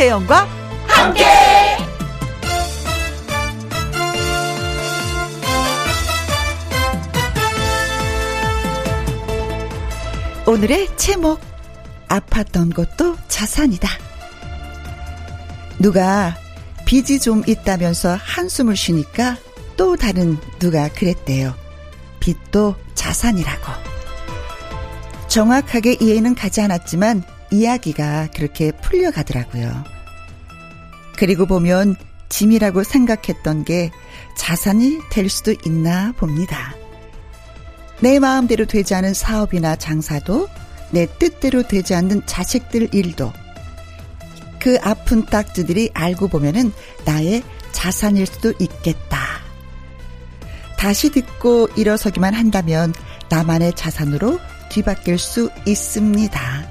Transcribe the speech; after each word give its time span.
김혜영과 0.00 0.48
함께. 0.86 1.24
오늘의 10.46 10.96
제목 10.96 11.38
아팠던 12.08 12.74
것도 12.74 13.18
자산이다. 13.28 13.90
누가 15.78 16.34
빚이 16.86 17.20
좀 17.20 17.42
있다면서 17.46 18.16
한숨을 18.18 18.76
쉬니까 18.76 19.36
또 19.76 19.96
다른 19.96 20.38
누가 20.58 20.88
그랬대요. 20.88 21.54
빚도 22.20 22.74
자산이라고. 22.94 23.70
정확하게 25.28 25.98
이해는 26.00 26.34
가지 26.34 26.62
않았지만 26.62 27.22
이야기가 27.52 28.28
그렇게 28.34 28.70
풀려가더라고요. 28.70 29.99
그리고 31.20 31.44
보면 31.44 31.96
짐이라고 32.30 32.82
생각했던 32.82 33.64
게 33.64 33.90
자산이 34.38 35.00
될 35.10 35.28
수도 35.28 35.52
있나 35.66 36.12
봅니다. 36.16 36.74
내 38.00 38.18
마음대로 38.18 38.64
되지 38.64 38.94
않은 38.94 39.12
사업이나 39.12 39.76
장사도 39.76 40.48
내 40.92 41.06
뜻대로 41.18 41.62
되지 41.62 41.94
않는 41.94 42.22
자식들 42.24 42.94
일도 42.94 43.34
그 44.60 44.78
아픈 44.80 45.26
딱지들이 45.26 45.90
알고 45.92 46.28
보면은 46.28 46.72
나의 47.04 47.42
자산일 47.72 48.24
수도 48.24 48.54
있겠다. 48.58 49.18
다시 50.78 51.10
듣고 51.10 51.68
일어서기만 51.76 52.32
한다면 52.32 52.94
나만의 53.28 53.74
자산으로 53.74 54.40
뒤바뀔 54.70 55.18
수 55.18 55.50
있습니다. 55.66 56.70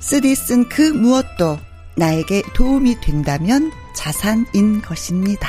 쓰디 0.00 0.34
쓴 0.34 0.68
그 0.70 0.80
무엇도 0.80 1.65
나에게 1.96 2.42
도움이 2.54 3.00
된다면 3.00 3.72
자산인 3.94 4.82
것입니다. 4.82 5.48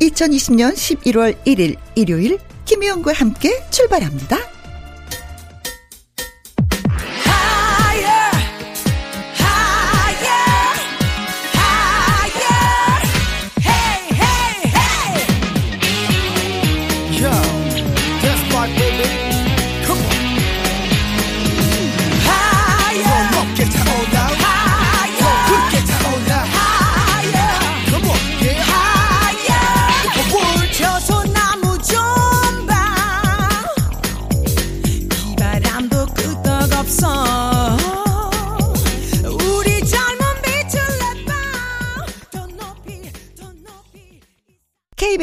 2020년 0.00 0.74
11월 0.74 1.36
1일 1.44 1.76
일요일 1.94 2.38
김희영과 2.66 3.12
함께 3.12 3.50
출발합니다. 3.70 4.55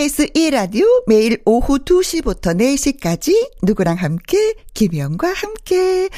KBS 0.04 0.28
1라디오 0.34 0.86
매일 1.08 1.42
오후 1.46 1.80
2시부터 1.80 2.58
4시까지 2.58 3.52
누구랑 3.62 3.96
함께 3.96 4.54
김혜영과 4.74 5.32
함께 5.32 6.10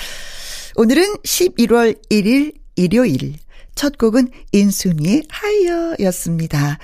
오늘은 0.75 1.17
11월 1.17 1.95
1일 2.09 2.55
일요일 2.75 3.35
첫 3.75 3.99
곡은 3.99 4.29
인순이의 4.53 5.25
하이어였습니다. 5.29 6.79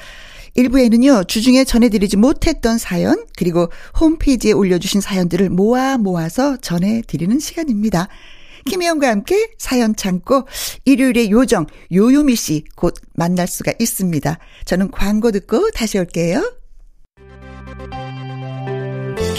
1부에는요, 0.56 1.28
주중에 1.28 1.64
전해드리지 1.64 2.18
못했던 2.18 2.78
사연, 2.78 3.26
그리고 3.36 3.72
홈페이지에 4.00 4.52
올려주신 4.52 5.02
사연들을 5.02 5.50
모아 5.50 5.98
모아서 5.98 6.58
전해드리는 6.58 7.40
시간입니다. 7.40 8.10
김혜영과 8.70 9.10
함께 9.10 9.50
사연 9.58 9.96
참고 9.96 10.48
일요일의 10.86 11.32
요정, 11.32 11.66
요요미 11.92 12.36
씨 12.36 12.64
곧 12.76 12.94
만날 13.16 13.48
수가 13.48 13.74
있습니다. 13.80 14.38
저는 14.66 14.92
광고 14.92 15.32
듣고 15.32 15.72
다시 15.72 15.98
올게요. 15.98 16.61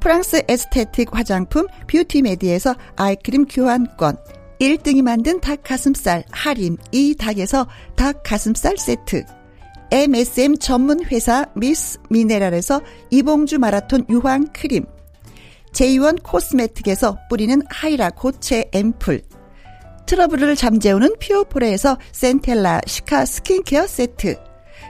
프랑스 0.00 0.42
에스테틱 0.48 1.14
화장품 1.14 1.66
뷰티메디에서 1.86 2.74
아이크림 2.96 3.46
교환권 3.46 4.16
1등이 4.60 5.02
만든 5.02 5.40
닭가슴살 5.40 6.24
하림 6.30 6.76
이 6.92 7.14
닭에서 7.14 7.66
닭가슴살 7.96 8.76
세트 8.78 9.24
MSM 9.90 10.58
전문 10.58 11.04
회사 11.04 11.46
미스 11.54 11.98
미네랄에서 12.10 12.80
이봉주 13.10 13.58
마라톤 13.58 14.06
유황 14.08 14.46
크림 14.52 14.84
제2원 15.72 16.22
코스메틱에서 16.22 17.18
뿌리는 17.28 17.60
히알루 17.68 18.10
고체 18.10 18.68
앰플 18.72 19.22
트러블을 20.06 20.56
잠재우는 20.56 21.16
피오포레에서 21.18 21.98
센텔라 22.12 22.80
시카 22.86 23.24
스킨케어 23.24 23.86
세트 23.86 24.49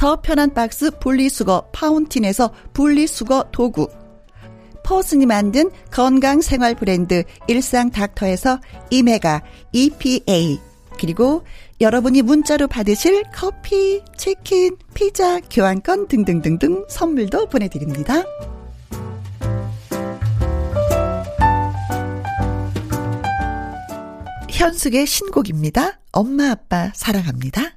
더 0.00 0.18
편한 0.22 0.54
박스 0.54 0.90
분리수거 0.98 1.68
파운틴에서 1.74 2.54
분리수거 2.72 3.50
도구 3.52 3.86
퍼슨이 4.82 5.26
만든 5.26 5.70
건강생활 5.90 6.74
브랜드 6.74 7.22
일상닥터에서 7.48 8.60
이메가 8.88 9.42
EPA 9.72 10.58
그리고 10.98 11.44
여러분이 11.82 12.22
문자로 12.22 12.66
받으실 12.66 13.24
커피, 13.34 14.02
치킨, 14.16 14.78
피자, 14.94 15.38
교환권 15.38 16.08
등등등등 16.08 16.86
선물도 16.88 17.50
보내드립니다. 17.50 18.22
현숙의 24.48 25.06
신곡입니다. 25.06 26.00
엄마 26.10 26.52
아빠 26.52 26.90
사랑합니다. 26.94 27.74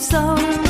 없 0.00 0.69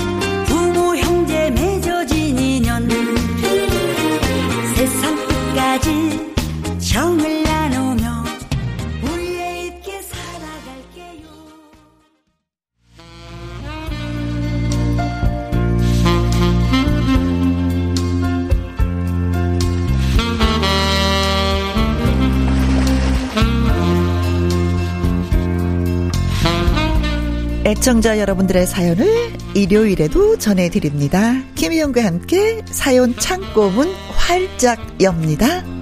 애청자 27.71 28.19
여러분들의 28.19 28.67
사연을 28.67 29.07
일요일에도 29.55 30.37
전해드립니다. 30.39 31.41
김희영과 31.55 32.05
함께 32.05 32.63
사연 32.67 33.17
창고문 33.17 33.89
활짝 34.17 34.81
엽니다. 35.01 35.80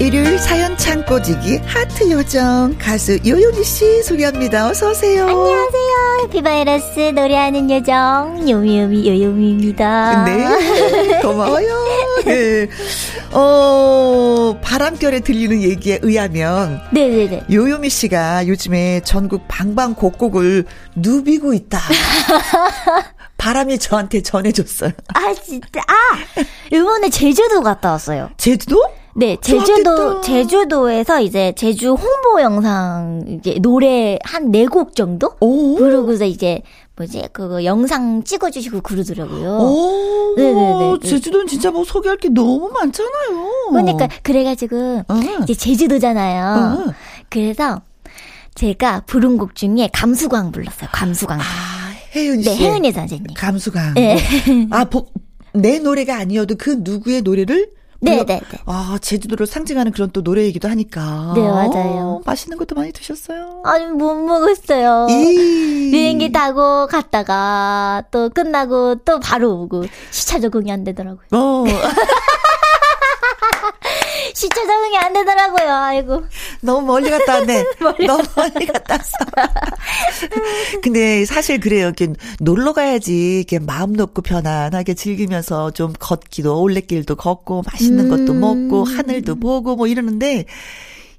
일요일 0.00 0.38
사연 0.38 0.78
창고지기 0.78 1.58
하트 1.66 2.10
요정 2.10 2.74
가수 2.78 3.18
요요미 3.26 3.62
씨 3.62 4.02
소개합니다. 4.02 4.70
어서 4.70 4.88
오세요. 4.92 5.26
안녕하세요. 5.28 6.20
해피바이러스 6.24 7.00
노래하는 7.14 7.70
요정 7.70 8.48
요미요미 8.48 9.06
요요미입니다. 9.06 10.24
네, 10.24 11.20
고마워요. 11.20 11.84
네. 12.24 12.66
어, 13.32 14.58
바람결에 14.62 15.20
들리는 15.20 15.60
얘기에 15.60 15.98
의하면 16.00 16.80
네네네. 16.92 17.44
요요미 17.52 17.90
씨가 17.90 18.48
요즘에 18.48 19.02
전국 19.04 19.42
방방곡곡을 19.48 20.64
누비고 20.96 21.52
있다. 21.52 21.78
바람이 23.36 23.78
저한테 23.78 24.22
전해줬어요. 24.22 24.92
아 25.14 25.34
진짜 25.44 25.80
아 25.86 25.94
이번에 26.72 27.10
제주도 27.10 27.60
갔다 27.62 27.90
왔어요. 27.92 28.30
제주도? 28.38 28.82
네, 29.16 29.36
제주도 29.40 29.96
좋았겠다. 29.96 30.20
제주도에서 30.22 31.20
이제 31.20 31.52
제주 31.56 31.90
홍보 31.94 32.40
영상 32.40 33.24
이제 33.28 33.58
노래 33.60 34.18
한 34.24 34.50
네 34.50 34.66
곡 34.66 34.94
정도 34.94 35.34
오. 35.40 35.76
부르고서 35.76 36.24
이제 36.24 36.62
뭐지 36.96 37.28
그거 37.32 37.64
영상 37.64 38.22
찍어주시고 38.22 38.82
그러더라고요. 38.82 39.50
오, 39.58 40.34
네네네. 40.36 40.98
제주도는 41.02 41.46
진짜 41.46 41.70
뭐 41.70 41.84
소개할 41.84 42.18
게 42.18 42.28
너무 42.28 42.68
많잖아요. 42.72 43.70
그러니까 43.70 44.08
그래가지고 44.22 45.04
어. 45.08 45.14
이제 45.42 45.54
제주도잖아요. 45.54 46.84
어. 46.88 46.94
그래서 47.28 47.80
제가 48.54 49.02
부른 49.06 49.38
곡 49.38 49.54
중에 49.54 49.88
감수광 49.92 50.52
불렀어요. 50.52 50.90
감수광. 50.92 51.40
아, 51.40 51.44
혜윤 52.14 52.42
씨. 52.42 52.50
네, 52.50 52.56
혜은이 52.56 52.92
선생님. 52.92 53.26
감수가. 53.34 53.94
네. 53.94 54.18
아, 54.70 54.84
보, 54.84 55.06
내 55.54 55.78
노래가 55.78 56.16
아니어도 56.18 56.56
그 56.58 56.76
누구의 56.80 57.22
노래를 57.22 57.70
네, 58.02 58.24
네, 58.24 58.40
네. 58.40 58.58
아, 58.64 58.98
제주도를 59.00 59.46
상징하는 59.46 59.92
그런 59.92 60.10
또 60.10 60.22
노래이기도 60.22 60.68
하니까. 60.68 61.32
네, 61.36 61.42
맞아요. 61.42 62.20
어, 62.20 62.20
맛있는 62.24 62.56
것도 62.56 62.74
많이 62.74 62.92
드셨어요. 62.92 63.62
아니 63.64 63.84
못 63.86 64.14
먹었어요. 64.14 65.06
이. 65.10 65.90
비행기 65.90 66.32
타고 66.32 66.86
갔다가 66.86 68.02
또 68.10 68.30
끝나고 68.30 68.96
또 69.04 69.20
바로 69.20 69.60
오고 69.60 69.84
시차 70.10 70.40
적응이 70.40 70.72
안 70.72 70.84
되더라고요. 70.84 71.26
어, 71.32 71.64
시차 74.34 74.66
적응이 74.66 74.96
안 74.98 75.12
되더라고요. 75.12 75.74
아이고. 75.74 76.24
너무 76.60 76.86
멀리 76.86 77.10
갔다 77.10 77.34
왔네. 77.34 77.64
너무 78.06 78.22
멀리 78.36 78.66
갔다 78.66 78.94
왔어. 78.94 79.16
근데 80.82 81.24
사실 81.24 81.60
그래요. 81.60 81.86
이렇게 81.86 82.08
놀러 82.40 82.72
가야지 82.72 83.38
이렇게 83.38 83.58
마음 83.58 83.92
놓고 83.92 84.22
편안하게 84.22 84.94
즐기면서 84.94 85.70
좀 85.72 85.92
걷기도 85.98 86.60
올레길도 86.60 87.16
걷고 87.16 87.62
맛있는 87.70 88.08
것도 88.08 88.32
음. 88.32 88.40
먹고 88.40 88.84
하늘도 88.84 89.36
보고 89.36 89.76
뭐 89.76 89.86
이러는데 89.86 90.44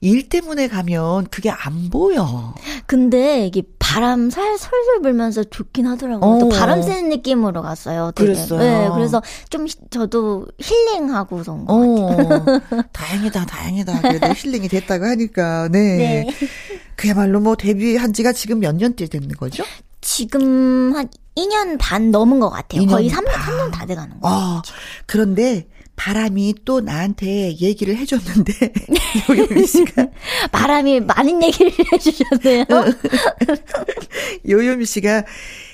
일 0.03 0.29
때문에 0.29 0.67
가면 0.67 1.27
그게 1.27 1.51
안 1.51 1.91
보여. 1.91 2.55
근데 2.87 3.45
이게 3.45 3.61
바람 3.77 4.31
살 4.31 4.57
솔솔 4.57 5.01
불면서 5.03 5.43
좋긴 5.43 5.85
하더라고요. 5.85 6.39
또 6.39 6.45
어. 6.47 6.49
바람 6.49 6.81
쐬는 6.81 7.09
느낌으로 7.09 7.61
갔어요. 7.61 8.11
되게. 8.15 8.33
그랬어요. 8.33 8.59
네, 8.59 8.89
그래서 8.95 9.21
좀 9.49 9.67
히- 9.67 9.75
저도 9.91 10.47
힐링하고서 10.59 11.53
온것 11.53 12.17
같아요. 12.17 12.45
어, 12.47 12.81
다행이다, 12.93 13.45
다행이다. 13.45 14.01
그래도 14.01 14.27
힐링이 14.35 14.67
됐다고 14.69 15.05
하니까, 15.05 15.69
네. 15.71 16.25
네. 16.25 16.27
그야말로 16.95 17.39
뭐 17.39 17.55
데뷔한 17.55 18.13
지가 18.13 18.33
지금 18.33 18.59
몇 18.59 18.75
년째 18.75 19.05
됐는 19.07 19.29
거죠? 19.37 19.63
지금 20.01 20.95
한 20.95 21.07
2년 21.35 21.77
반 21.79 22.09
넘은 22.09 22.39
것 22.39 22.49
같아요. 22.49 22.81
2년 22.81 22.89
거의 22.89 23.09
3년, 23.09 23.25
반. 23.27 23.69
3년 23.69 23.71
다 23.71 23.85
돼가는 23.85 24.19
거. 24.19 24.27
같아요. 24.27 24.47
어, 24.57 24.61
그런데 25.05 25.67
바람이 25.95 26.55
또 26.65 26.81
나한테 26.81 27.57
얘기를 27.57 27.95
해줬는데, 27.95 28.53
요요미 29.29 29.67
씨가, 29.67 30.07
바람이 30.51 31.01
많은 31.01 31.43
얘기를 31.43 31.71
해주셨네요. 31.93 32.65
요요미 34.49 34.85
씨가 34.85 35.25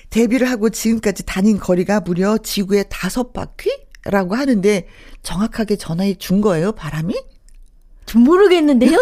데뷔를 0.10 0.50
하고 0.50 0.70
지금까지 0.70 1.26
다닌 1.26 1.58
거리가 1.60 2.02
무려 2.02 2.38
지구의 2.38 2.86
다섯 2.90 3.32
바퀴라고 3.32 4.36
하는데, 4.36 4.88
정확하게 5.24 5.78
전화해 5.78 6.16
준 6.16 6.42
거예요, 6.42 6.72
바람이? 6.74 7.16
좀 8.06 8.24
모르겠는데요? 8.24 8.98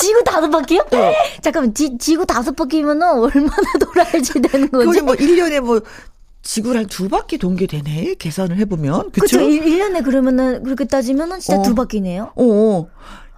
지구 0.00 0.22
다섯 0.24 0.48
바퀴요? 0.50 0.86
잠깐만, 1.42 1.74
지, 1.74 1.96
지구 1.98 2.24
다섯 2.26 2.54
바퀴면은 2.54 3.02
얼마나 3.02 3.72
돌아야지 3.80 4.40
되는 4.40 4.70
거지? 4.70 4.86
거의 4.86 5.00
뭐 5.00 5.14
1년에 5.14 5.60
뭐, 5.60 5.80
지구를 6.46 6.80
한 6.80 6.86
두 6.86 7.08
바퀴 7.08 7.36
돈게 7.38 7.66
되네, 7.66 8.14
계산을 8.14 8.56
해보면. 8.58 9.10
그쵸, 9.10 9.38
그쵸? 9.38 9.40
1, 9.40 9.78
년에 9.78 10.00
그러면은, 10.02 10.62
그렇게 10.62 10.84
따지면은 10.84 11.40
진짜 11.40 11.60
어. 11.60 11.62
두 11.62 11.74
바퀴네요? 11.74 12.32
어, 12.36 12.86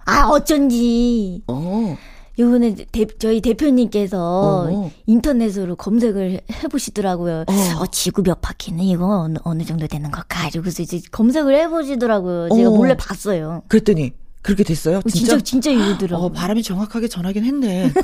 아, 0.05 0.27
어쩐지. 0.29 1.41
어. 1.47 1.97
요번에 2.37 2.73
대, 2.91 3.05
저희 3.19 3.41
대표님께서 3.41 4.69
어. 4.71 4.91
인터넷으로 5.07 5.75
검색을 5.75 6.31
해- 6.31 6.41
해보시더라고요. 6.63 7.43
어. 7.47 7.81
어, 7.81 7.85
지구 7.91 8.23
몇 8.23 8.39
바퀴는 8.39 8.83
이거 8.85 9.05
어느, 9.21 9.37
어느 9.43 9.63
정도 9.65 9.87
되는 9.87 10.09
걸까? 10.09 10.47
그래서 10.53 10.81
이제 10.83 11.01
검색을 11.11 11.53
해보시더라고요. 11.55 12.49
제가 12.55 12.69
어. 12.69 12.73
몰래 12.73 12.95
봤어요. 12.95 13.63
그랬더니, 13.67 14.13
그렇게 14.41 14.63
됐어요? 14.63 14.97
어, 14.97 15.09
진짜, 15.09 15.37
진짜 15.39 15.69
이러더라고요. 15.69 16.27
어, 16.27 16.31
바람이 16.31 16.63
정확하게 16.63 17.07
전하긴 17.09 17.43
했네. 17.43 17.91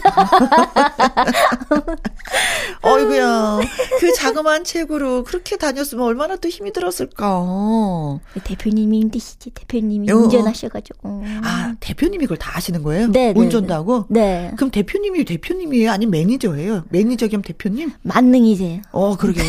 어이구야. 2.81 3.59
그 3.99 4.13
자그마한 4.13 4.63
책으로 4.63 5.23
그렇게 5.23 5.55
다녔으면 5.57 6.05
얼마나 6.05 6.35
또 6.35 6.49
힘이 6.49 6.73
들었을까. 6.73 8.19
대표님이 8.43 9.01
힘드시지, 9.01 9.51
대표님이 9.51 10.11
어. 10.11 10.15
운전하셔가지고. 10.17 11.23
아, 11.43 11.73
대표님이 11.79 12.25
그걸 12.25 12.37
다 12.37 12.51
하시는 12.53 12.83
거예요? 12.83 13.07
네, 13.07 13.33
네, 13.33 13.39
운전도 13.39 13.67
네. 13.67 13.73
하고? 13.73 14.05
네. 14.09 14.51
그럼 14.57 14.71
대표님이 14.71 15.23
대표님이에요? 15.25 15.91
아니면 15.91 16.11
매니저예요? 16.11 16.83
매니저 16.89 17.27
겸 17.29 17.41
대표님? 17.41 17.91
만능이세요. 18.01 18.81
어, 18.91 19.15
그러게. 19.15 19.41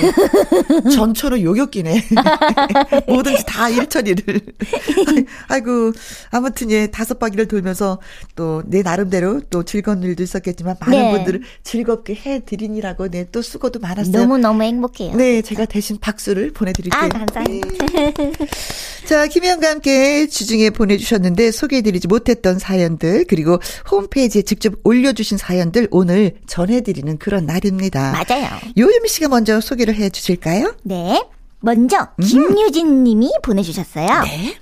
전처럼 0.95 1.41
요격기네. 1.41 2.05
뭐든지 3.09 3.45
다 3.47 3.69
일처리를. 3.69 4.41
아이고, 5.49 5.93
아무튼 6.31 6.71
예, 6.77 6.87
다섯 6.89 7.19
바퀴를 7.19 7.49
돌면서 7.49 7.99
또 8.35 8.63
내 8.67 8.83
나름대로 8.83 9.41
또 9.51 9.63
즐거운 9.63 10.03
일도 10.03 10.23
있었겠지만 10.23 10.77
많은 10.81 10.99
네. 10.99 11.13
분들을 11.13 11.43
즐겁게 11.63 12.15
해드리니라고 12.15 13.09
네, 13.09 13.27
또 13.31 13.43
수고도 13.43 13.79
많았어요. 13.81 14.13
너무너무 14.19 14.63
행복해요. 14.63 15.15
네, 15.17 15.43
제가 15.43 15.65
대신 15.67 15.99
박수를 16.01 16.53
보내드릴게요. 16.53 17.01
아, 17.03 17.09
감사합니다. 17.09 17.69
자, 19.07 19.27
김혜영과 19.27 19.71
함께 19.71 20.27
주중에 20.27 20.71
보내주셨는데 20.71 21.53
소개해드리지 21.53 22.09
못했던 22.09 22.59
사연들 22.59 23.25
그리고 23.29 23.59
홈페이지에 23.91 24.43
직접 24.43 24.75
올려주신 24.85 25.39
사연들 25.39 25.89
오늘 25.91 26.33
전해드리는 26.47 27.19
그런 27.19 27.47
날입니다. 27.47 28.13
맞아요. 28.13 28.49
요유미 28.77 29.09
씨가 29.09 29.29
먼저 29.29 29.61
소개를 29.61 29.95
해주실까요? 29.95 30.75
네. 30.83 31.23
먼저, 31.61 32.09
김유진 32.23 33.03
님이 33.05 33.31
보내주셨어요. 33.43 34.07
음. 34.07 34.25
네. 34.25 34.55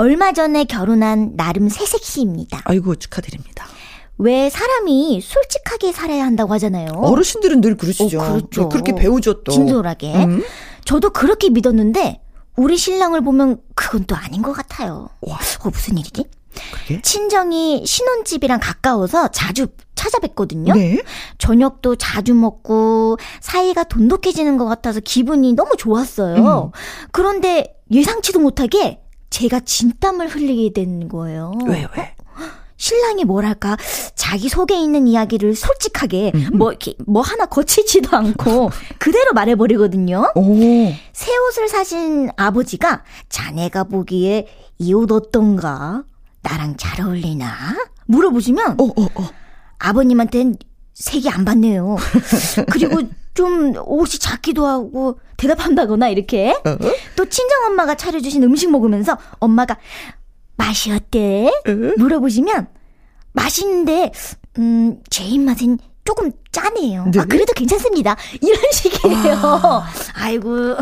얼마 0.00 0.32
전에 0.32 0.64
결혼한 0.64 1.36
나름 1.36 1.68
새색시입니다. 1.68 2.62
아이고 2.64 2.94
축하드립니다. 2.94 3.66
왜 4.16 4.48
사람이 4.48 5.20
솔직하게 5.22 5.92
살아야 5.92 6.24
한다고 6.24 6.54
하잖아요. 6.54 6.92
어르신들은 6.94 7.60
늘 7.60 7.76
그러시죠. 7.76 8.18
어, 8.18 8.32
그렇죠. 8.32 8.70
그렇게 8.70 8.94
배우죠 8.94 9.42
또. 9.42 9.52
진솔하게. 9.52 10.24
음. 10.24 10.42
저도 10.86 11.10
그렇게 11.10 11.50
믿었는데, 11.50 12.18
우리 12.56 12.78
신랑을 12.78 13.20
보면 13.20 13.60
그건 13.74 14.06
또 14.06 14.16
아닌 14.16 14.40
것 14.40 14.54
같아요. 14.54 15.10
와. 15.20 15.34
어, 15.64 15.68
무슨 15.70 15.98
일이지? 15.98 16.24
그게? 16.72 17.02
친정이 17.02 17.84
신혼집이랑 17.84 18.58
가까워서 18.58 19.28
자주 19.28 19.66
찾아뵙거든요. 19.96 20.72
네. 20.72 21.02
저녁도 21.36 21.96
자주 21.96 22.32
먹고 22.34 23.18
사이가 23.42 23.84
돈독해지는 23.84 24.56
것 24.56 24.64
같아서 24.64 25.00
기분이 25.00 25.52
너무 25.52 25.76
좋았어요. 25.76 26.72
그런데 27.12 27.74
예상치도 27.90 28.40
못하게 28.40 28.98
제가 29.30 29.60
진땀을 29.60 30.28
흘리게 30.28 30.72
된 30.72 31.08
거예요. 31.08 31.52
왜 31.66 31.86
왜? 31.96 32.14
신랑이 32.76 33.24
뭐랄까 33.24 33.76
자기 34.14 34.48
속에 34.48 34.74
있는 34.74 35.06
이야기를 35.06 35.54
솔직하게 35.54 36.32
음. 36.34 36.48
뭐 36.54 36.70
이렇게 36.70 36.94
뭐 37.06 37.20
하나 37.22 37.44
거치지도 37.44 38.16
않고 38.16 38.70
그대로 38.98 39.32
말해버리거든요. 39.34 40.32
오. 40.34 40.56
새 41.12 41.36
옷을 41.36 41.68
사신 41.68 42.30
아버지가 42.36 43.04
자네가 43.28 43.84
보기에 43.84 44.46
이 44.78 44.94
옷 44.94 45.12
어떤가? 45.12 46.04
나랑 46.42 46.76
잘 46.78 47.02
어울리나? 47.06 47.46
물어보시면 48.06 48.80
어, 48.80 48.84
어, 48.84 49.02
어. 49.14 49.28
아버님한텐 49.78 50.56
색이 51.00 51.28
안 51.30 51.44
받네요. 51.44 51.96
그리고 52.70 53.00
좀 53.32 53.72
옷이 53.86 54.18
작기도 54.18 54.66
하고 54.66 55.18
대답한다거나 55.38 56.08
이렇게 56.08 56.50
어? 56.52 56.76
또 57.16 57.28
친정 57.28 57.64
엄마가 57.66 57.94
차려주신 57.94 58.42
음식 58.42 58.70
먹으면서 58.70 59.16
엄마가 59.38 59.78
맛이 60.56 60.92
어때? 60.92 61.50
응? 61.68 61.94
물어보시면 61.96 62.68
맛있는데 63.32 64.12
음, 64.58 65.00
제 65.08 65.24
입맛엔 65.24 65.78
조금 66.04 66.32
짜네요. 66.52 67.06
네. 67.12 67.20
아, 67.20 67.24
그래도 67.24 67.52
괜찮습니다. 67.54 68.16
이런 68.42 68.60
식이에요. 68.72 69.82
아이고. 70.14 70.76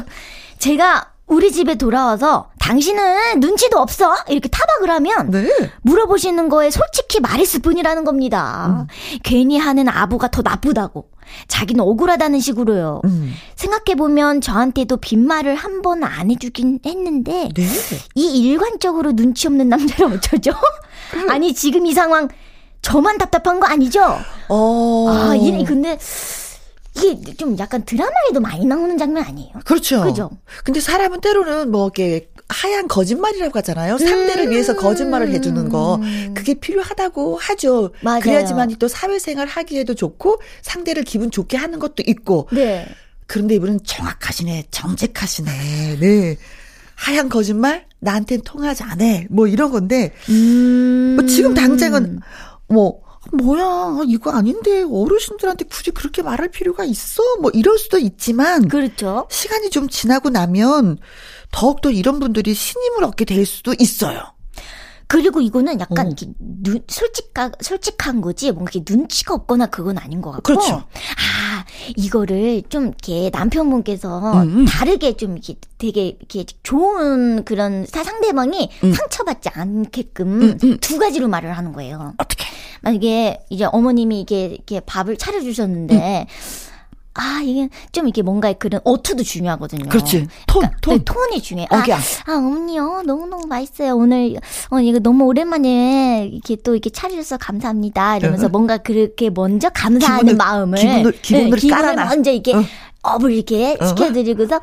제가 0.58 1.12
우리 1.28 1.52
집에 1.52 1.74
돌아와서 1.76 2.50
당신은 2.58 3.40
눈치도 3.40 3.78
없어? 3.78 4.14
이렇게 4.28 4.48
타박을 4.48 4.90
하면 4.90 5.30
네. 5.30 5.48
물어보시는 5.82 6.48
거에 6.48 6.70
솔직히 6.70 7.20
말했을 7.20 7.60
뿐이라는 7.60 8.04
겁니다. 8.04 8.86
괜히 9.22 9.58
하는 9.58 9.88
아부가 9.88 10.28
더 10.28 10.42
나쁘다고. 10.42 11.08
자기는 11.46 11.84
억울하다는 11.84 12.40
식으로요. 12.40 13.02
음. 13.04 13.34
생각해 13.56 13.96
보면 13.96 14.40
저한테도 14.40 14.96
빈말을 14.96 15.54
한 15.54 15.82
번 15.82 16.02
안 16.02 16.30
해주긴 16.30 16.80
했는데 16.84 17.50
네. 17.54 17.66
이 18.14 18.40
일관적으로 18.40 19.12
눈치 19.12 19.46
없는 19.46 19.68
남자를 19.68 20.06
어쩌죠? 20.16 20.52
아니 21.28 21.54
지금 21.54 21.84
이 21.86 21.92
상황 21.92 22.28
저만 22.82 23.18
답답한 23.18 23.60
거 23.60 23.66
아니죠? 23.66 24.18
어. 24.48 25.08
아, 25.10 25.34
이 25.36 25.64
근데 25.64 25.98
이게 26.96 27.34
좀 27.34 27.56
약간 27.58 27.84
드라마에도 27.84 28.40
많이 28.40 28.64
나오는 28.64 28.96
장면 28.98 29.24
아니에요? 29.24 29.52
그렇죠. 29.64 30.02
그죠? 30.02 30.30
근데 30.64 30.80
사람은 30.80 31.20
때로는 31.20 31.70
뭐 31.70 31.86
이렇게 31.86 32.28
하얀 32.48 32.88
거짓말이라고 32.88 33.58
하잖아요. 33.58 33.98
상대를 33.98 34.46
음. 34.46 34.50
위해서 34.50 34.74
거짓말을 34.74 35.30
해주는 35.30 35.68
거. 35.68 36.00
그게 36.34 36.54
필요하다고 36.54 37.36
하죠. 37.36 37.90
맞아요. 38.00 38.20
그래야지만 38.20 38.76
또 38.78 38.88
사회생활 38.88 39.46
하기에도 39.46 39.94
좋고 39.94 40.40
상대를 40.62 41.04
기분 41.04 41.30
좋게 41.30 41.56
하는 41.56 41.78
것도 41.78 42.02
있고. 42.06 42.48
네. 42.52 42.86
그런데 43.26 43.54
이분은 43.56 43.80
정확하시네. 43.84 44.68
정직하시네. 44.70 45.98
네. 46.00 46.36
하얀 46.94 47.28
거짓말? 47.28 47.86
나한텐 48.00 48.42
통하지 48.42 48.82
않아. 48.84 49.24
뭐 49.28 49.46
이런 49.46 49.70
건데. 49.70 50.12
음. 50.30 51.16
뭐 51.16 51.26
지금 51.26 51.52
당장은 51.52 52.20
뭐 52.68 53.02
뭐야 53.32 54.04
이거 54.06 54.30
아닌데 54.30 54.84
어르신들한테 54.90 55.66
굳이 55.66 55.90
그렇게 55.90 56.22
말할 56.22 56.48
필요가 56.50 56.84
있어 56.84 57.22
뭐 57.40 57.50
이럴 57.52 57.78
수도 57.78 57.98
있지만 57.98 58.68
그렇죠. 58.68 59.26
시간이 59.30 59.70
좀 59.70 59.88
지나고 59.88 60.30
나면 60.30 60.98
더욱더 61.50 61.90
이런 61.90 62.20
분들이 62.20 62.54
신임을 62.54 63.04
얻게 63.04 63.24
될 63.24 63.44
수도 63.46 63.74
있어요. 63.78 64.37
그리고 65.08 65.40
이거는 65.40 65.80
약간 65.80 66.06
어. 66.06 66.08
이렇게 66.08 66.26
눈, 66.38 66.80
솔직한, 66.86 67.52
솔직한 67.62 68.20
거지, 68.20 68.52
뭔가 68.52 68.70
이렇게 68.74 68.94
눈치가 68.94 69.32
없거나 69.34 69.66
그건 69.66 69.96
아닌 69.96 70.20
것 70.20 70.30
같고. 70.32 70.42
그렇죠. 70.42 70.74
아, 70.74 71.64
이거를 71.96 72.62
좀 72.68 72.88
이렇게 72.88 73.30
남편분께서 73.32 74.32
음, 74.42 74.58
음. 74.58 74.64
다르게 74.66 75.16
좀 75.16 75.32
이렇게 75.32 75.54
되게 75.78 76.08
이렇게 76.18 76.44
좋은 76.62 77.44
그런 77.44 77.86
사- 77.86 78.04
상대방이 78.04 78.68
상처받지 78.80 79.48
않게끔 79.54 80.42
음, 80.42 80.58
음. 80.62 80.78
두 80.80 80.98
가지로 80.98 81.26
말을 81.28 81.56
하는 81.56 81.72
거예요. 81.72 82.12
어떻게? 82.18 82.44
만약에 82.82 83.40
이제 83.48 83.64
어머님이 83.64 84.20
이게 84.20 84.44
이렇게 84.44 84.80
밥을 84.80 85.16
차려주셨는데, 85.16 86.26
아, 87.20 87.40
이게 87.42 87.68
좀 87.90 88.06
이렇게 88.06 88.22
뭔가 88.22 88.52
그런 88.52 88.80
어투도 88.84 89.24
중요하거든요. 89.24 89.88
그렇지. 89.88 90.26
톤, 90.46 90.60
그러니까 90.62 90.78
톤. 90.80 90.98
네, 90.98 91.04
톤이 91.04 91.42
중요해. 91.42 91.66
아, 91.70 91.82
아, 92.26 92.32
어머니요. 92.36 93.02
너무너무 93.04 93.46
맛있어요. 93.48 93.96
오늘, 93.96 94.36
어, 94.70 94.80
이거 94.80 94.98
너무 95.00 95.24
오랜만에 95.24 96.28
이렇게 96.32 96.56
또 96.62 96.74
이렇게 96.74 96.90
차려주셔서 96.90 97.38
감사합니다. 97.38 98.18
이러면서 98.18 98.46
응. 98.46 98.52
뭔가 98.52 98.76
그렇게 98.78 99.30
먼저 99.30 99.68
감사하는 99.70 100.34
기분을- 100.34 100.36
마음을. 100.36 100.78
기분을- 100.78 101.22
기분을 101.22 101.50
네, 101.50 101.56
기분을 101.56 101.82
깔아놔. 101.82 102.04
먼저 102.04 102.30
이렇게 102.30 102.54
응. 102.54 102.64
업을 103.02 103.32
이렇게 103.32 103.76
응. 103.80 103.86
시켜드리고서 103.88 104.60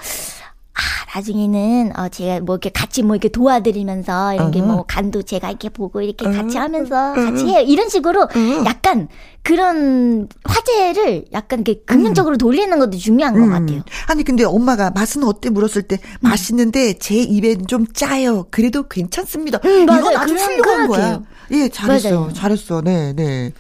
아, 0.75 1.15
나중에는, 1.15 1.93
어, 1.97 2.09
제가 2.09 2.41
뭐 2.41 2.55
이렇게 2.55 2.69
같이 2.69 3.01
뭐 3.01 3.15
이렇게 3.15 3.29
도와드리면서, 3.29 4.33
이렇게 4.33 4.59
응. 4.59 4.67
뭐 4.67 4.83
간도 4.85 5.23
제가 5.23 5.49
이렇게 5.49 5.69
보고 5.69 6.01
이렇게 6.01 6.25
같이 6.25 6.57
응. 6.57 6.63
하면서 6.63 7.13
응. 7.15 7.25
같이 7.31 7.45
해요. 7.47 7.61
이런 7.65 7.87
식으로 7.87 8.27
응. 8.35 8.65
약간 8.65 9.07
그런 9.41 10.27
화제를 10.43 11.25
약간 11.31 11.59
이렇게 11.59 11.81
긍정적으로 11.85 12.37
돌리는 12.37 12.77
것도 12.77 12.97
중요한 12.97 13.39
것 13.39 13.47
같아요. 13.47 13.77
음. 13.77 13.83
아니 14.07 14.23
근데 14.23 14.43
엄마가 14.43 14.89
맛은 14.89 15.23
어때 15.23 15.49
물었을 15.49 15.83
때 15.83 15.99
맛있는데 16.19 16.93
제 16.93 17.15
입엔 17.15 17.67
좀 17.67 17.85
짜요. 17.93 18.47
그래도 18.51 18.87
괜찮습니다. 18.87 19.59
음, 19.63 19.85
맞아요. 19.85 19.99
이건 20.01 20.15
아주 20.17 20.33
훌륭한 20.33 20.87
거야. 20.87 21.21
예, 21.51 21.69
잘했어. 21.69 22.09
맞아요. 22.09 22.33
잘했어. 22.33 22.81
네, 22.81 23.13
네. 23.13 23.53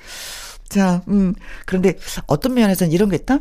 자, 0.67 1.01
음. 1.07 1.33
그런데 1.65 1.93
어떤 2.27 2.55
면에서는 2.55 2.91
이런 2.91 3.09
게 3.09 3.17
있다. 3.17 3.39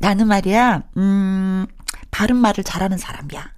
나는 0.00 0.26
말이야. 0.28 0.82
음. 0.96 1.66
바른 2.10 2.36
말을 2.36 2.64
잘하는 2.64 2.98
사람이야. 2.98 3.52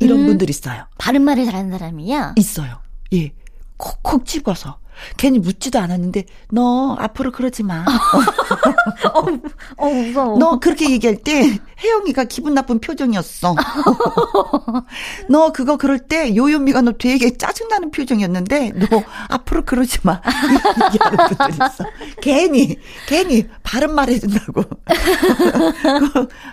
이런 0.00 0.20
음. 0.20 0.26
분들 0.26 0.50
있어요. 0.50 0.86
바른 0.98 1.22
말을 1.22 1.44
잘하는 1.44 1.70
사람이야. 1.70 2.34
있어요. 2.36 2.80
예. 3.14 3.32
콕콕 3.76 4.26
집어서. 4.26 4.78
괜히 5.16 5.38
묻지도 5.38 5.78
않았는데 5.78 6.24
너 6.50 6.96
앞으로 6.98 7.32
그러지 7.32 7.62
마. 7.62 7.84
어, 9.76 9.88
무서워. 9.88 10.38
너 10.38 10.58
그렇게 10.58 10.90
얘기할 10.90 11.16
때 11.16 11.58
혜영이가 11.82 12.24
기분 12.24 12.54
나쁜 12.54 12.78
표정이었어. 12.80 13.54
너 15.28 15.52
그거 15.52 15.76
그럴 15.76 15.98
때 15.98 16.34
요요미가 16.36 16.82
너 16.82 16.92
되게 16.92 17.36
짜증나는 17.36 17.90
표정이었는데 17.90 18.72
너 18.90 19.02
앞으로 19.28 19.64
그러지 19.64 19.98
마. 20.02 20.20
얘기하는 20.92 21.18
분들 21.28 21.50
있어. 21.52 21.84
괜히 22.20 22.78
괜히 23.06 23.46
바른 23.62 23.94
말 23.94 24.08
해준다고. 24.08 24.62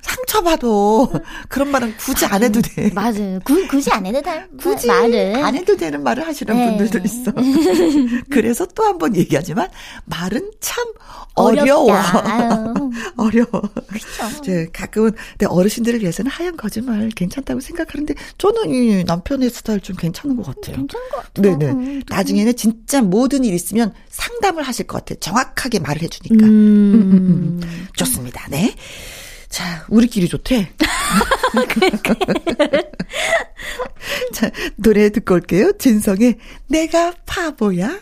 상처받아. 0.01 0.67
그런 1.47 1.71
말은 1.71 1.95
굳이 1.97 2.25
안 2.25 2.43
해도 2.43 2.61
돼. 2.61 2.91
맞아요. 2.93 3.39
구, 3.43 3.67
굳이 3.67 3.91
안 3.91 4.05
해도 4.05 4.21
돼. 4.21 4.45
굳이 4.59 4.87
말을. 4.87 5.43
안 5.43 5.55
해도 5.55 5.75
되는 5.75 6.01
말을 6.03 6.25
하시는 6.25 6.55
네. 6.55 6.77
분들도 6.77 6.99
있어. 7.05 7.31
그래서 8.29 8.65
또 8.67 8.83
한 8.83 8.97
번 8.97 9.15
얘기하지만 9.15 9.69
말은 10.05 10.51
참 10.59 10.83
어려워. 11.35 11.93
어려워. 13.17 13.61
그쵸. 13.87 14.41
제 14.43 14.67
가끔은 14.73 15.11
내 15.37 15.45
어르신들을 15.45 16.01
위해서는 16.01 16.29
하얀 16.31 16.57
거짓말 16.57 17.09
괜찮다고 17.15 17.59
생각하는데 17.61 18.13
저는 18.37 18.73
이 18.73 19.03
남편의 19.05 19.49
스타일 19.49 19.79
좀 19.79 19.95
괜찮은 19.95 20.35
것 20.35 20.45
같아요. 20.45 20.75
괜찮은 20.77 21.09
것 21.09 21.33
같아요. 21.33 21.57
네네. 21.57 21.71
음, 21.71 22.01
나중에는 22.09 22.55
진짜 22.55 23.01
모든 23.01 23.43
일 23.45 23.53
있으면 23.53 23.93
상담을 24.09 24.63
하실 24.63 24.87
것 24.87 24.97
같아요. 24.99 25.19
정확하게 25.19 25.79
말을 25.79 26.01
해주니까. 26.03 26.45
음. 26.45 27.61
좋습니다. 27.95 28.47
네. 28.49 28.75
자, 29.49 29.85
우리끼리 29.89 30.27
좋대. 30.27 30.71
자, 34.33 34.51
노래 34.75 35.09
듣고 35.09 35.35
올게요. 35.35 35.71
진성의 35.77 36.37
내가 36.67 37.13
바보야. 37.25 37.99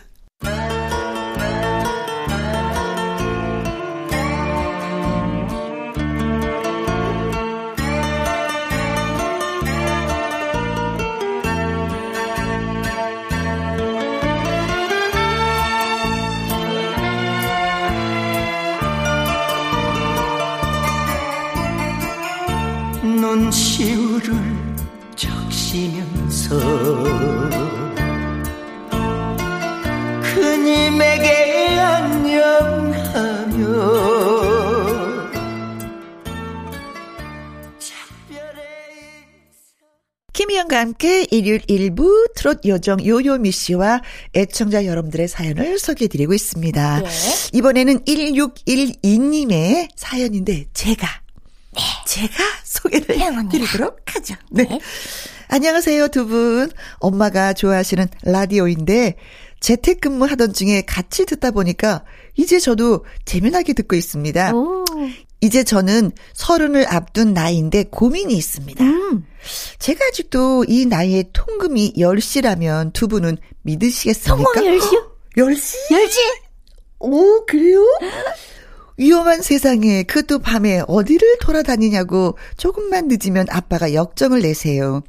눈시울을 23.20 24.32
적시면서 25.16 26.58
그님에게 30.68 31.78
안녕하며 31.80 33.68
김희영과 40.34 40.78
함께 40.78 41.26
일요일 41.30 41.62
일부 41.68 42.28
트롯 42.36 42.66
요정 42.66 43.02
요요미 43.02 43.50
씨와 43.50 44.02
애청자 44.36 44.84
여러분들의 44.84 45.26
사연을 45.26 45.78
소개해드리고 45.78 46.34
있습니다. 46.34 47.00
네. 47.00 47.08
이번에는 47.54 48.04
1612님의 48.04 49.88
사연인데 49.96 50.66
제가 50.74 51.08
제가 52.06 52.44
소개를 52.64 53.18
혜영 53.18 53.46
해드리도록 53.46 54.00
하죠. 54.04 54.34
네. 54.50 54.66
안녕하세요 55.48 56.08
두 56.08 56.26
분. 56.26 56.70
엄마가 56.98 57.54
좋아하시는 57.54 58.06
라디오인데 58.22 59.16
재택근무 59.60 60.24
하던 60.26 60.52
중에 60.52 60.82
같이 60.82 61.24
듣다 61.26 61.50
보니까 61.50 62.04
이제 62.36 62.58
저도 62.58 63.04
재미나게 63.24 63.72
듣고 63.72 63.96
있습니다. 63.96 64.54
오. 64.54 64.84
이제 65.40 65.62
저는 65.62 66.10
서른을 66.32 66.86
앞둔 66.88 67.32
나이인데 67.32 67.84
고민이 67.90 68.34
있습니다. 68.34 68.82
음. 68.84 69.24
제가 69.78 70.04
아직도 70.06 70.64
이 70.66 70.86
나이에 70.86 71.24
통금이 71.32 71.94
10시라면 71.96 72.92
두 72.92 73.06
분은 73.08 73.36
믿으시겠습니까? 73.62 74.52
통금이 74.52 74.78
10시요? 74.78 75.10
10시? 75.36 75.90
10시? 75.90 76.18
오, 77.00 77.46
그래요? 77.46 77.80
위험한 78.98 79.42
세상에 79.42 80.02
그것도 80.02 80.40
밤에 80.40 80.82
어디를 80.88 81.38
돌아다니냐고 81.40 82.36
조금만 82.56 83.06
늦으면 83.08 83.46
아빠가 83.48 83.94
역정을 83.94 84.42
내세요. 84.42 85.02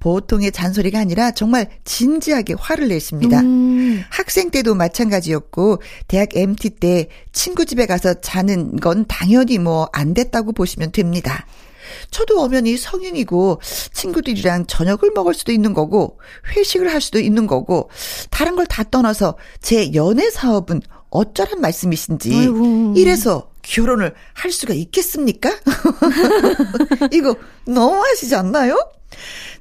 보통의 0.00 0.50
잔소리가 0.52 0.98
아니라 0.98 1.30
정말 1.30 1.68
진지하게 1.84 2.54
화를 2.58 2.88
내십니다. 2.88 3.40
음. 3.40 4.02
학생 4.10 4.50
때도 4.50 4.74
마찬가지였고 4.74 5.80
대학 6.08 6.30
MT 6.34 6.70
때 6.70 7.08
친구 7.32 7.64
집에 7.64 7.86
가서 7.86 8.14
자는 8.20 8.76
건 8.76 9.04
당연히 9.08 9.58
뭐 9.58 9.88
안 9.92 10.12
됐다고 10.12 10.52
보시면 10.52 10.90
됩니다. 10.92 11.46
저도 12.10 12.40
엄연히 12.42 12.76
성인이고 12.76 13.60
친구들이랑 13.92 14.66
저녁을 14.66 15.12
먹을 15.14 15.32
수도 15.34 15.52
있는 15.52 15.72
거고 15.72 16.18
회식을 16.56 16.92
할 16.92 17.00
수도 17.00 17.20
있는 17.20 17.46
거고 17.46 17.88
다른 18.30 18.56
걸 18.56 18.66
다 18.66 18.82
떠나서 18.82 19.36
제 19.62 19.94
연애 19.94 20.28
사업은 20.30 20.82
어쩌란 21.10 21.60
말씀이신지 21.60 22.34
아이고. 22.34 22.94
이래서 22.96 23.50
결혼을 23.62 24.14
할 24.32 24.52
수가 24.52 24.74
있겠습니까? 24.74 25.50
이거 27.12 27.34
너무하시지 27.66 28.34
않나요? 28.34 28.76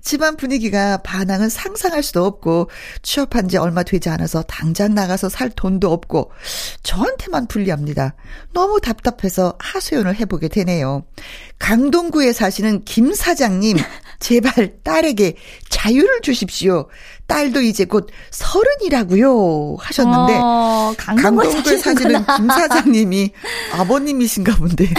집안 0.02 0.38
분위기가 0.38 0.98
반항은 0.98 1.50
상상할 1.50 2.04
수도 2.04 2.26
없고 2.26 2.70
취업한 3.02 3.50
지 3.50 3.58
얼마 3.58 3.82
되지 3.82 4.10
않아서 4.10 4.44
당장 4.44 4.94
나가서 4.94 5.30
살 5.30 5.50
돈도 5.50 5.92
없고 5.92 6.32
저한테만 6.84 7.48
불리합니다. 7.48 8.16
너무 8.54 8.80
답답해서 8.80 9.56
하소연을 9.58 10.16
해보게 10.16 10.48
되네요. 10.50 11.06
강동구에 11.58 12.34
사시는 12.34 12.84
김 12.86 13.16
사장님 13.16 13.78
제발 14.20 14.78
딸에게 14.84 15.38
자유를 15.70 16.22
주십시오. 16.22 16.88
딸도 17.28 17.62
이제 17.62 17.86
곧 17.86 18.08
서른이라고요 18.32 19.78
하셨는데 19.80 20.40
어, 20.42 20.94
강동구에 20.98 21.78
사시는. 21.80 22.24
김 22.38 22.48
사장님이 22.50 23.32
아버님이신가 23.74 24.56
본데. 24.58 24.94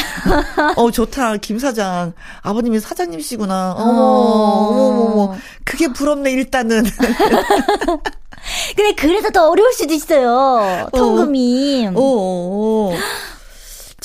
어, 0.77 0.91
좋다. 0.91 1.37
김 1.37 1.59
사장. 1.59 2.13
아버님이 2.43 2.81
사장님이시구나. 2.81 3.75
어머, 3.79 4.01
어머, 4.01 5.03
어머. 5.13 5.37
그게 5.65 5.89
부럽네, 5.89 6.33
일단은. 6.33 6.85
근데 8.77 8.93
그래서 8.97 9.31
더 9.31 9.49
어려울 9.49 9.73
수도 9.73 9.95
있어요. 9.95 10.89
통금이. 10.93 11.89
어, 11.89 11.93
어. 11.97 12.93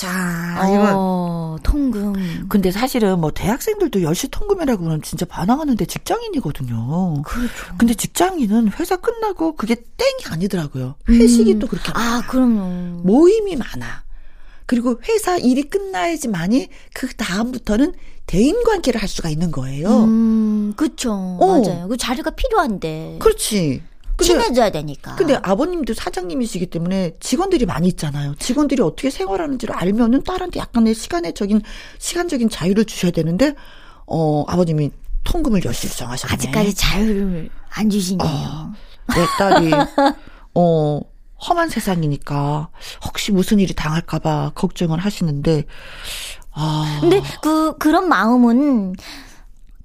자, 0.02 0.68
이건. 0.68 0.94
어, 0.96 1.56
통금. 1.62 2.46
근데 2.48 2.72
사실은 2.72 3.20
뭐 3.20 3.30
대학생들도 3.30 4.00
10시 4.00 4.30
통금이라고 4.32 4.84
하면 4.84 5.02
진짜 5.02 5.24
반항하는데 5.26 5.84
직장인이거든요. 5.84 7.22
그렇죠. 7.22 7.52
근데 7.78 7.94
직장인은 7.94 8.72
회사 8.80 8.96
끝나고 8.96 9.54
그게 9.54 9.76
땡이 9.76 10.24
아니더라고요. 10.32 10.96
회식이 11.08 11.60
또 11.60 11.68
그렇게 11.68 11.92
아, 11.94 12.22
그럼요. 12.28 13.02
모임이 13.04 13.54
많아. 13.54 14.02
그리고 14.66 15.00
회사 15.08 15.36
일이 15.36 15.62
끝나야지만이 15.62 16.68
그 16.94 17.14
다음부터는 17.14 17.94
대인 18.26 18.62
관계를 18.64 19.00
할 19.00 19.08
수가 19.08 19.28
있는 19.28 19.50
거예요. 19.52 20.04
음, 20.04 20.72
그쵸. 20.76 21.12
어. 21.12 21.60
맞아요. 21.60 21.88
그 21.88 21.96
자리가 21.96 22.30
필요한데. 22.30 23.18
그렇지. 23.20 23.82
친해져야 24.22 24.70
되니까. 24.70 25.16
근데 25.16 25.34
아버님도 25.42 25.94
사장님이시기 25.94 26.66
때문에 26.66 27.12
직원들이 27.20 27.66
많이 27.66 27.88
있잖아요. 27.88 28.34
직원들이 28.38 28.82
어떻게 28.82 29.10
생활하는지를 29.10 29.74
알면은 29.74 30.22
딸한테 30.22 30.60
약간의 30.60 30.94
시간적인 30.94 31.62
시간적인 31.98 32.48
자유를 32.50 32.84
주셔야 32.84 33.10
되는데 33.12 33.54
어 34.06 34.44
아버님이 34.48 34.90
통금을 35.24 35.64
열심히 35.64 35.94
정하셨네. 35.94 36.32
아직까지 36.34 36.74
자유를 36.74 37.50
안 37.70 37.90
주시네요. 37.90 38.28
어. 38.28 38.72
내 39.14 39.26
딸이 39.38 39.70
어 40.54 41.00
험한 41.48 41.68
세상이니까 41.68 42.68
혹시 43.04 43.32
무슨 43.32 43.58
일이 43.58 43.74
당할까봐 43.74 44.52
걱정을 44.54 44.98
하시는데 45.00 45.64
아 46.52 46.98
근데 47.00 47.20
그 47.42 47.76
그런 47.78 48.08
마음은 48.08 48.94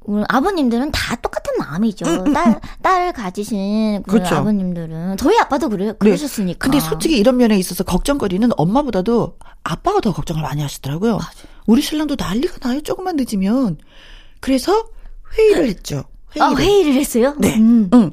우리 0.08 0.24
아버님들은 0.30 0.91
다 0.91 1.15
똑같은 1.17 1.54
마음이죠. 1.60 2.24
딸, 2.34 2.62
딸 2.82 3.12
가지신 3.12 4.04
그 4.04 4.15
음, 4.15 4.20
그렇죠. 4.20 4.36
아버님들은 4.36 5.17
저희 5.17 5.38
아빠도 5.38 5.67
그래 5.70 5.93
그러셨으니까. 6.00 6.58
근데 6.60 6.80
솔직히 6.80 7.17
이런 7.17 7.36
면에 7.36 7.58
있어서 7.58 7.84
걱정거리는 7.84 8.50
엄마보다도 8.56 9.38
아빠가 9.63 10.00
더 10.00 10.13
걱정을 10.13 10.41
많이 10.41 10.62
하시더라고요. 10.62 11.20
우리 11.65 11.82
신랑도 11.82 12.15
난리가 12.17 12.60
나요. 12.67 12.82
조금만 12.82 13.17
늦으면. 13.17 13.78
그래서 14.39 14.88
회의를 15.38 15.67
했죠. 15.67 16.06
아, 16.39 16.54
회의를 16.54 16.93
했어요? 16.93 17.36
네. 17.38 17.58
음. 17.58 17.89
응. 17.93 18.12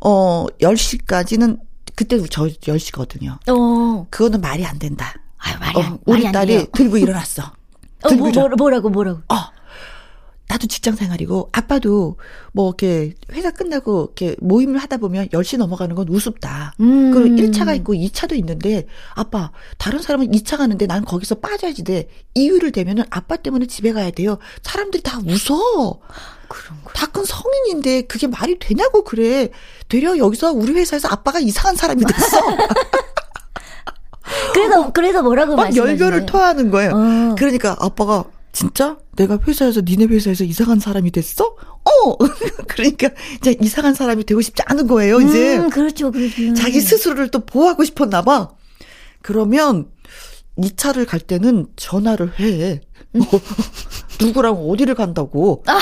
어, 0.00 0.46
10시까지는 0.60 1.58
그때 1.96 2.18
저 2.30 2.44
10시거든요. 2.44 3.36
어. 3.48 4.06
그거는 4.10 4.40
말이 4.40 4.64
안 4.64 4.78
된다. 4.78 5.12
아유, 5.38 5.56
말이 5.58 5.82
안, 5.82 5.92
어, 5.94 5.98
우리 6.06 6.22
말이 6.22 6.26
안 6.28 6.32
딸이. 6.32 6.66
들고 6.72 6.98
일어났어. 6.98 7.42
어, 8.02 8.08
들고 8.08 8.22
뭐, 8.24 8.30
일어나. 8.30 8.48
뭐, 8.48 8.56
뭐라고, 8.56 8.90
뭐라고. 8.90 9.18
어. 9.28 9.59
나도 10.50 10.66
직장 10.66 10.96
생활이고 10.96 11.48
아빠도 11.52 12.16
뭐 12.52 12.70
이렇게 12.70 13.14
회사 13.30 13.52
끝나고 13.52 14.12
이렇게 14.16 14.34
모임을 14.40 14.78
하다 14.78 14.96
보면 14.96 15.28
10시 15.28 15.58
넘어가는 15.58 15.94
건 15.94 16.08
우습다. 16.08 16.74
음. 16.80 17.12
그리고 17.12 17.36
1차가 17.36 17.76
있고 17.76 17.94
2차도 17.94 18.36
있는데 18.38 18.86
아빠 19.14 19.52
다른 19.78 20.00
사람은 20.02 20.32
2차 20.32 20.56
가는데 20.56 20.86
난 20.88 21.04
거기서 21.04 21.36
빠져야지 21.36 21.84
돼. 21.84 22.08
이유를 22.34 22.72
대면은 22.72 23.04
아빠 23.10 23.36
때문에 23.36 23.66
집에 23.66 23.92
가야 23.92 24.10
돼요. 24.10 24.38
사람들이 24.64 25.04
다 25.04 25.18
웃어. 25.20 26.00
그런 26.48 26.82
거. 26.82 26.90
다 26.94 27.06
큰 27.06 27.24
성인인데 27.24 28.02
그게 28.02 28.26
말이 28.26 28.58
되냐고 28.58 29.04
그래. 29.04 29.50
되려 29.88 30.18
여기서 30.18 30.50
우리 30.52 30.72
회사에서 30.72 31.06
아빠가 31.08 31.38
이상한 31.38 31.76
사람이 31.76 32.04
됐어. 32.04 32.40
그래서, 34.52 34.92
그래서 34.92 35.22
뭐라고 35.22 35.54
막? 35.54 35.76
열변을 35.76 36.26
토하는 36.26 36.72
거예요. 36.72 36.90
어. 36.92 37.34
그러니까 37.38 37.76
아빠가 37.78 38.24
진짜 38.52 38.98
내가 39.16 39.38
회사에서 39.46 39.80
니네 39.82 40.06
회사에서 40.06 40.44
이상한 40.44 40.80
사람이 40.80 41.10
됐어? 41.12 41.44
어. 41.44 42.16
그러니까 42.68 43.10
이제 43.36 43.56
이상한 43.60 43.94
사람이 43.94 44.24
되고 44.24 44.40
싶지 44.40 44.62
않은 44.66 44.86
거예요. 44.86 45.20
이제 45.20 45.58
음, 45.58 45.70
그렇죠, 45.70 46.10
그렇죠. 46.10 46.54
자기 46.54 46.80
스스로를 46.80 47.30
또 47.30 47.40
보호하고 47.40 47.84
싶었나 47.84 48.22
봐. 48.22 48.50
그러면 49.22 49.90
2차를 50.58 51.06
갈 51.06 51.20
때는 51.20 51.66
전화를 51.76 52.38
해. 52.40 52.80
어, 53.14 53.20
누구랑 54.20 54.54
어디를 54.54 54.94
간다고. 54.94 55.62
아, 55.66 55.74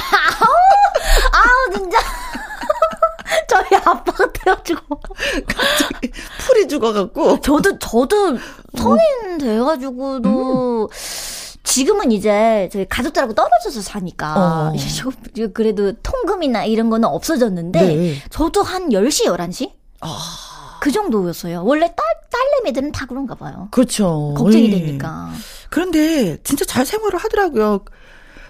진짜. 1.74 1.98
저희 3.48 3.80
아빠 3.84 4.12
같아가지고. 4.12 5.00
풀이 6.40 6.68
죽어갖고. 6.68 7.40
저도, 7.40 7.78
저도 7.78 8.38
성인 8.76 9.38
돼가지고도, 9.38 10.90
지금은 11.64 12.12
이제 12.12 12.68
저희 12.72 12.86
가족들하고 12.88 13.34
떨어져서 13.34 13.82
사니까, 13.82 14.70
어. 14.70 14.72
그래도 15.52 15.92
통금이나 16.02 16.64
이런 16.64 16.90
거는 16.90 17.08
없어졌는데, 17.08 17.80
네. 17.80 18.14
저도 18.30 18.62
한 18.62 18.90
10시, 18.90 19.26
11시? 19.26 19.72
아, 20.00 20.78
그 20.80 20.90
정도였어요. 20.90 21.64
원래 21.64 21.86
딸, 21.86 21.96
딸내미들은 22.30 22.92
다 22.92 23.06
그런가 23.06 23.34
봐요. 23.34 23.68
그렇죠. 23.70 24.34
걱정이 24.36 24.72
예. 24.72 24.78
되니까. 24.78 25.30
그런데 25.70 26.38
진짜 26.42 26.64
잘 26.64 26.86
생활을 26.86 27.18
하더라고요. 27.18 27.84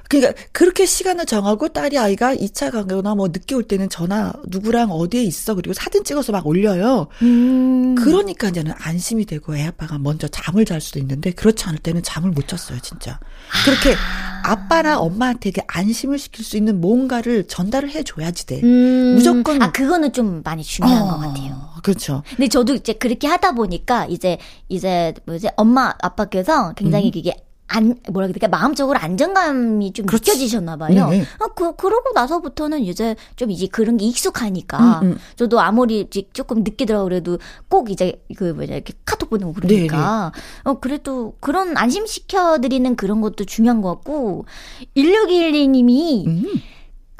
그러니까 0.08 0.32
그렇게 0.52 0.86
시간을 0.86 1.26
정하고 1.26 1.68
딸이 1.68 1.98
아이가 1.98 2.34
2차 2.34 2.70
가거나 2.72 3.14
뭐 3.14 3.28
늦게 3.28 3.54
올 3.54 3.62
때는 3.62 3.90
전화 3.90 4.32
누구랑 4.46 4.90
어디에 4.90 5.22
있어 5.22 5.54
그리고 5.54 5.74
사진 5.74 6.02
찍어서 6.02 6.32
막 6.32 6.46
올려요. 6.46 7.08
음. 7.20 7.94
그러니까 7.94 8.48
이제는 8.48 8.72
안심이 8.78 9.26
되고 9.26 9.54
애 9.54 9.66
아빠가 9.66 9.98
먼저 9.98 10.26
잠을 10.28 10.64
잘 10.64 10.80
수도 10.80 10.98
있는데 10.98 11.30
그렇지 11.32 11.64
않을 11.66 11.78
때는 11.80 12.02
잠을 12.02 12.30
못 12.30 12.48
잤어요, 12.48 12.78
진짜. 12.80 13.20
그렇게 13.66 13.94
아빠나 14.44 14.98
엄마한테 14.98 15.50
이게 15.50 15.62
안심을 15.66 16.18
시킬 16.18 16.42
수 16.44 16.56
있는 16.56 16.80
뭔가를 16.80 17.46
전달을 17.46 17.90
해 17.90 18.02
줘야지 18.02 18.46
돼. 18.46 18.60
음. 18.62 19.14
무조건- 19.16 19.60
아, 19.60 19.72
그거는 19.72 20.12
좀 20.14 20.40
많이 20.42 20.62
중요한 20.62 21.02
어, 21.02 21.06
것 21.06 21.18
같아요. 21.18 21.68
그렇죠. 21.82 22.22
근데 22.30 22.48
저도 22.48 22.74
이제 22.74 22.94
그렇게 22.94 23.26
하다 23.26 23.52
보니까 23.52 24.06
이제 24.06 24.38
이제 24.68 25.12
뭐지 25.26 25.48
엄마 25.56 25.92
아빠께서 26.00 26.72
굉장히 26.74 27.10
그게 27.10 27.34
안 27.70 27.94
뭐라 28.10 28.26
그럴까 28.28 28.48
마음적으로 28.48 28.98
안정감이 28.98 29.92
좀 29.92 30.04
음. 30.04 30.06
그렇지. 30.06 30.30
느껴지셨나 30.30 30.76
봐요. 30.76 31.08
네. 31.10 31.22
아, 31.38 31.46
그 31.54 31.76
그러고 31.76 32.10
나서부터는 32.14 32.80
이제 32.80 33.14
좀 33.36 33.50
이제 33.50 33.66
그런 33.66 33.98
게 33.98 34.06
익숙하니까 34.06 35.00
음, 35.02 35.08
음. 35.12 35.18
저도 35.36 35.60
아무리 35.60 36.08
조금 36.32 36.64
늦게 36.64 36.86
들어 36.86 37.04
그래도 37.04 37.38
꼭 37.68 37.90
이제 37.90 38.20
그 38.36 38.44
뭐냐 38.54 38.74
이렇게 38.74 38.94
카톡 39.04 39.28
보내고 39.30 39.52
그러니까 39.52 40.32
네, 40.34 40.40
어 40.64 40.74
그래도 40.80 41.34
그런 41.40 41.76
안심시켜 41.76 42.58
드리는 42.60 42.96
그런 42.96 43.20
것도 43.20 43.44
중요한 43.44 43.82
것 43.82 43.90
같고 43.96 44.46
1612님이 44.96 46.26
음, 46.26 46.44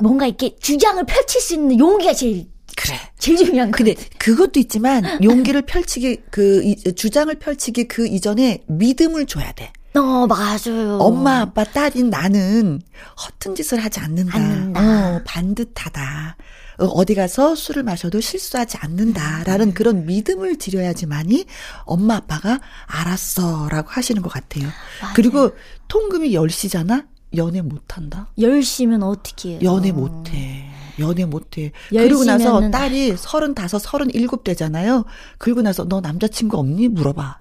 뭔가 0.02 0.26
이렇게 0.26 0.56
주장을 0.56 1.02
펼칠 1.04 1.40
수 1.40 1.54
있는 1.54 1.78
용기가 1.78 2.12
제일 2.14 2.46
그래. 2.76 2.94
제일 3.18 3.36
중요한 3.38 3.70
거. 3.72 3.76
근데 3.78 3.96
그것도 4.18 4.60
있지만 4.60 5.02
용기를 5.22 5.62
펼치기 5.66 6.22
그 6.30 6.62
이- 6.64 6.76
주장을 6.94 7.34
펼치기 7.34 7.88
그 7.88 8.06
이전에 8.06 8.62
믿음을 8.66 9.26
줘야 9.26 9.50
돼. 9.52 9.72
어, 9.98 10.26
맞아요. 10.26 10.98
엄마, 11.00 11.40
아빠, 11.40 11.64
딸인 11.64 12.10
나는 12.10 12.80
허튼 13.24 13.54
짓을 13.54 13.82
하지 13.82 14.00
않는다. 14.00 14.36
않는다. 14.36 14.80
어, 15.16 15.20
반듯하다. 15.24 16.36
어, 16.80 16.84
어디 16.84 17.14
가서 17.14 17.54
술을 17.54 17.82
마셔도 17.82 18.20
실수하지 18.20 18.76
않는다라는 18.80 19.74
그런 19.74 20.06
믿음을 20.06 20.58
드려야지만이 20.58 21.46
엄마 21.84 22.16
아빠가 22.16 22.60
알았어라고 22.86 23.88
하시는 23.90 24.22
것 24.22 24.32
같아요. 24.32 24.68
그리고 25.14 25.50
통금이 25.88 26.30
10시잖아? 26.32 27.06
연애 27.36 27.60
못한다? 27.60 28.28
10시면 28.38 29.02
어떻게 29.02 29.50
해요? 29.50 29.58
연애 29.62 29.92
못해. 29.92 30.67
연애 30.98 31.24
못해. 31.24 31.72
그러고 31.90 32.24
나서 32.24 32.70
딸이 32.70 33.16
서른다섯, 33.16 33.80
서른일곱 33.82 34.44
되잖아요. 34.44 35.04
그러고 35.38 35.62
나서 35.62 35.84
너 35.88 36.00
남자친구 36.00 36.56
없니? 36.58 36.88
물어봐. 36.88 37.38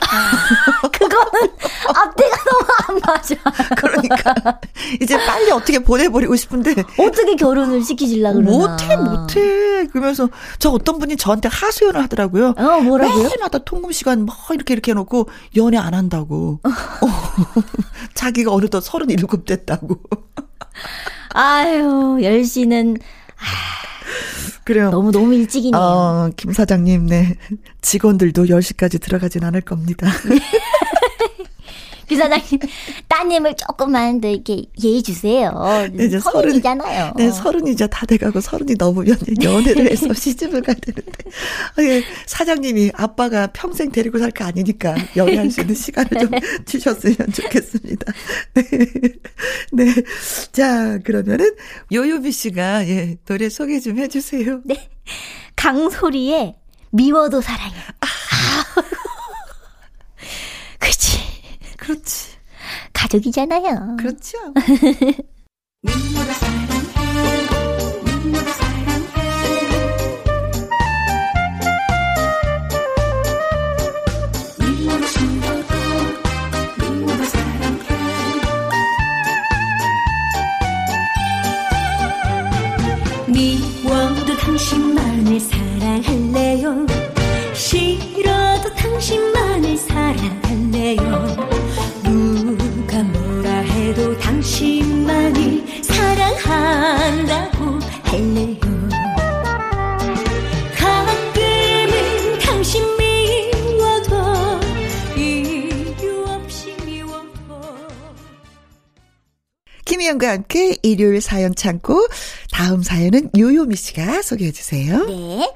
그거는 0.92 1.50
앞뒤가 1.96 2.36
너무 2.44 2.66
안 2.88 3.00
맞아. 3.06 3.36
그러니까 3.78 4.60
이제 5.02 5.18
빨리 5.26 5.52
어떻게 5.52 5.80
보내버리고 5.80 6.36
싶은데 6.36 6.76
어떻게 6.98 7.36
결혼을 7.36 7.84
시키질라 7.84 8.34
그러나. 8.34 8.52
못해 8.52 8.96
못해 8.98 9.88
그러면서 9.88 10.30
저 10.60 10.70
어떤 10.70 11.00
분이 11.00 11.18
저한테 11.18 11.50
하소연을 11.50 12.02
하더라고요. 12.04 12.54
어, 12.58 12.80
뭐라고요? 12.82 13.24
매일마다 13.24 13.60
통금 13.60 13.92
시간 13.92 14.26
뭐 14.26 14.36
이렇게 14.52 14.74
이렇게 14.74 14.92
해놓고 14.92 15.30
연애 15.56 15.78
안 15.78 15.94
한다고. 15.94 16.60
어. 16.64 16.70
자기가 18.14 18.54
어느덧 18.54 18.82
서른일곱 18.82 19.46
됐다고. 19.46 19.98
아유, 21.30 22.18
10시는 22.22 23.00
그래요. 24.64 24.90
너무 24.90 25.12
너무 25.12 25.34
일찍이네요. 25.34 25.82
어, 25.82 26.30
김 26.36 26.52
사장님, 26.52 27.06
네. 27.06 27.36
직원들도 27.82 28.46
10시까지 28.46 29.02
들어가진 29.02 29.44
않을 29.46 29.62
겁니다. 29.62 30.08
그 32.08 32.16
사장님, 32.16 32.60
따님을 33.08 33.56
조금만 33.58 34.22
더 34.22 34.30
이렇게 34.30 34.64
예의 34.84 35.04
주세요. 35.04 35.52
네, 35.94 36.06
이제 36.06 36.18
서른- 36.20 36.22
서른이잖아요. 36.42 37.14
네, 37.18 37.32
서른이 37.32 37.72
이제 37.72 37.86
다 37.88 38.06
돼가고 38.06 38.40
서른이 38.40 38.76
넘으면 38.78 39.18
연애를 39.44 39.92
해서 39.92 40.14
시집을 40.14 40.62
가야 40.62 40.76
되는데. 40.82 41.12
아, 41.78 41.82
예, 41.84 42.04
사장님이 42.26 42.92
아빠가 42.96 43.48
평생 43.48 43.92
데리고 43.92 44.20
살거 44.20 44.46
아니니까 44.46 44.96
연애할 45.16 45.52
수 45.52 45.62
있는 45.62 45.76
시간을 45.76 46.10
좀 46.22 46.32
주셨으면 46.66 47.16
좋겠습니다. 47.34 48.14
네. 48.54 48.64
네. 49.74 49.94
자, 50.54 51.00
그러면은 51.04 51.56
요요비 51.92 52.32
씨가 52.32 52.88
예, 52.88 53.16
노래 53.26 53.50
소개 53.50 53.80
좀 53.80 53.98
해주세요. 53.98 54.62
네. 54.66 54.90
강소리의 55.56 56.56
미워도 56.92 57.42
사랑해. 57.42 57.76
아. 58.00 58.06
그치. 60.80 61.17
그렇지. 61.88 62.36
가족이잖아요. 62.92 63.96
그렇죠. 63.98 64.38
미워도 83.28 84.36
당신만을 84.38 85.40
사랑할래요 85.40 86.86
싫어도 87.54 88.74
당신만을 88.76 89.78
사랑할래요 89.78 91.57
김희영과 109.98 110.30
함께 110.30 110.78
일요일 110.84 111.22
사연 111.22 111.56
창고. 111.56 112.08
다음 112.52 112.84
사연은 112.84 113.32
요요미 113.38 113.76
씨가 113.76 114.22
소개해 114.22 114.52
주세요. 114.52 115.06
네. 115.06 115.52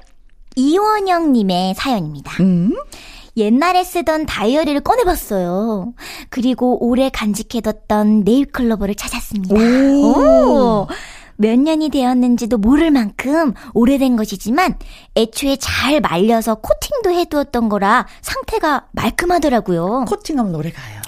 이원영 0.56 1.32
님의 1.32 1.74
사연입니다. 1.76 2.42
음. 2.42 2.74
옛날에 3.36 3.82
쓰던 3.84 4.26
다이어리를 4.26 4.78
꺼내봤어요. 4.80 5.94
그리고 6.28 6.84
오래 6.84 7.08
간직해뒀던 7.08 8.24
네일클로버를 8.24 8.94
찾았습니다. 8.94 9.54
오. 9.54 10.86
몇 11.36 11.58
년이 11.58 11.88
되었는지도 11.88 12.58
모를 12.58 12.90
만큼 12.90 13.54
오래된 13.72 14.16
것이지만 14.16 14.76
애초에 15.16 15.56
잘 15.56 16.00
말려서 16.00 16.56
코팅도 16.56 17.10
해두었던 17.10 17.68
거라 17.68 18.06
상태가 18.20 18.86
말끔하더라고요. 18.92 20.04
코팅하면 20.08 20.52
노래 20.52 20.70
가요. 20.70 21.00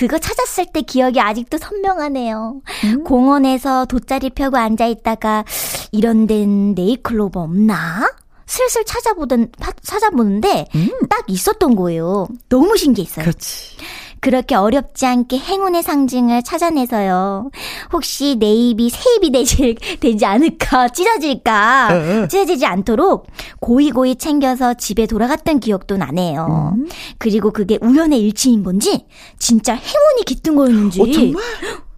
그거 0.00 0.18
찾았을 0.18 0.64
때 0.72 0.80
기억이 0.80 1.20
아직도 1.20 1.58
선명하네요. 1.58 2.62
공원에서 3.04 3.84
돗자리 3.84 4.30
펴고 4.30 4.56
앉아 4.56 4.86
있다가 4.86 5.44
이런 5.92 6.26
데는 6.26 6.74
네일클로버 6.74 7.38
없나? 7.38 8.10
슬슬 8.46 8.82
찾아보던, 8.86 9.50
파- 9.60 9.72
찾아보는데 9.82 10.68
딱 11.10 11.24
있었던 11.28 11.76
거예요. 11.76 12.28
너무 12.48 12.78
신기했어요. 12.78 13.24
그렇지. 13.26 13.76
그렇게 14.20 14.54
어렵지 14.54 15.06
않게 15.06 15.38
행운의 15.38 15.82
상징을 15.82 16.42
찾아내서요. 16.42 17.50
혹시 17.92 18.36
내 18.38 18.52
입이 18.52 18.90
새 18.90 19.14
입이 19.16 19.32
되지, 19.32 19.76
되지 19.98 20.26
않을까, 20.26 20.88
찢어질까, 20.88 21.88
어, 21.90 21.94
어. 21.94 22.28
찢어지지 22.28 22.66
않도록 22.66 23.26
고이고이 23.60 24.16
챙겨서 24.16 24.74
집에 24.74 25.06
돌아갔던 25.06 25.60
기억도 25.60 25.96
나네요. 25.96 26.74
음. 26.76 26.88
그리고 27.18 27.50
그게 27.50 27.78
우연의 27.80 28.20
일치인 28.20 28.62
건지, 28.62 29.06
진짜 29.38 29.72
행운이 29.74 30.24
깃든 30.26 30.54
거였는지, 30.54 31.00
어, 31.00 31.06
정말? 31.10 31.42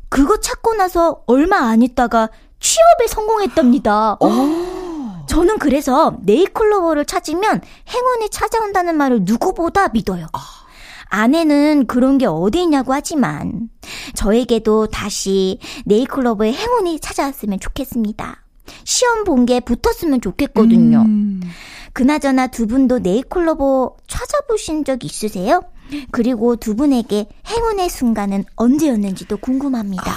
그거 0.09 0.39
찾고 0.39 0.75
나서 0.75 1.23
얼마 1.27 1.57
안 1.57 1.83
있다가 1.83 2.29
취업에 2.61 3.09
성공했답니다. 3.09 4.19
어. 4.21 5.25
저는 5.27 5.59
그래서 5.59 6.17
네이클로버를 6.23 7.07
찾으면 7.07 7.63
행운이 7.89 8.29
찾아온다는 8.31 8.97
말을 8.97 9.21
누구보다 9.23 9.89
믿어요. 9.89 10.27
아 10.33 10.62
내는 11.29 11.87
그런 11.87 12.18
게 12.18 12.27
어디 12.27 12.62
있냐고 12.62 12.92
하지만 12.92 13.68
저에게도 14.14 14.87
다시 14.88 15.59
네이클로버의 15.85 16.53
행운이 16.55 17.01
찾아왔으면 17.01 17.61
좋겠습니다. 17.61 18.42
시험 18.85 19.25
본 19.25 19.44
게 19.46 19.61
붙었으면 19.61 20.20
좋겠거든요. 20.20 21.03
음. 21.03 21.40
그나저나 21.92 22.46
두 22.46 22.66
분도 22.66 22.98
네이클로버 23.01 23.96
찾아보신 24.07 24.85
적 24.85 25.05
있으세요? 25.05 25.61
그리고 26.11 26.57
두 26.57 26.75
분에게 26.75 27.27
행운의 27.46 27.90
순간은 27.90 28.44
언제였는지도 28.57 29.37
궁금합니다. 29.38 30.12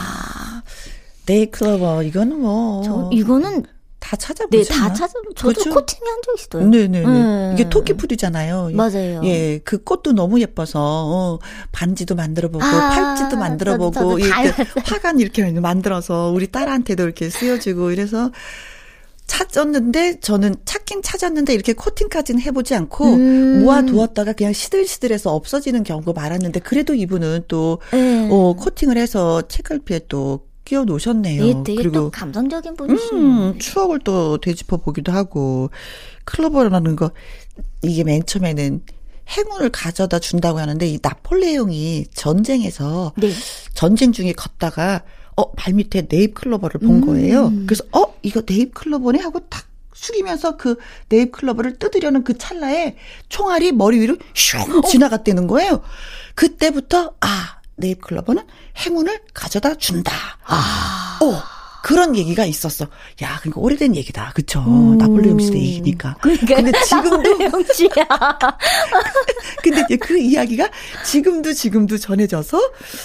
네이클로버 1.27 2.03
이거는 2.03 2.39
뭐. 2.41 2.81
저 2.83 3.09
이거는 3.11 3.63
다 4.05 4.15
찾아보죠. 4.17 4.63
네, 4.63 4.79
다 4.79 4.93
찾아. 4.93 5.13
저도 5.35 5.53
그렇죠? 5.53 5.69
코팅이 5.73 6.01
한 6.07 6.21
적 6.23 6.39
있어요. 6.39 6.67
네네네. 6.69 7.05
음. 7.05 7.51
이게 7.53 7.67
토끼풀이잖아요. 7.69 8.69
맞아요. 8.73 9.21
예, 9.23 9.59
그 9.63 9.83
꽃도 9.83 10.11
너무 10.13 10.39
예뻐서 10.41 10.79
어, 10.79 11.39
반지도 11.71 12.13
만들어보고 12.13 12.63
아, 12.63 12.89
팔찌도 12.89 13.37
만들어보고 13.37 14.19
이렇게. 14.19 14.63
화관 14.85 15.19
이렇게 15.19 15.43
만들어서 15.51 16.31
우리 16.35 16.51
딸한테도 16.51 17.03
이렇게 17.03 17.29
쓰여주고 17.31 17.91
이래서 17.91 18.31
찾았는데 19.27 20.19
저는 20.19 20.55
찾긴 20.65 21.01
찾았는데 21.01 21.53
이렇게 21.53 21.73
코팅까지는 21.73 22.41
해보지 22.41 22.75
않고 22.75 23.05
음. 23.15 23.63
모아두었다가 23.63 24.33
그냥 24.33 24.53
시들시들해서 24.53 25.33
없어지는 25.33 25.83
경우가 25.83 26.13
많았는데 26.13 26.59
그래도 26.59 26.93
이분은 26.93 27.45
또 27.47 27.79
네. 27.91 28.27
어, 28.31 28.53
코팅을 28.53 28.97
해서 28.97 29.41
책갈피에 29.47 30.01
또 30.09 30.41
끼워 30.65 30.83
놓으셨네요. 30.83 31.45
예, 31.45 31.53
되게 31.63 31.75
또 31.75 31.89
그리고 31.89 32.11
감성적인 32.11 32.75
분이시네. 32.75 33.19
음, 33.19 33.59
추억을 33.59 33.99
또 34.03 34.39
되짚어 34.39 34.77
보기도 34.77 35.11
하고 35.11 35.69
클로버라는 36.25 36.95
거 36.95 37.11
이게 37.83 38.03
맨 38.03 38.25
처음에는 38.25 38.81
행운을 39.29 39.69
가져다 39.69 40.19
준다고 40.19 40.59
하는데 40.59 40.85
이 40.87 40.99
나폴레옹이 41.01 42.07
전쟁에서 42.13 43.13
네. 43.17 43.31
전쟁 43.73 44.11
중에 44.11 44.33
걷다가 44.33 45.03
어 45.37 45.51
발밑에 45.51 46.07
네잎 46.09 46.33
클로버를 46.33 46.79
본 46.79 46.97
음. 46.97 47.05
거예요. 47.05 47.51
그래서 47.65 47.83
어 47.91 48.13
이거 48.21 48.41
네잎 48.47 48.73
클로버네 48.73 49.19
하고 49.19 49.39
탁 49.49 49.65
숙이면서 49.93 50.57
그 50.57 50.77
네잎 51.09 51.31
클로버를 51.31 51.79
뜯으려는 51.79 52.23
그 52.23 52.37
찰나에 52.37 52.95
총알이 53.29 53.71
머리 53.71 53.99
위로 53.99 54.17
슉 54.33 54.87
지나갔다는 54.87 55.47
거예요. 55.47 55.81
그때부터 56.35 57.13
아 57.21 57.54
네잎 57.77 58.01
클로버는 58.01 58.43
행운을 58.77 59.21
가져다 59.33 59.75
준다. 59.75 60.11
아, 60.45 61.19
어 61.21 61.55
그런 61.85 62.15
얘기가 62.15 62.45
있었어. 62.45 62.85
야, 63.21 63.37
그러니까 63.41 63.61
오래된 63.61 63.95
얘기다. 63.95 64.31
그쵸. 64.33 64.63
음. 64.65 64.97
나폴레옹 64.97 65.39
시대 65.39 65.59
얘기니까. 65.59 66.15
그러니까 66.19 66.55
근데 66.55 66.71
지금도. 66.81 67.37
근데 69.61 69.95
그 69.97 70.17
이야기가 70.17 70.67
지금도 71.05 71.53
지금도 71.53 71.99
전해져서 71.99 72.59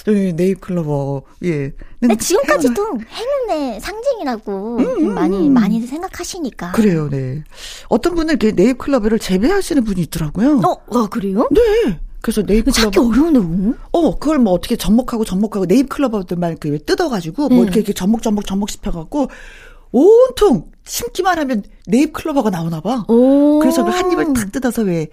예, 0.08 0.32
네잎클로버 0.32 1.22
예. 1.44 1.74
근데 2.00 2.16
지금까지도 2.16 2.86
행운 2.86 3.50
의 3.50 3.78
상징이라고 3.80 4.78
많이 5.14 5.50
많이들 5.50 5.86
생각하시니까. 5.86 6.72
그래요, 6.72 7.10
네. 7.10 7.44
어떤 7.90 8.14
분은 8.14 8.38
네잎클로버를 8.40 9.18
재배하시는 9.18 9.84
분이 9.84 10.00
있더라고요. 10.04 10.62
어, 10.64 10.76
어 10.86 11.06
그래요? 11.08 11.46
네. 11.50 12.00
그래서 12.20 12.42
찾기 12.42 12.52
네잎클로버 12.52 13.08
어려운데, 13.08 13.78
어, 13.92 14.18
그걸 14.18 14.38
뭐 14.38 14.52
어떻게 14.52 14.76
접목하고 14.76 15.24
접목하고 15.24 15.66
네잎클로버들만 15.66 16.58
그 16.58 16.78
뜯어가지고 16.84 17.48
뭐 17.48 17.58
네. 17.58 17.62
이렇게, 17.64 17.80
이렇게 17.80 17.92
접목 17.92 18.22
접목 18.22 18.46
접목 18.46 18.70
씹혀갖고 18.70 19.28
온통 19.92 20.70
심기만 20.84 21.38
하면 21.38 21.62
네잎 21.86 22.12
클로버가 22.12 22.50
나오나 22.50 22.80
봐. 22.80 23.04
오. 23.08 23.58
그래서 23.60 23.84
그한 23.84 24.12
입을 24.12 24.32
탁 24.34 24.52
뜯어서 24.52 24.82
왜 24.82 25.08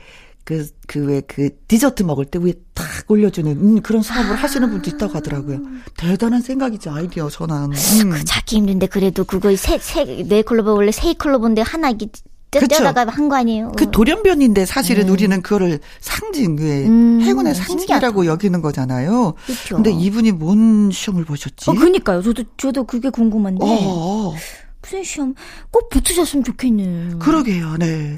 그, 0.48 0.66
그, 0.88 1.06
왜, 1.06 1.20
그, 1.28 1.50
디저트 1.68 2.04
먹을 2.04 2.24
때 2.24 2.40
위에 2.40 2.54
탁 2.74 2.86
올려주는, 3.10 3.52
음, 3.52 3.82
그런 3.82 4.02
사업을 4.02 4.34
하시는 4.34 4.70
분도 4.70 4.90
있다고 4.90 5.16
하더라고요. 5.16 5.60
대단한 5.98 6.40
생각이지, 6.40 6.88
아이디어, 6.88 7.30
전환. 7.30 7.74
음. 7.74 8.12
그 8.12 8.24
찾기 8.24 8.56
힘든데 8.56 8.88
그래도 8.88 9.26
그거 9.26 9.54
세, 9.58 9.78
세, 9.78 10.06
네 10.06 10.42
클로버 10.44 10.74
원래 10.74 10.92
세 10.92 11.14
클로버인데 11.14 11.64
하나 11.64 11.90
이게 11.90 12.08
떼다가 12.52 13.06
한 13.12 13.28
거 13.30 13.36
아니에요? 13.36 13.74
그 13.78 13.92
돌연변인데 13.92 14.66
사실은 14.66 15.10
우리는 15.10 15.42
그거를 15.42 15.80
상징, 16.00 16.58
왜, 16.60 16.86
음, 16.88 17.20
행운의 17.22 17.54
상징이라고 17.56 18.26
여기는 18.26 18.62
거잖아요. 18.62 19.34
그쵸. 19.46 19.76
근데 19.76 19.92
이분이 19.92 20.32
뭔 20.32 20.90
시험을 20.92 21.26
보셨지? 21.26 21.70
어, 21.70 21.74
그니까요. 21.74 22.22
저도, 22.22 22.44
저도 22.56 22.84
그게 22.86 23.10
궁금한데. 23.10 23.60
어, 23.62 24.34
무슨 24.82 25.04
시험 25.04 25.36
꼭 25.72 25.90
붙으셨으면 25.90 26.46
좋겠네. 26.46 27.18
그러게요, 27.20 27.76
네. 27.78 28.16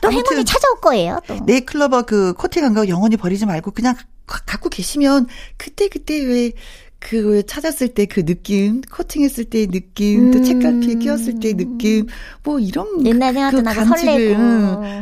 또 0.00 0.10
행운이 0.10 0.44
찾아올 0.46 0.80
거예요, 0.80 1.20
또. 1.26 1.38
네이클로버 1.44 2.02
그 2.02 2.32
코팅한 2.32 2.72
거 2.72 2.88
영원히 2.88 3.18
버리지 3.18 3.44
말고 3.44 3.72
그냥 3.72 3.94
가- 4.26 4.40
갖고 4.46 4.70
계시면 4.70 5.26
그때 5.58 5.88
그때 5.88 6.18
왜, 6.24 6.52
그, 6.98 7.28
왜 7.30 7.42
찾았을 7.42 7.88
때 7.88 8.06
그 8.06 8.24
느낌, 8.24 8.80
코팅했을 8.80 9.44
때의 9.44 9.68
느낌, 9.68 10.30
또 10.30 10.38
음. 10.38 10.44
책갈피에 10.44 10.94
끼웠을 10.94 11.38
때의 11.40 11.54
느낌, 11.54 12.06
뭐 12.42 12.58
이런 12.58 13.06
옛날 13.06 13.32
생각도 13.34 13.60
나고 13.62 13.84
설레고. 13.84 14.40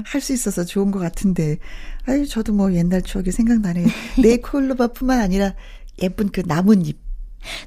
할수 0.05 0.33
있어서 0.33 0.65
좋은 0.65 0.91
것 0.91 0.99
같은데, 0.99 1.59
아유, 2.07 2.27
저도 2.27 2.53
뭐 2.53 2.73
옛날 2.75 3.01
추억이 3.03 3.31
생각나네. 3.31 3.87
네이클로버뿐만 4.23 5.19
아니라 5.21 5.55
예쁜 6.03 6.29
그 6.31 6.43
나뭇잎. 6.45 6.99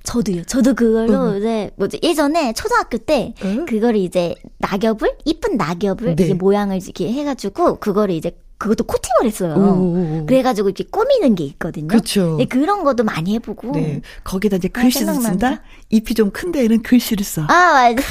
저도요. 0.03 0.43
저도 0.45 0.73
그걸로 0.73 1.37
이제 1.37 1.69
뭐지 1.77 1.99
예전에 2.01 2.53
초등학교 2.53 2.97
때 2.97 3.35
응. 3.43 3.65
그거를 3.65 3.99
이제 3.99 4.33
낙엽을 4.57 5.17
이쁜 5.23 5.55
낙엽을 5.55 6.15
네. 6.15 6.23
이게 6.23 6.33
모양을 6.33 6.77
이렇게 6.83 7.11
해가지고 7.11 7.75
그거를 7.79 8.15
이제 8.15 8.31
그것도 8.57 8.85
코팅을 8.85 9.25
했어요. 9.25 9.53
오. 9.55 10.25
그래가지고 10.25 10.69
이렇게 10.69 10.83
꾸미는 10.83 11.35
게 11.35 11.43
있거든요. 11.45 11.87
그쵸. 11.87 12.35
네, 12.37 12.45
그런 12.45 12.83
것도 12.83 13.03
많이 13.03 13.35
해보고. 13.35 13.71
네. 13.71 14.01
거기다 14.23 14.57
이제 14.57 14.69
아, 14.73 14.81
글씨를. 14.81 15.13
쓴다? 15.15 15.61
잎이 15.89 16.13
좀 16.15 16.31
큰 16.31 16.51
데에는 16.51 16.81
글씨를 16.81 17.23
써. 17.23 17.43
아 17.43 17.45
맞아. 17.73 18.01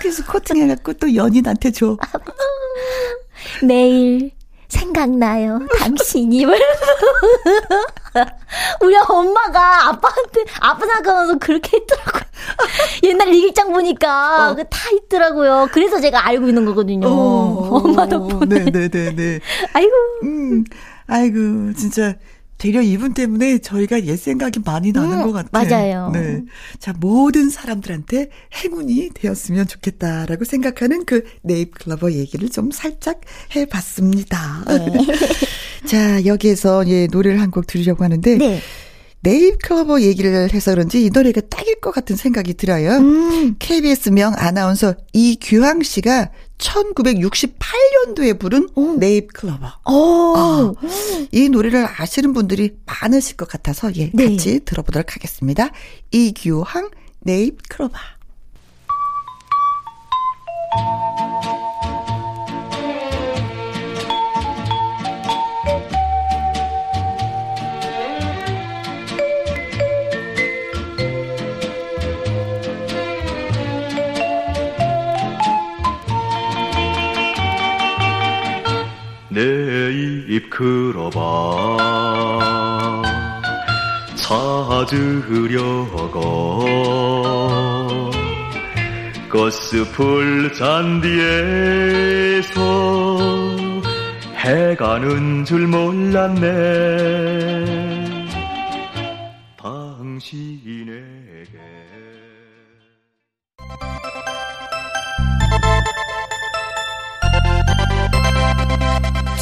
그래서 0.00 0.24
코팅해갖고 0.26 0.94
또 0.94 1.14
연인한테 1.14 1.70
줘. 1.70 1.96
매일 3.62 4.32
생각나요. 4.68 5.60
당신이. 5.78 6.44
우리 8.80 8.96
엄마가 8.96 9.88
아빠한테 9.88 10.44
아빠 10.60 10.86
생각하면서 10.86 11.38
그렇게 11.38 11.78
했더라고요. 11.78 12.22
옛날 13.02 13.28
일기장 13.28 13.72
보니까 13.72 14.50
어. 14.50 14.54
그다 14.54 14.78
있더라고요. 14.92 15.68
그래서 15.72 16.00
제가 16.00 16.26
알고 16.26 16.48
있는 16.48 16.64
거거든요. 16.64 17.06
엄마 17.08 18.06
덕분에. 18.06 18.64
네네네네. 18.64 19.40
아이고. 19.72 19.92
음, 20.22 20.64
아이고, 21.06 21.72
진짜. 21.74 22.14
되려 22.64 22.80
이분 22.80 23.12
때문에 23.12 23.58
저희가 23.58 24.06
옛 24.06 24.16
생각이 24.16 24.60
많이 24.64 24.90
나는 24.90 25.18
음, 25.20 25.24
것 25.24 25.32
같아요. 25.32 25.68
맞아요. 25.68 26.10
네. 26.14 26.42
자, 26.78 26.94
모든 26.98 27.50
사람들한테 27.50 28.30
행운이 28.54 29.10
되었으면 29.12 29.66
좋겠다라고 29.66 30.46
생각하는 30.46 31.04
그 31.04 31.24
네잎클로버 31.42 32.12
얘기를 32.12 32.48
좀 32.48 32.70
살짝 32.70 33.20
해봤습니다. 33.54 34.64
네. 34.66 34.86
자, 35.86 36.24
여기에서 36.24 36.88
예, 36.88 37.06
노래를 37.06 37.40
한 37.42 37.50
곡 37.50 37.66
들으려고 37.66 38.02
하는데. 38.02 38.38
네. 38.38 38.60
네잎클로버 39.24 40.02
얘기를 40.02 40.52
해서 40.52 40.70
그런지 40.72 41.04
이 41.04 41.10
노래가 41.10 41.40
딱일 41.40 41.80
것 41.80 41.90
같은 41.92 42.14
생각이 42.14 42.54
들어요. 42.54 42.90
음. 42.98 43.56
KBS 43.58 44.10
명 44.10 44.34
아나운서 44.36 44.94
이규항 45.14 45.82
씨가 45.82 46.30
1968년도에 46.58 48.38
부른 48.38 48.68
네잎클로버. 48.98 49.66
오. 49.90 50.34
아, 50.36 50.72
이 51.32 51.48
노래를 51.48 51.86
아시는 51.96 52.34
분들이 52.34 52.76
많으실 52.86 53.36
것 53.36 53.48
같아서 53.48 53.94
예, 53.96 54.10
네. 54.12 54.28
같이 54.30 54.60
들어보도록 54.64 55.16
하겠습니다. 55.16 55.70
이규항 56.12 56.90
네잎클로버. 57.20 57.96
내입 79.34 80.48
클로버 80.48 81.76
찾으려고. 84.14 85.74
거스풀 89.28 90.52
잔디에서 90.54 91.24
해가는 94.36 95.44
줄 95.44 95.66
몰랐네 95.66 97.53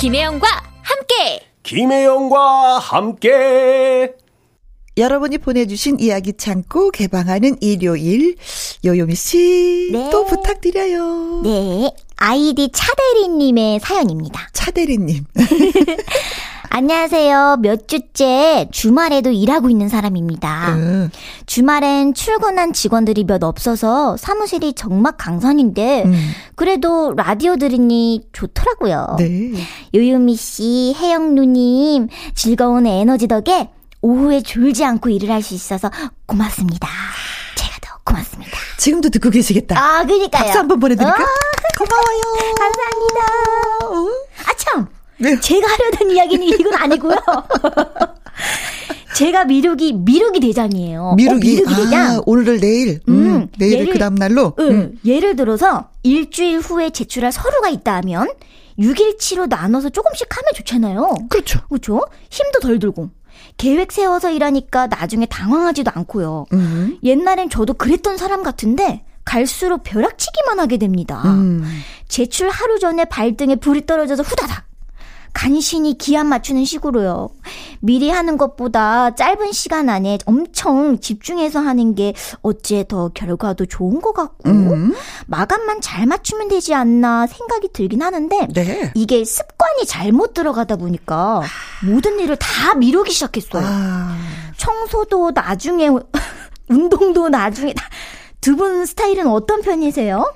김혜영과 0.02 0.48
함께 0.82 1.46
김혜영과 1.62 2.80
함께 2.80 4.12
여러분이 4.96 5.38
보내주신 5.38 6.00
이야기 6.00 6.32
창고 6.36 6.90
개방하는 6.90 7.56
일요일 7.60 8.34
요요미 8.84 9.14
씨 9.14 9.90
네. 9.92 10.10
또 10.10 10.26
부탁드려요. 10.26 11.42
네. 11.44 11.92
아이디 12.16 12.70
차대리님의 12.72 13.78
사연입니다. 13.78 14.48
차대리님. 14.52 15.24
안녕하세요. 16.82 17.58
몇 17.61 17.87
주째 17.87 18.66
주말에도 18.72 19.30
일하고 19.30 19.68
있는 19.68 19.90
사람입니다. 19.90 20.72
응. 20.74 21.11
주말엔 21.44 22.14
출근한 22.14 22.72
직원들이 22.72 23.24
몇 23.24 23.44
없어서 23.44 24.16
사무실이 24.16 24.72
정막 24.72 25.18
강산인데 25.18 26.04
음. 26.06 26.30
그래도 26.54 27.12
라디오 27.14 27.56
들으니 27.56 28.22
좋더라고요. 28.32 29.16
네. 29.18 29.52
요요미 29.94 30.35
씨, 30.37 30.96
혜영 30.98 31.35
누님 31.35 32.08
즐거운 32.35 32.87
에너지 32.87 33.28
덕에 33.28 33.68
오후에 34.00 34.40
졸지 34.40 34.82
않고 34.82 35.11
일을 35.11 35.30
할 35.30 35.42
수 35.42 35.52
있어서 35.52 35.90
고맙습니다. 36.24 36.88
제가 37.54 37.76
더 37.82 37.98
고맙습니다. 38.02 38.50
지금도 38.78 39.11
듣고 39.11 39.28
계시겠다. 39.28 39.78
아, 39.78 40.06
그니까요. 40.06 40.42
박수 40.44 40.58
한번 40.58 40.80
보내드릴까? 40.80 41.12
아, 41.22 41.26
고마워요. 41.78 42.54
감사합니다. 42.56 43.20
어? 43.85 44.08
아, 44.48 44.54
참! 44.56 44.88
네. 45.22 45.38
제가 45.40 45.66
하려던 45.66 46.11
이야기는 46.11 46.46
이건 46.48 46.74
아니고요. 46.74 47.16
제가 49.14 49.44
미루기, 49.44 49.92
미루기 49.92 50.40
대장이에요. 50.40 51.02
어, 51.02 51.14
미루기 51.16 51.62
대장. 51.64 52.16
아, 52.16 52.20
오늘을 52.24 52.61
내일. 52.61 53.00
음, 53.08 53.14
음, 53.14 53.48
내일을 53.58 53.87
예를- 53.87 53.92
그 53.92 53.98
다음 53.98 54.14
날로. 54.14 54.54
응, 54.58 54.68
음. 54.70 54.98
예를 55.04 55.37
들어서 55.37 55.90
일주일 56.02 56.58
후에 56.61 56.90
제출할 56.90 57.30
서류가 57.30 57.68
있다 57.68 57.96
하면 57.96 58.28
6일치로 58.78 59.48
나눠서 59.48 59.90
조금씩 59.90 60.26
하면 60.35 60.44
좋잖아요. 60.56 61.14
그렇죠. 61.28 61.61
그렇죠? 61.68 62.00
힘도 62.30 62.61
덜 62.61 62.78
들고. 62.78 63.11
계획 63.58 63.92
세워서 63.92 64.30
일하니까 64.30 64.87
나중에 64.87 65.26
당황하지도 65.26 65.90
않고요. 65.94 66.46
음. 66.54 66.98
옛날엔 67.04 67.50
저도 67.50 67.74
그랬던 67.74 68.16
사람 68.16 68.42
같은데 68.42 69.04
갈수록 69.24 69.82
벼락치기만 69.85 70.58
하게 70.58 70.78
됩니다. 70.78 71.22
음. 71.26 71.62
제출 72.08 72.48
하루 72.48 72.78
전에 72.78 73.04
발등에 73.04 73.56
불이 73.56 73.85
떨어져서 73.87 74.22
후다닥. 74.22 74.64
간신히 75.33 75.97
기한 75.99 76.27
맞추는 76.27 76.64
식으로요. 76.64 77.31
미리 77.81 78.11
하는 78.11 78.37
것보다 78.37 79.14
짧은 79.14 79.53
시간 79.53 79.88
안에 79.88 80.18
엄청 80.27 80.99
집중해서 81.01 81.59
하는 81.61 81.95
게 81.95 82.12
어째 82.42 82.85
더 82.87 83.09
결과도 83.09 83.66
좋은 83.66 84.01
것 84.01 84.12
같고 84.12 84.51
음. 84.51 84.95
마감만 85.27 85.81
잘 85.81 86.07
맞추면 86.07 86.49
되지 86.49 86.75
않나 86.75 87.27
생각이 87.27 87.71
들긴 87.73 88.03
하는데 88.03 88.47
네. 88.53 88.92
이게 88.95 89.25
습관이 89.25 89.87
잘못 89.87 90.35
들어가다 90.35 90.77
보니까 90.77 91.42
모든 91.85 92.21
일을 92.21 92.37
다 92.37 92.75
미루기 92.75 93.11
시작했어요. 93.11 93.64
아, 93.66 94.16
청소도 94.57 95.33
나중에 95.33 95.88
운동도 96.68 97.29
나중에 97.29 97.75
두 98.40 98.57
분 98.57 98.85
스타일은 98.87 99.27
어떤 99.29 99.62
편이세요? 99.62 100.35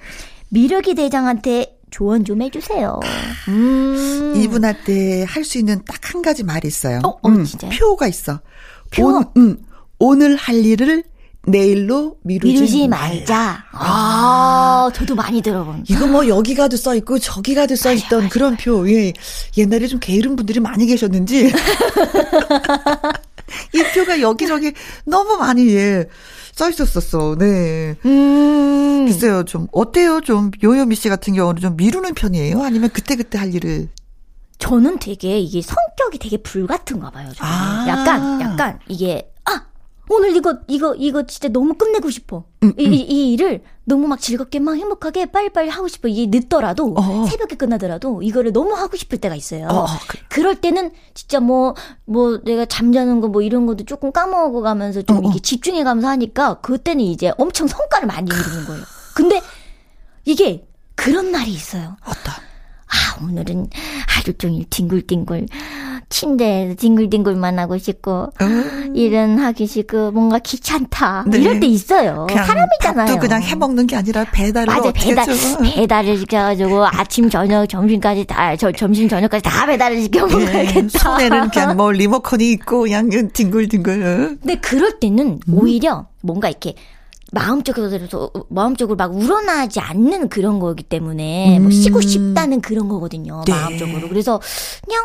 미르기 0.49 0.95
대장한테 0.95 1.76
조언 1.91 2.25
좀 2.25 2.43
해주세요. 2.43 3.01
음. 3.49 4.35
이분한테 4.37 5.25
할 5.25 5.45
수 5.45 5.59
있는 5.59 5.83
딱 5.85 5.97
한 6.13 6.23
가지 6.23 6.43
말이 6.45 6.67
있어요. 6.69 7.01
어, 7.05 7.19
어, 7.23 7.45
진짜요? 7.45 7.71
표가 7.79 8.07
있어. 8.09 8.41
표? 8.91 9.07
온, 9.07 9.25
음, 9.37 9.57
오늘 9.99 10.37
할 10.37 10.65
일을 10.65 11.03
내일로 11.49 12.17
미루지, 12.23 12.55
미루지 12.55 12.89
말자. 12.89 13.35
말자. 13.35 13.65
아, 13.73 14.91
저도 14.95 15.15
많이 15.15 15.41
들어본. 15.43 15.85
이거 15.89 16.07
뭐 16.07 16.27
여기 16.29 16.55
가도 16.55 16.77
써 16.77 16.95
있고 16.97 17.19
저기 17.19 17.55
가도 17.55 17.77
써 17.77 17.93
있던 17.93 18.29
그런 18.29 18.57
표. 18.57 18.89
예. 18.91 19.13
옛날에 19.57 19.87
좀 19.87 20.01
게으른 20.01 20.37
분들이 20.37 20.59
많이 20.61 20.87
계셨는지 20.87 21.53
이 23.75 23.83
표가 23.95 24.21
여기저기 24.21 24.73
너무 25.05 25.37
많이 25.37 25.69
예. 25.75 26.05
써 26.57 26.71
있었었어. 26.71 27.37
네. 27.39 27.97
음. 28.07 29.05
글쎄요. 29.07 29.45
좀 29.45 29.67
어때요? 29.73 30.23
좀 30.23 30.51
요요미 30.65 30.97
씨 30.97 31.11
같은 31.11 31.35
경우는 31.35 31.61
좀 31.61 31.77
미루는 31.77 32.15
편이에요? 32.15 32.63
아니면 32.63 32.89
그때 32.93 33.15
그때 33.15 33.37
할 33.39 33.55
일을 33.55 33.91
저는 34.59 34.99
되게 34.99 35.39
이게 35.39 35.61
성격이 35.61 36.19
되게 36.19 36.39
불 36.39 36.67
같은가 36.67 37.11
봐요. 37.11 37.31
저는. 37.35 37.53
아. 37.53 37.85
약간 37.87 38.41
약간 38.41 38.79
이게 38.89 39.31
아 39.35 39.36
오늘 40.09 40.37
이거 40.37 40.59
이거 40.69 40.95
이거 40.95 41.27
진짜 41.27 41.49
너무 41.49 41.75
끝내고 41.75 42.11
싶어. 42.11 42.45
음, 42.63 42.73
이, 42.79 42.85
이, 42.85 43.01
이 43.01 43.33
일을 43.33 43.63
너무 43.85 44.07
막 44.09 44.21
즐겁게 44.21 44.59
막 44.61 44.75
행복하게 44.77 45.27
빨리빨리 45.27 45.69
하고 45.69 45.89
싶어. 45.89 46.09
이게 46.09 46.27
늦더라도 46.39 46.95
어. 46.97 47.27
새벽에 47.27 47.57
끝나더라도 47.57 48.23
이거를 48.23 48.53
너무 48.53 48.75
하고 48.75 48.97
싶을 48.97 49.19
때가 49.19 49.35
있어요. 49.35 49.67
어, 49.69 49.83
어, 49.83 49.87
그- 50.09 50.19
그럴 50.29 50.55
때는 50.61 50.93
진짜 51.15 51.41
뭐뭐 51.41 52.43
내가 52.45 52.65
잠자는 52.67 53.21
거 53.21 53.27
뭐 53.29 53.43
이런 53.43 53.67
것도 53.67 53.85
조금 53.85 54.13
까먹어 54.13 54.61
가면서 54.61 55.03
좀 55.03 55.17
어, 55.17 55.19
어. 55.19 55.23
이렇게 55.25 55.41
집중해 55.41 55.83
가면서 55.85 56.09
하니까 56.09 56.61
그때는 56.61 57.05
이제 57.05 57.33
엄청 57.39 57.67
성과를 57.67 58.07
많이 58.07 58.31
이루는 58.31 58.67
거예요. 58.67 58.83
근데 59.15 59.41
이게 60.25 60.67
그런 60.95 61.33
날이 61.33 61.51
있어요. 61.53 61.97
어떠? 62.05 62.31
아, 62.87 63.25
오늘은 63.25 63.69
하루 64.09 64.33
종일 64.39 64.65
뒹굴뒹굴 64.71 65.47
침대에서 66.09 66.75
뒹굴뒹굴만 66.77 67.59
하고 67.59 67.79
싶고 67.79 68.29
일은 68.95 69.39
하기 69.39 69.67
싫고 69.67 70.13
뭔가 70.13 70.39
귀찮다 70.39 71.25
네. 71.27 71.39
이럴 71.39 71.61
때 71.61 71.67
있어요. 71.67 72.27
사람이잖아요. 72.31 73.07
밥도 73.07 73.19
그냥 73.19 73.43
해 73.43 73.55
먹는 73.55 73.87
게 73.87 73.97
아니라 73.97 74.25
배달을 74.33 74.67
맞아 74.73 74.93
배달 74.93 75.29
해줘? 75.29 75.59
배달을 75.59 76.19
시켜가지고 76.19 76.87
아침 76.87 77.29
저녁 77.29 77.67
점심까지 77.69 78.25
다 78.25 78.55
저, 78.57 78.71
점심 78.73 79.09
저녁까지 79.09 79.43
다 79.43 79.67
배달을 79.67 80.01
시켜 80.03 80.21
예, 80.29 80.33
먹어야겠다. 80.33 80.99
손에는 80.99 81.51
그냥 81.51 81.77
뭐 81.77 81.91
리모컨이 81.93 82.51
있고 82.53 82.83
그냥 82.83 83.11
뒹굴뒹굴. 83.11 84.39
근데 84.41 84.55
그럴 84.57 84.99
때는 85.01 85.41
음. 85.49 85.59
오히려 85.59 86.07
뭔가 86.23 86.49
이렇게 86.49 86.75
마음적으로 87.33 87.91
마음적으로 88.49 88.97
막 88.97 89.15
우러나지 89.15 89.81
않는 89.81 90.29
그런 90.29 90.61
거기 90.61 90.85
때문에 90.85 91.59
뭐 91.61 91.71
쉬고 91.71 92.01
싶다는 92.01 92.61
그런 92.61 92.89
거거든요. 92.89 93.41
음. 93.41 93.45
네. 93.45 93.53
마음적으로 93.53 94.09
그래서 94.09 94.41
그냥 94.85 95.03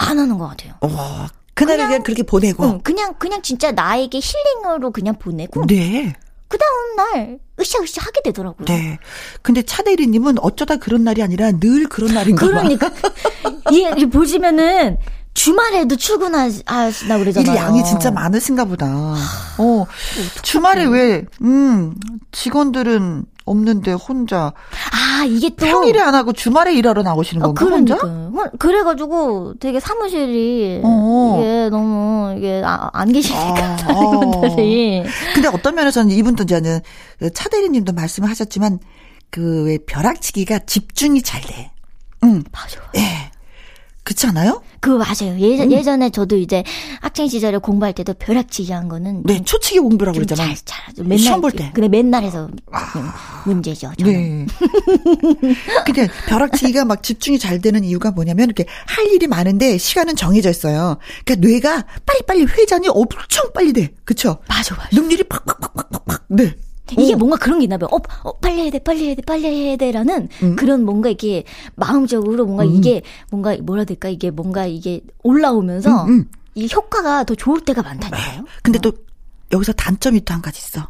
안 0.00 0.18
하는 0.18 0.38
것 0.38 0.48
같아요. 0.48 0.74
어, 0.80 1.26
그날을 1.54 1.86
그냥, 1.86 2.02
그렇게 2.02 2.22
보내고. 2.22 2.64
응, 2.64 2.80
그냥 2.82 3.14
그냥 3.18 3.42
진짜 3.42 3.70
나에게 3.70 4.18
힐링으로 4.18 4.90
그냥 4.92 5.16
보내고 5.18 5.66
네, 5.66 6.14
그 6.48 6.56
다음 6.56 6.96
날 6.96 7.38
으쌰으쌰 7.60 8.00
하게 8.02 8.22
되더라고요. 8.24 8.64
네. 8.66 8.98
근데 9.42 9.62
차대리님은 9.62 10.38
어쩌다 10.40 10.76
그런 10.76 11.04
날이 11.04 11.22
아니라 11.22 11.52
늘 11.52 11.86
그런 11.88 12.14
날인가 12.14 12.46
봐. 12.46 12.52
그러니까 12.52 12.90
이, 13.70 13.88
이 13.98 14.06
보시면은 14.06 14.96
주말에도 15.34 15.96
출근하시나 15.96 17.16
일 17.16 17.18
그러잖아요. 17.20 17.56
양이 17.56 17.84
진짜 17.84 18.10
많으신가 18.10 18.64
보다. 18.64 18.86
어, 19.58 19.86
주말에 20.42 20.86
왜, 20.86 21.24
음, 21.42 21.94
직원들은 22.32 23.26
없는데 23.44 23.92
혼자 23.92 24.52
아 25.20 25.24
이게 25.24 25.50
또 25.50 25.66
평일에 25.66 26.00
안 26.00 26.14
하고 26.14 26.32
주말에 26.32 26.74
일하러 26.74 27.02
나오시는 27.02 27.42
어, 27.42 27.46
건가 27.52 27.64
그러니까. 27.64 27.94
혼자? 27.96 28.06
혼- 28.06 28.50
그래가지고 28.58 29.54
되게 29.60 29.78
사무실이 29.80 30.80
어. 30.82 31.36
이게 31.38 31.68
너무 31.70 32.34
이게 32.38 32.62
아, 32.64 32.88
안 32.92 33.12
계시니까 33.12 33.76
아, 33.86 33.92
어. 33.92 34.10
분들이 34.40 35.04
근데 35.34 35.48
어떤 35.48 35.74
면에서는 35.74 36.10
이분도 36.10 36.44
이제는 36.44 36.80
그 37.18 37.32
차대리님도 37.32 37.92
말씀을 37.92 38.28
하셨지만 38.30 38.78
그 39.30 39.64
왜 39.66 39.78
벼락치기가 39.86 40.60
집중이 40.60 41.22
잘 41.22 41.40
돼. 41.42 41.70
응, 42.24 42.42
맞아. 42.50 42.80
예. 42.96 43.29
그렇지 44.02 44.26
않아요? 44.28 44.62
그거 44.80 44.96
맞아요. 44.98 45.38
예전 45.38 45.66
음. 45.68 45.72
예전에 45.72 46.10
저도 46.10 46.36
이제 46.36 46.64
학창 47.00 47.28
시절에 47.28 47.58
공부할 47.58 47.92
때도 47.92 48.14
벼락치기 48.14 48.72
한 48.72 48.88
거는 48.88 49.22
네, 49.24 49.42
초치기 49.44 49.78
공부라고 49.80 50.14
좀 50.16 50.24
그러잖아요. 50.24 50.54
잘, 50.54 50.64
잘하죠. 50.64 51.02
맨날 51.02 51.18
시험 51.18 51.40
볼 51.40 51.52
때. 51.52 51.70
그래 51.74 51.88
맨날 51.88 52.24
해서 52.24 52.48
문제죠. 53.44 53.92
저는. 53.98 54.46
네. 54.46 54.46
근데 55.84 56.08
벼락치기가 56.28 56.84
막 56.86 57.02
집중이 57.02 57.38
잘 57.38 57.60
되는 57.60 57.84
이유가 57.84 58.10
뭐냐면 58.10 58.46
이렇게 58.46 58.64
할 58.86 59.06
일이 59.08 59.26
많은데 59.26 59.76
시간은 59.76 60.16
정해져 60.16 60.50
있어요. 60.50 60.96
그러니까 61.24 61.46
뇌가 61.46 61.86
빨리빨리 62.06 62.44
회전이 62.46 62.88
엄청 62.88 63.52
빨리 63.52 63.72
돼. 63.72 63.92
그쵸? 64.04 64.38
맞아, 64.48 64.74
맞아. 64.76 64.88
능률이 64.92 65.24
팍팍팍팍팍. 65.24 66.24
네. 66.28 66.54
이게 66.98 67.14
어. 67.14 67.16
뭔가 67.16 67.36
그런 67.36 67.58
게 67.58 67.64
있나 67.64 67.78
봐요. 67.78 67.88
어, 67.92 67.98
어, 68.24 68.32
빨리 68.38 68.62
해야 68.62 68.70
돼, 68.70 68.78
빨리 68.78 69.06
해야 69.06 69.14
돼, 69.14 69.22
빨리 69.22 69.44
해야 69.46 69.76
돼라는 69.76 70.28
음. 70.42 70.56
그런 70.56 70.84
뭔가 70.84 71.08
이게 71.08 71.44
마음적으로 71.74 72.44
뭔가 72.46 72.64
이게 72.64 73.02
뭔가 73.30 73.56
뭐라 73.62 73.84
될까 73.84 74.08
이게 74.08 74.30
뭔가 74.30 74.66
이게 74.66 75.00
올라오면서 75.22 76.04
음, 76.04 76.10
음. 76.10 76.24
이 76.54 76.68
효과가 76.72 77.24
더 77.24 77.34
좋을 77.34 77.60
때가 77.60 77.82
많다니까요. 77.82 78.44
근데 78.62 78.78
또 78.80 78.92
여기서 79.52 79.72
단점이 79.72 80.24
또 80.24 80.34
한 80.34 80.42
가지 80.42 80.58
있어. 80.58 80.88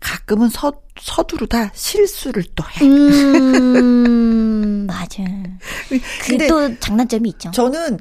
가끔은 0.00 0.48
서, 0.48 0.72
서두르다 1.00 1.70
실수를 1.74 2.42
또 2.56 2.64
해. 2.64 2.84
음, 2.84 4.84
맞아. 4.86 5.22
근데 5.88 6.02
그게 6.20 6.46
또 6.48 6.78
장단점이 6.80 7.28
있죠. 7.30 7.50
저는 7.52 7.98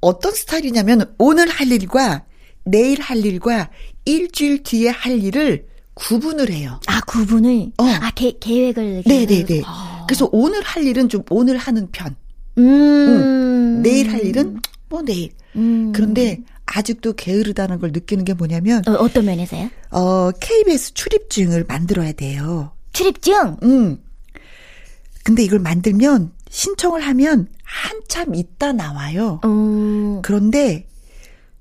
어떤 0.00 0.32
스타일이냐면 0.32 1.12
오늘 1.18 1.48
할 1.48 1.70
일과 1.70 2.24
내일 2.64 3.00
할 3.00 3.24
일과 3.24 3.68
일주일 4.04 4.62
뒤에 4.62 4.90
할 4.90 5.22
일을 5.22 5.66
구분을 5.94 6.50
해요. 6.50 6.80
아, 6.86 7.00
구분을 7.00 7.72
어. 7.78 7.84
아, 7.84 8.10
계, 8.14 8.32
계획을 8.38 9.02
네네네. 9.06 9.62
아. 9.64 10.04
그래서 10.06 10.28
오늘 10.32 10.62
할 10.62 10.84
일은 10.84 11.08
좀 11.08 11.22
오늘 11.30 11.56
하는 11.56 11.88
편. 11.92 12.16
음. 12.58 13.82
내일 13.82 14.10
할 14.10 14.24
일은 14.24 14.60
뭐 14.88 15.02
내일. 15.02 15.30
음. 15.56 15.92
그런데 15.94 16.40
아직도 16.66 17.14
게으르다는 17.14 17.78
걸 17.80 17.90
느끼는 17.92 18.24
게 18.24 18.34
뭐냐면 18.34 18.82
어, 18.86 18.92
어떤 18.92 19.24
면에서요? 19.24 19.70
어 19.90 20.30
KBS 20.40 20.94
출입증을 20.94 21.64
만들어야 21.64 22.12
돼요. 22.12 22.72
출입증. 22.92 23.56
음. 23.62 23.98
근데 25.24 25.42
이걸 25.42 25.58
만들면 25.58 26.32
신청을 26.48 27.00
하면 27.02 27.48
한참 27.64 28.34
있다 28.34 28.72
나와요. 28.72 29.40
음. 29.44 30.20
그런데 30.22 30.88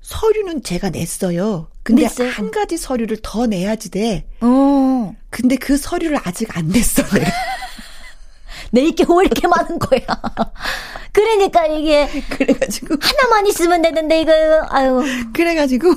서류는 0.02 0.64
제가 0.64 0.90
냈어요. 0.90 1.68
근데 1.90 2.04
냈어요? 2.04 2.30
한 2.30 2.52
가지 2.52 2.78
서류를 2.78 3.18
더 3.24 3.48
내야지 3.48 3.90
돼. 3.90 4.26
어. 4.42 5.16
근데 5.32 5.56
그 5.56 5.76
서류를 5.76 6.20
아직 6.24 6.56
안 6.56 6.68
냈어. 6.68 7.02
내가. 7.04 7.32
낼게왜 8.72 9.26
이렇게 9.26 9.48
많은 9.48 9.80
거야. 9.80 10.02
그러니까 11.12 11.66
이게 11.66 12.08
그래가지고 12.30 12.96
하나만 13.02 13.48
있으면 13.48 13.82
되는데 13.82 14.22
이거 14.22 14.32
아유. 14.70 15.04
그래가지고 15.34 15.96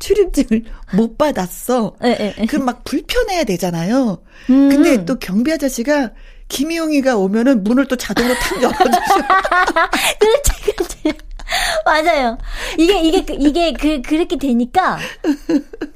출입증을 0.00 0.64
못 0.94 1.16
받았어. 1.16 1.94
에, 2.02 2.10
에, 2.10 2.34
에. 2.38 2.46
그럼 2.46 2.64
막 2.64 2.82
불편해야 2.82 3.44
되잖아요. 3.44 4.22
음. 4.50 4.68
근데 4.68 5.04
또 5.04 5.18
경비 5.20 5.52
아저씨가 5.52 6.10
김희영이가 6.48 7.16
오면은 7.16 7.62
문을 7.62 7.86
또 7.86 7.94
자동으로 7.96 8.34
탁 8.34 8.60
열어주셔. 8.60 8.88
그렇지, 10.18 10.72
그렇지. 10.76 11.18
맞아요. 11.84 12.38
이게, 12.76 13.00
이게, 13.00 13.24
그- 13.24 13.36
이게, 13.38 13.72
그, 13.72 14.02
그렇게 14.02 14.36
되니까, 14.36 14.98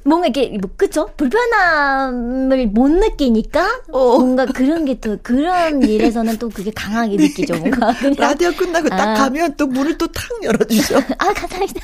뭔가 0.05 0.27
이렇게, 0.29 0.57
뭐, 0.59 0.71
그쵸? 0.77 1.11
불편함을 1.17 2.69
못 2.69 2.89
느끼니까, 2.89 3.83
어. 3.93 4.19
뭔가 4.19 4.47
그런 4.47 4.85
게 4.85 4.99
또, 5.01 5.19
그런 5.23 5.83
일에서는 5.83 6.39
또 6.39 6.49
그게 6.49 6.71
강하게 6.75 7.17
느끼죠, 7.17 7.57
뭔가. 7.59 7.93
그냥. 8.01 8.15
라디오 8.19 8.53
끝나고 8.53 8.89
딱 8.89 9.01
아. 9.01 9.15
가면 9.15 9.57
또 9.57 9.67
문을 9.67 9.99
또 9.99 10.07
탁 10.09 10.25
열어주셔. 10.43 10.99
아, 11.19 11.33
감사합니다. 11.33 11.81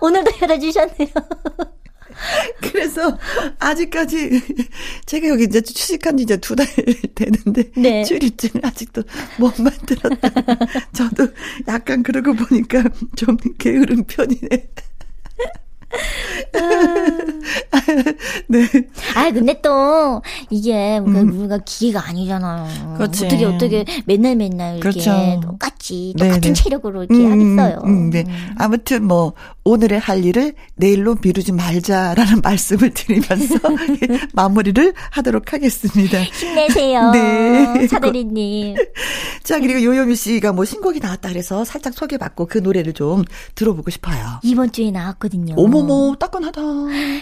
오늘도 0.00 0.30
열어주셨네요. 0.42 1.08
그래서 2.60 3.18
아직까지 3.58 4.40
제가 5.06 5.28
여기 5.28 5.44
이제 5.44 5.60
취직한 5.60 6.16
지 6.16 6.22
이제 6.24 6.36
두 6.36 6.54
달 6.54 6.66
되는데 7.14 7.70
네. 7.76 8.04
출입증을 8.04 8.64
아직도 8.64 9.02
못 9.38 9.60
만들었다. 9.60 10.28
저도 10.92 11.28
약간 11.68 12.02
그러고 12.02 12.32
보니까 12.34 12.84
좀 13.16 13.36
게으른 13.58 14.04
편이네. 14.04 14.68
네. 18.48 18.66
아 19.14 19.30
근데 19.30 19.60
또 19.60 20.22
이게 20.50 20.98
우리가, 20.98 21.20
우리가 21.20 21.58
기계가 21.64 22.08
아니잖아요. 22.08 22.68
음. 22.84 22.94
그렇지. 22.96 23.26
어떻게 23.26 23.44
어떻게 23.44 23.84
맨날 24.06 24.36
맨날 24.36 24.78
이렇게 24.78 25.00
그렇죠. 25.00 25.40
똑같이 25.42 26.14
네네. 26.18 26.30
똑같은 26.30 26.54
체력으로 26.54 27.04
이렇게 27.04 27.26
하겠어요. 27.26 27.82
음, 27.84 28.10
네. 28.10 28.24
아무튼 28.56 29.06
뭐 29.06 29.32
오늘의 29.64 30.00
할 30.00 30.24
일을 30.24 30.54
내일로 30.76 31.16
미루지 31.22 31.52
말자라는 31.52 32.40
말씀을 32.42 32.90
드리면서 32.90 33.56
마무리를 34.32 34.92
하도록 35.10 35.52
하겠습니다. 35.52 36.20
힘내세요. 36.22 37.10
네. 37.12 37.86
사대리님. 37.88 38.76
자 39.44 39.58
그리고 39.58 39.82
요요미 39.82 40.16
씨가 40.16 40.52
뭐 40.52 40.64
신곡이 40.64 41.00
나왔다 41.00 41.28
그래서 41.28 41.64
살짝 41.64 41.94
소개받고 41.94 42.46
그 42.46 42.58
노래를 42.58 42.92
좀 42.92 43.24
들어보고 43.54 43.90
싶어요. 43.90 44.40
이번 44.42 44.72
주에 44.72 44.90
나왔거든요. 44.90 45.54
어머 45.56 45.81
머 45.82 46.14
따끈하다. 46.18 46.60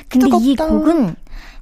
근데 0.09 0.27
이 0.41 0.55
뜨겁다. 0.57 0.67
곡은 0.69 1.17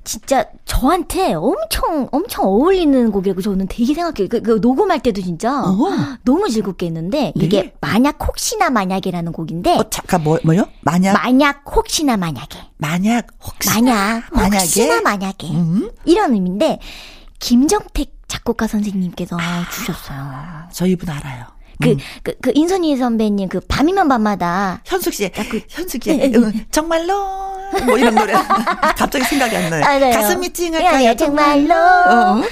진짜 0.04 0.46
저한테 0.64 1.34
엄청 1.34 2.08
엄청 2.12 2.46
어울리는 2.46 3.10
곡이라고 3.10 3.42
저는 3.42 3.66
되게 3.68 3.92
생각해요. 3.92 4.28
그, 4.28 4.40
그 4.40 4.58
녹음할 4.62 5.00
때도 5.00 5.20
진짜 5.20 5.62
어. 5.62 5.76
너무 6.24 6.48
즐겁게 6.48 6.86
했는데 6.86 7.32
이게 7.34 7.62
네. 7.62 7.74
만약 7.80 8.16
혹시나 8.26 8.70
만약이라는 8.70 9.32
곡인데 9.32 9.76
어 9.76 9.84
잠깐 9.90 10.22
뭐 10.24 10.38
뭐요? 10.44 10.64
만약 10.80 11.12
만약 11.12 11.62
혹시나 11.76 12.16
만약에 12.16 12.58
만약 12.78 13.26
혹시 13.44 13.68
만약 13.68 14.22
만약에? 14.32 14.56
혹시나 14.56 15.00
만약에 15.02 15.48
음? 15.48 15.90
이런 16.06 16.32
의미인데 16.32 16.78
김정택 17.38 18.16
작곡가 18.28 18.66
선생님께서 18.66 19.36
주셨어요. 19.70 20.18
저 20.72 20.86
이분 20.86 21.10
알아요. 21.10 21.44
그, 21.80 21.90
음. 21.90 21.98
그, 22.22 22.34
그, 22.40 22.52
인선희 22.54 22.96
선배님, 22.96 23.48
그, 23.48 23.60
밤이면 23.60 24.08
밤마다. 24.08 24.80
현숙 24.84 25.14
씨, 25.14 25.28
그- 25.30 25.60
현숙 25.68 26.02
씨, 26.04 26.10
응, 26.34 26.52
정말로 26.70 27.14
뭐 27.86 27.96
이런 27.98 28.14
노래 28.14 28.32
갑자기 28.96 29.24
생각이 29.24 29.56
안 29.56 29.70
나요. 29.70 29.84
알아요. 29.84 30.12
가슴이 30.12 30.46
예, 30.46 30.52
찡할까요? 30.52 31.08
예, 31.10 31.16
정말로. 31.16 31.74
어. 31.74 32.42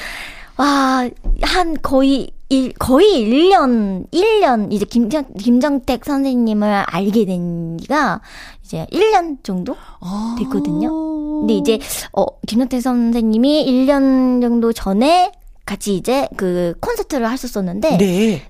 와, 0.59 1.09
한 1.43 1.77
거의, 1.83 2.31
일, 2.49 2.73
거의 2.79 3.27
1년, 3.29 4.11
1년, 4.13 4.73
이제 4.73 4.85
김정, 4.85 5.25
김정택 5.39 6.05
선생님을 6.05 6.85
알게 6.87 7.27
된 7.27 7.77
지가 7.79 8.21
이제 8.65 8.87
1년 8.93 9.43
정도 9.43 9.77
아. 10.01 10.37
됐거든요. 10.39 11.41
근데 11.41 11.55
이제, 11.55 11.79
어, 12.13 12.25
김정택 12.47 12.81
선생님이 12.81 13.67
1년 13.67 14.41
정도 14.41 14.73
전에 14.73 15.33
같이 15.67 15.97
이제 15.97 16.29
그 16.37 16.75
콘서트를 16.81 17.29
하셨었는데, 17.29 17.99
네. 17.99 18.43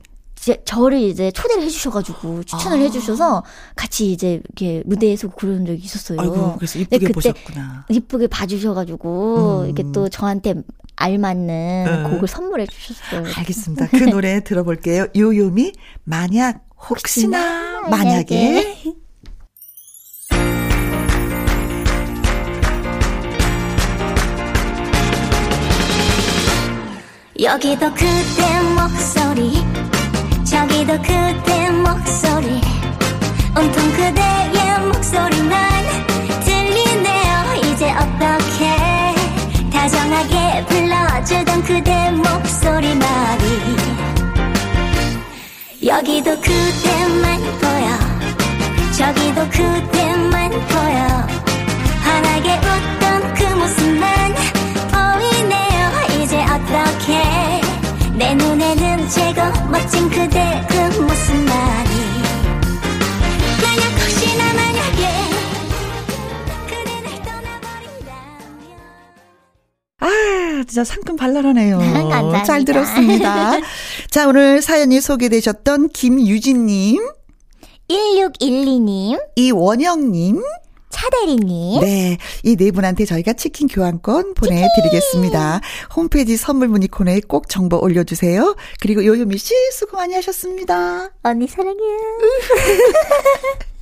이제 0.46 0.62
저를 0.64 1.00
이제 1.00 1.32
초대를 1.32 1.64
해주셔가지고 1.64 2.44
추천을 2.44 2.78
아. 2.78 2.80
해주셔서 2.82 3.42
같이 3.74 4.12
이제 4.12 4.34
이렇게 4.44 4.80
무대에서 4.86 5.26
그런 5.30 5.66
적이 5.66 5.82
있었어요. 5.82 6.20
아이고, 6.20 6.54
그래서 6.58 6.78
이쁘게 6.78 6.98
그때 6.98 7.12
보셨구나. 7.12 7.86
이쁘게 7.88 8.28
봐주셔가지고 8.28 9.62
음. 9.64 9.68
이게 9.68 9.82
또 9.92 10.08
저한테 10.08 10.54
알맞는 10.94 11.86
음. 11.88 12.10
곡을 12.12 12.28
선물해 12.28 12.66
주셨어요. 12.66 13.24
알겠습니다. 13.36 13.88
그 13.88 13.96
노래 14.04 14.38
들어볼게요. 14.44 15.08
요요미, 15.16 15.72
만약, 16.04 16.64
혹시나, 16.90 17.80
만약에. 17.90 18.94
여기도 27.38 27.90
그대 27.90 28.60
목소리 28.76 29.95
저기도 30.56 30.96
그대 31.02 31.70
목소리. 31.70 32.62
온통 33.54 33.92
그대의 33.92 34.80
목소리만 34.86 35.60
들리네요. 36.46 37.54
이제 37.62 37.92
어떻게 37.92 38.74
다정하게 39.70 40.64
불러주던 40.64 41.62
그대 41.62 42.10
목소리 42.12 42.94
말이. 42.94 43.76
여기도 45.84 46.40
그대만 46.40 47.38
보여. 47.60 47.88
저기도 48.96 49.46
그대만 49.50 50.50
보여 50.50 51.45
최고 59.08 59.40
멋진 59.70 60.08
그대 60.10 60.66
그 60.68 60.74
모습만이 61.00 61.90
만약 63.62 63.84
혹시나 64.00 64.52
만약에 64.52 65.06
그대 66.66 67.00
날 67.02 67.22
떠나버린다면 67.22 68.76
아, 70.00 70.64
진짜 70.66 70.82
상큼 70.84 71.14
발랄하네요. 71.16 71.78
감사합니다. 71.78 72.42
잘 72.44 72.64
들었습니다. 72.64 73.60
자, 74.10 74.26
오늘 74.26 74.60
사연이 74.60 75.00
소개되셨던 75.00 75.90
김유진님, 75.90 77.00
1612님, 77.88 79.20
이원영님, 79.36 80.42
차대리님, 80.96 81.80
네. 81.82 82.16
이 82.42 82.56
네 82.56 82.70
분한테 82.70 83.04
저희가 83.04 83.34
치킨 83.34 83.68
교환권 83.68 84.32
보내드리겠습니다. 84.34 85.60
홈페이지 85.94 86.38
선물 86.38 86.68
문의 86.68 86.88
코너에 86.88 87.20
꼭 87.28 87.50
정보 87.50 87.78
올려주세요. 87.78 88.56
그리고 88.80 89.04
요요미 89.04 89.36
씨 89.36 89.52
수고 89.72 89.98
많이 89.98 90.14
하셨습니다. 90.14 91.10
언니 91.22 91.46
사랑해요. 91.46 91.76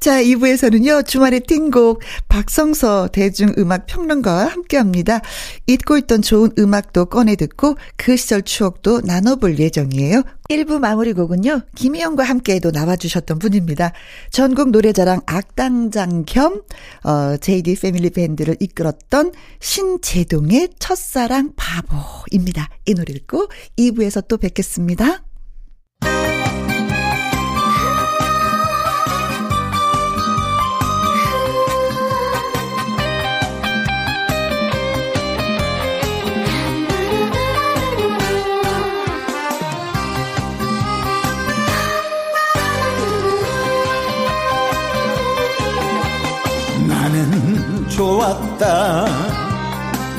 자, 0.00 0.22
2부에서는요, 0.22 1.06
주말의 1.06 1.40
띵곡, 1.40 2.00
박성서 2.30 3.08
대중음악 3.08 3.84
평론가와 3.84 4.46
함께 4.46 4.78
합니다. 4.78 5.20
잊고 5.66 5.98
있던 5.98 6.22
좋은 6.22 6.52
음악도 6.58 7.04
꺼내 7.04 7.36
듣고 7.36 7.76
그 7.98 8.16
시절 8.16 8.40
추억도 8.40 9.02
나눠볼 9.02 9.58
예정이에요. 9.58 10.22
1부 10.48 10.78
마무리 10.78 11.12
곡은요, 11.12 11.60
김희영과 11.74 12.24
함께도 12.24 12.70
나와주셨던 12.70 13.40
분입니다. 13.40 13.92
전국 14.30 14.70
노래자랑 14.70 15.20
악당장 15.26 16.24
겸, 16.26 16.62
어, 17.04 17.36
JD 17.36 17.76
패밀리 17.76 18.08
밴드를 18.08 18.56
이끌었던 18.58 19.32
신재동의 19.60 20.70
첫사랑 20.78 21.52
바보입니다. 21.56 22.70
이 22.86 22.94
노래 22.94 23.12
듣고 23.12 23.48
2부에서 23.76 24.26
또 24.28 24.38
뵙겠습니다. 24.38 25.24
좋았다. 48.00 49.04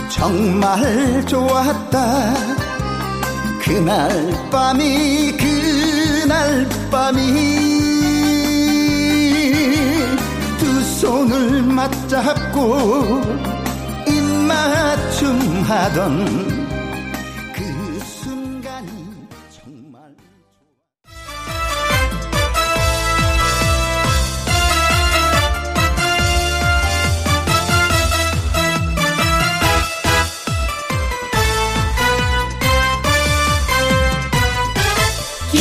정말 0.07 1.25
좋았다. 1.25 2.33
그날 3.59 4.29
밤이 4.51 5.35
그날 5.35 6.69
밤이 6.91 7.21
두 10.59 10.81
손을 10.99 11.63
맞잡고 11.63 13.21
입맞춤 14.07 15.63
하던 15.63 16.60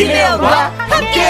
김혜영과 0.00 0.68
함께! 0.78 1.20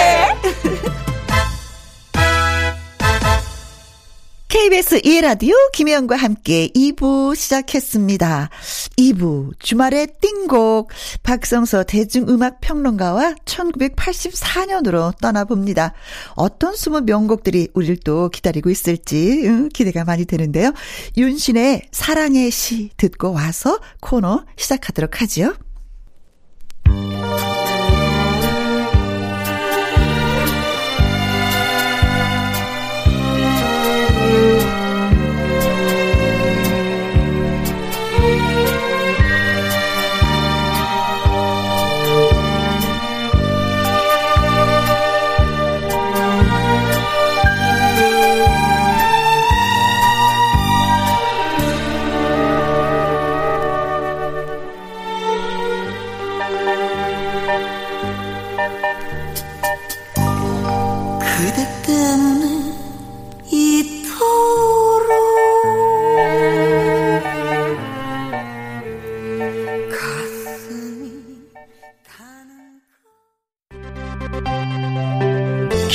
KBS 4.47 5.01
1라디오 5.01 5.51
김혜영과 5.73 6.15
함께 6.15 6.69
2부 6.69 7.35
시작했습니다. 7.35 8.49
2부 8.97 9.59
주말의 9.59 10.07
띵곡 10.21 10.89
박성서 11.21 11.83
대중음악평론가와 11.83 13.35
1984년으로 13.43 15.17
떠나봅니다. 15.19 15.91
어떤 16.35 16.73
숨은 16.73 17.05
명곡들이 17.05 17.67
우리를 17.73 17.97
또 18.05 18.29
기다리고 18.29 18.69
있을지 18.69 19.47
음, 19.47 19.67
기대가 19.67 20.05
많이 20.05 20.23
되는데요. 20.23 20.71
윤신의 21.17 21.89
사랑의 21.91 22.49
시 22.51 22.89
듣고 22.95 23.33
와서 23.33 23.79
코너 23.99 24.45
시작하도록. 24.55 25.11
그 25.11 25.17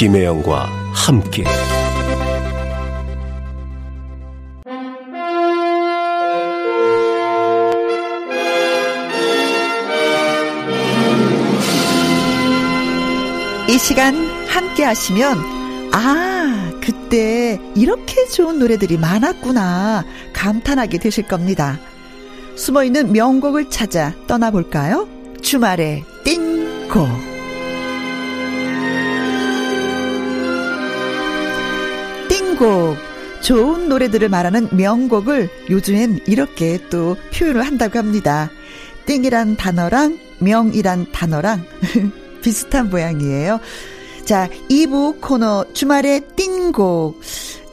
김혜영과 0.06 0.68
함께 0.94 1.42
이 13.68 13.78
시간 13.78 14.14
함께 14.46 14.84
하시면, 14.84 15.38
아, 15.92 16.70
그때 16.80 17.58
이렇게 17.74 18.28
좋은 18.28 18.60
노래들이 18.60 18.98
많았구나, 18.98 20.04
감탄하게 20.32 20.98
되실 20.98 21.26
겁니다. 21.26 21.80
숨어 22.54 22.84
있는 22.84 23.10
명곡을 23.10 23.70
찾아 23.70 24.14
떠나볼까요? 24.28 25.08
주말의 25.42 26.04
띵곡. 26.22 27.35
띵곡. 32.56 32.96
좋은 33.42 33.88
노래들을 33.88 34.28
말하는 34.28 34.68
명곡을 34.72 35.50
요즘엔 35.70 36.20
이렇게 36.26 36.78
또 36.90 37.16
표현을 37.32 37.64
한다고 37.64 37.98
합니다. 37.98 38.50
띵이란 39.04 39.56
단어랑 39.56 40.18
명이란 40.40 41.12
단어랑 41.12 41.64
비슷한 42.42 42.90
모양이에요. 42.90 43.60
자, 44.24 44.48
2부 44.70 45.20
코너 45.20 45.66
주말의 45.72 46.22
띵곡. 46.34 47.20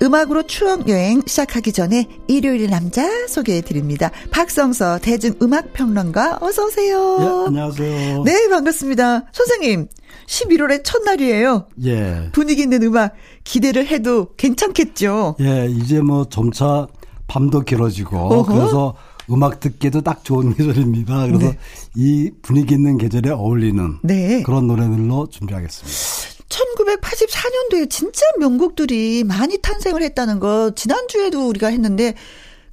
음악으로 0.01 0.43
추억여행 0.43 1.21
시작하기 1.25 1.71
전에 1.71 2.07
일요일 2.27 2.69
남자 2.69 3.27
소개해 3.27 3.61
드립니다. 3.61 4.11
박성서 4.31 4.99
대중음악평론가 4.99 6.39
어서오세요. 6.41 7.17
예, 7.21 7.47
안녕하세요. 7.47 8.23
네, 8.23 8.49
반갑습니다. 8.49 9.25
선생님, 9.31 9.87
11월의 10.27 10.83
첫날이에요. 10.83 11.67
예. 11.85 12.29
분위기 12.33 12.63
있는 12.63 12.83
음악 12.83 13.13
기대를 13.43 13.87
해도 13.87 14.33
괜찮겠죠? 14.35 15.37
예, 15.39 15.67
이제 15.69 16.01
뭐 16.01 16.25
점차 16.29 16.87
밤도 17.27 17.61
길어지고 17.61 18.17
어허. 18.17 18.53
그래서 18.53 18.95
음악 19.29 19.59
듣기도 19.61 20.01
딱 20.01 20.25
좋은 20.25 20.53
계절입니다. 20.53 21.27
그래서 21.27 21.51
네. 21.51 21.57
이 21.95 22.29
분위기 22.41 22.73
있는 22.75 22.97
계절에 22.97 23.29
어울리는 23.29 23.99
네. 24.03 24.43
그런 24.43 24.67
노래들로 24.67 25.27
준비하겠습니다. 25.29 26.32
1984년도에 26.53 27.89
진짜 27.89 28.21
명곡들이 28.39 29.23
많이 29.23 29.57
탄생을 29.57 30.03
했다는 30.03 30.39
거 30.39 30.71
지난주에도 30.75 31.47
우리가 31.47 31.67
했는데 31.67 32.13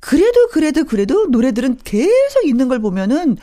그래도 0.01 0.49
그래도 0.49 0.85
그래도 0.85 1.27
노래들은 1.27 1.79
계속 1.85 2.47
있는 2.47 2.69
걸 2.69 2.79
보면은 2.81 3.37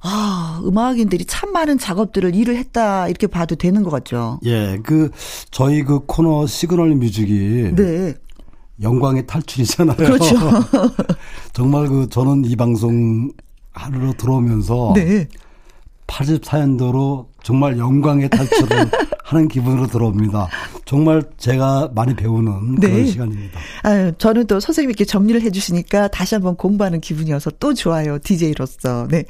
아, 0.00 0.62
음악인들이 0.64 1.24
참 1.24 1.52
많은 1.52 1.78
작업들을 1.78 2.34
일을 2.34 2.56
했다 2.56 3.08
이렇게 3.08 3.26
봐도 3.26 3.56
되는 3.56 3.82
것 3.82 3.90
같죠. 3.90 4.38
예, 4.44 4.78
그 4.84 5.10
저희 5.50 5.82
그 5.82 6.00
코너 6.06 6.46
시그널 6.46 6.94
뮤직이 6.94 7.72
네. 7.74 8.14
영광의 8.80 9.26
탈출이잖아요. 9.26 9.96
그렇죠. 9.96 10.36
정말 11.52 11.88
그 11.88 12.08
저는 12.08 12.44
이 12.44 12.54
방송 12.54 13.32
하루로 13.72 14.12
들어오면서 14.12 14.92
네. 14.94 15.26
84년도로 16.06 17.26
정말 17.48 17.78
영광의 17.78 18.28
탈출을 18.28 18.90
하는 19.24 19.48
기분으로 19.48 19.86
들어옵니다. 19.86 20.48
정말 20.84 21.22
제가 21.38 21.90
많이 21.94 22.14
배우는 22.14 22.74
네. 22.74 22.90
그런 22.90 23.06
시간입니다. 23.06 23.58
아유, 23.84 24.12
저는 24.18 24.46
또 24.46 24.60
선생님이 24.60 24.90
이렇게 24.90 25.06
정리를 25.06 25.40
해주시니까 25.40 26.08
다시 26.08 26.34
한번 26.34 26.56
공부하는 26.56 27.00
기분이어서 27.00 27.52
또 27.58 27.72
좋아요. 27.72 28.18
DJ로서. 28.18 29.08
네. 29.08 29.24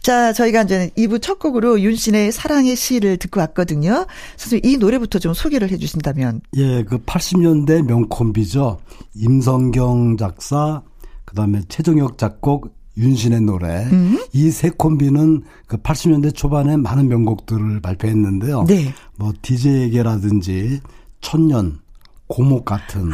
자, 0.00 0.32
저희가 0.32 0.62
이제 0.62 0.90
2부 0.96 1.20
첫 1.20 1.38
곡으로 1.38 1.82
윤신의 1.82 2.32
사랑의 2.32 2.74
시를 2.74 3.18
듣고 3.18 3.40
왔거든요. 3.40 4.06
선생님, 4.38 4.64
이 4.64 4.78
노래부터 4.78 5.18
좀 5.18 5.34
소개를 5.34 5.70
해주신다면. 5.70 6.40
예, 6.56 6.84
그 6.84 6.96
80년대 6.96 7.82
명콤비죠. 7.82 8.78
임성경 9.14 10.16
작사, 10.16 10.80
그 11.26 11.34
다음에 11.34 11.60
최종혁 11.68 12.16
작곡, 12.16 12.77
윤신의 12.98 13.42
노래. 13.42 13.84
음? 13.86 14.18
이세 14.32 14.70
콤비는 14.70 15.42
그 15.66 15.76
80년대 15.78 16.34
초반에 16.34 16.76
많은 16.76 17.08
명곡들을 17.08 17.80
발표했는데요. 17.80 18.64
네. 18.66 18.92
뭐 19.16 19.32
DJ에게라든지 19.42 20.80
천년, 21.20 21.78
고목 22.26 22.64
같은 22.64 23.10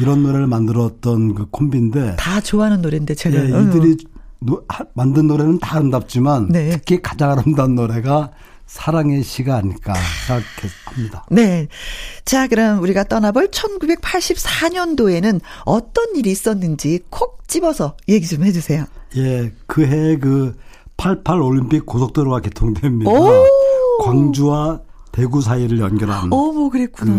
이런 0.00 0.22
노래를 0.22 0.46
만들었던 0.46 1.34
그 1.34 1.46
콤비인데 1.50 2.16
다 2.16 2.40
좋아하는 2.40 2.80
노래인데, 2.82 3.14
제가. 3.14 3.36
예, 3.36 3.52
응. 3.52 3.68
이들이 3.68 3.96
노- 4.40 4.62
하- 4.68 4.84
만든 4.94 5.26
노래는 5.26 5.58
다 5.58 5.76
아름답지만 5.76 6.48
네. 6.48 6.70
특히 6.70 7.02
가장 7.02 7.32
아름다운 7.32 7.74
노래가 7.74 8.30
사랑의 8.66 9.24
시가 9.24 9.56
아닐까 9.56 9.94
생각합니다. 10.26 11.26
네. 11.30 11.66
자, 12.24 12.46
그럼 12.46 12.80
우리가 12.82 13.04
떠나볼 13.04 13.48
1984년도에는 13.50 15.40
어떤 15.64 16.14
일이 16.16 16.30
있었는지 16.30 17.00
콕 17.10 17.38
집어서 17.48 17.96
얘기 18.08 18.26
좀 18.26 18.44
해주세요. 18.44 18.84
예, 19.16 19.52
그해 19.66 20.16
그 20.18 20.56
88 20.96 21.40
올림픽 21.40 21.86
고속도로가 21.86 22.40
개통됩니다. 22.40 23.10
오! 23.10 23.28
광주와 24.02 24.80
대구 25.12 25.40
사이를 25.40 25.80
연결한 25.80 26.32
어머, 26.32 26.64
그 26.64 26.70
그랬구나. 26.70 27.12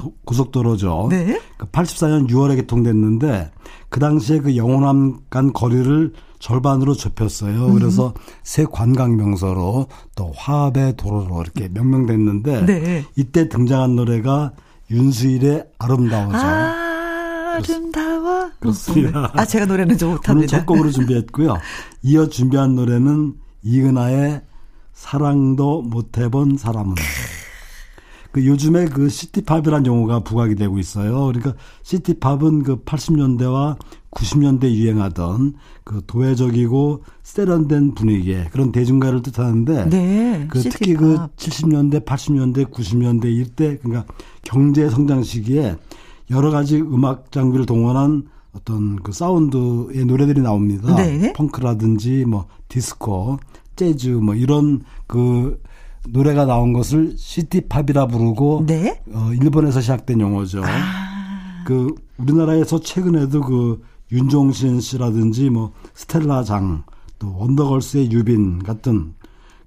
도- 0.00 0.12
고속도로죠. 0.24 1.08
네. 1.10 1.40
그 1.56 1.66
84년 1.66 2.28
6월에 2.28 2.56
개통됐는데 2.56 3.50
그 3.88 3.98
당시에 4.00 4.38
그 4.40 4.56
영호남 4.56 5.18
간 5.30 5.52
거리를 5.52 6.12
절반으로 6.38 6.94
좁혔어요. 6.94 7.66
음. 7.66 7.74
그래서 7.74 8.12
새 8.42 8.64
관광 8.64 9.16
명소로 9.16 9.86
또 10.16 10.32
화합의 10.36 10.96
도로로 10.96 11.40
이렇게 11.42 11.68
명명됐는데 11.72 12.66
네. 12.66 13.04
이때 13.16 13.48
등장한 13.48 13.94
노래가 13.96 14.52
윤수일의 14.90 15.64
아름다워져. 15.78 16.38
아 16.38 16.81
름다워. 17.58 18.50
그렇습니다. 18.60 19.30
아, 19.34 19.44
제가 19.44 19.66
노래는 19.66 19.98
좀 19.98 20.08
오늘 20.08 20.16
못합니다. 20.16 20.58
첫 20.58 20.66
곡으로 20.66 20.90
준비했고요. 20.90 21.56
이어 22.02 22.28
준비한 22.28 22.74
노래는 22.74 23.34
이은하의 23.62 24.42
사랑도 24.92 25.82
못 25.82 26.18
해본 26.18 26.56
사람은. 26.56 26.94
그 28.32 28.46
요즘에 28.46 28.86
그 28.86 29.10
시티팝이라는 29.10 29.86
용어가 29.86 30.20
부각이 30.20 30.54
되고 30.54 30.78
있어요. 30.78 31.26
그러니까 31.26 31.54
시티팝은 31.82 32.62
그 32.62 32.82
80년대와 32.82 33.76
90년대 34.10 34.70
유행하던 34.70 35.54
그 35.84 36.02
도회적이고 36.06 37.04
세련된 37.22 37.94
분위기의 37.94 38.48
그런 38.50 38.72
대중가를 38.72 39.22
뜻하는데 39.22 39.88
네. 39.90 40.46
그 40.48 40.60
특히 40.60 40.94
그 40.94 41.16
시티팝. 41.36 41.36
70년대, 41.36 42.04
80년대, 42.06 42.70
90년대 42.70 43.26
이때 43.26 43.78
그러니까 43.78 44.10
경제 44.42 44.88
성장 44.88 45.22
시기에 45.22 45.76
여러 46.32 46.50
가지 46.50 46.80
음악 46.80 47.30
장비를 47.30 47.66
동원한 47.66 48.24
어떤 48.52 48.96
그 48.96 49.12
사운드의 49.12 50.04
노래들이 50.04 50.40
나옵니다. 50.40 50.94
네네. 50.94 51.34
펑크라든지 51.34 52.24
뭐 52.26 52.46
디스코, 52.68 53.38
재즈 53.76 54.08
뭐 54.08 54.34
이런 54.34 54.82
그 55.06 55.60
노래가 56.08 56.44
나온 56.44 56.72
것을 56.72 57.14
시티팝이라 57.16 58.08
부르고 58.08 58.64
네. 58.66 59.00
어 59.12 59.30
일본에서 59.40 59.80
시작된 59.80 60.20
용어죠. 60.20 60.62
그 61.64 61.94
우리나라에서 62.18 62.80
최근에도 62.80 63.40
그 63.42 63.82
윤종신 64.10 64.80
씨라든지 64.80 65.48
뭐 65.48 65.72
스텔라 65.94 66.44
장, 66.44 66.82
또 67.18 67.34
원더걸스의 67.38 68.10
유빈 68.10 68.58
같은 68.62 69.14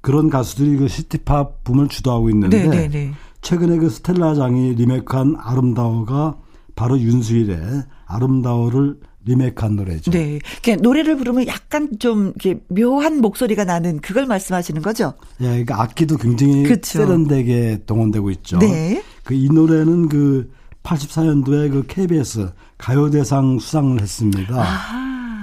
그런 0.01 0.29
가수들이 0.29 0.77
그 0.77 0.87
시티팝 0.87 1.63
붐을 1.63 1.87
주도하고 1.87 2.29
있는데 2.29 2.67
네, 2.67 2.69
네, 2.69 2.87
네. 2.87 3.11
최근에 3.41 3.77
그 3.77 3.89
스텔라 3.89 4.35
장이 4.35 4.75
리메이크한 4.75 5.37
아름다워가 5.39 6.35
바로 6.75 6.99
윤수일의 6.99 7.83
아름다워를 8.05 8.97
리메이크한 9.25 9.75
노래죠. 9.75 10.11
네. 10.11 10.39
그냥 10.63 10.81
노래를 10.81 11.17
부르면 11.17 11.47
약간 11.47 11.89
좀 11.99 12.33
이렇게 12.35 12.59
묘한 12.69 13.21
목소리가 13.21 13.63
나는 13.63 13.99
그걸 13.99 14.27
말씀하시는 14.27 14.81
거죠? 14.83 15.13
예, 15.41 15.45
그러니까 15.47 15.81
악기도 15.81 16.17
굉장히 16.17 16.63
그쵸. 16.63 16.99
세련되게 16.99 17.83
동원되고 17.87 18.29
있죠. 18.31 18.59
네. 18.59 19.01
그 19.23 19.33
이 19.33 19.49
노래는 19.49 20.09
그 20.09 20.51
84년도에 20.83 21.71
그 21.71 21.83
KBS 21.87 22.51
가요대상 22.77 23.57
수상을 23.59 23.99
했습니다. 23.99 24.63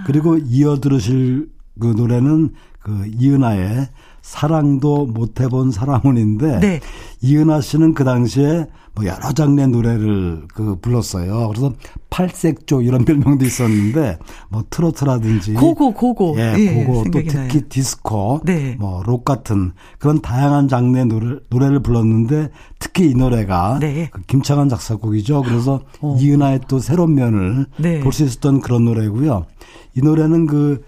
그리고 0.06 0.38
이어 0.38 0.78
들으실 0.80 1.48
그 1.80 1.86
노래는 1.86 2.50
그 2.78 3.06
이은하의 3.18 3.88
사랑도 4.22 5.06
못 5.06 5.40
해본 5.40 5.72
사랑운인데 5.72 6.60
네. 6.60 6.80
이은하 7.20 7.60
씨는 7.60 7.94
그 7.94 8.04
당시에 8.04 8.66
뭐 8.94 9.06
여러 9.06 9.32
장르의 9.32 9.68
노래를 9.68 10.48
그 10.52 10.76
불렀어요. 10.80 11.48
그래서 11.48 11.72
팔색조 12.10 12.82
이런 12.82 13.04
별명도 13.06 13.44
있었는데 13.44 14.18
뭐 14.50 14.64
트로트라든지 14.68 15.54
고고, 15.54 15.94
고고. 15.94 16.34
예, 16.38 16.54
예, 16.58 16.84
고고 16.84 17.04
또 17.04 17.10
특히 17.10 17.34
나요. 17.34 17.48
디스코, 17.68 18.40
네. 18.44 18.76
뭐록 18.78 19.24
같은 19.24 19.72
그런 19.98 20.20
다양한 20.20 20.68
장르의 20.68 21.06
노래, 21.06 21.36
노래를 21.48 21.80
불렀는데 21.80 22.50
특히 22.78 23.10
이 23.10 23.14
노래가 23.14 23.78
네. 23.80 24.10
그 24.12 24.20
김창완 24.22 24.68
작사곡이죠. 24.68 25.42
그래서 25.42 25.80
이은하의 26.18 26.60
또 26.68 26.78
새로운 26.78 27.14
면을 27.14 27.66
네. 27.78 28.00
볼수 28.00 28.24
있었던 28.24 28.60
그런 28.60 28.84
노래고요. 28.84 29.46
이 29.94 30.00
노래는 30.02 30.46
그 30.46 30.82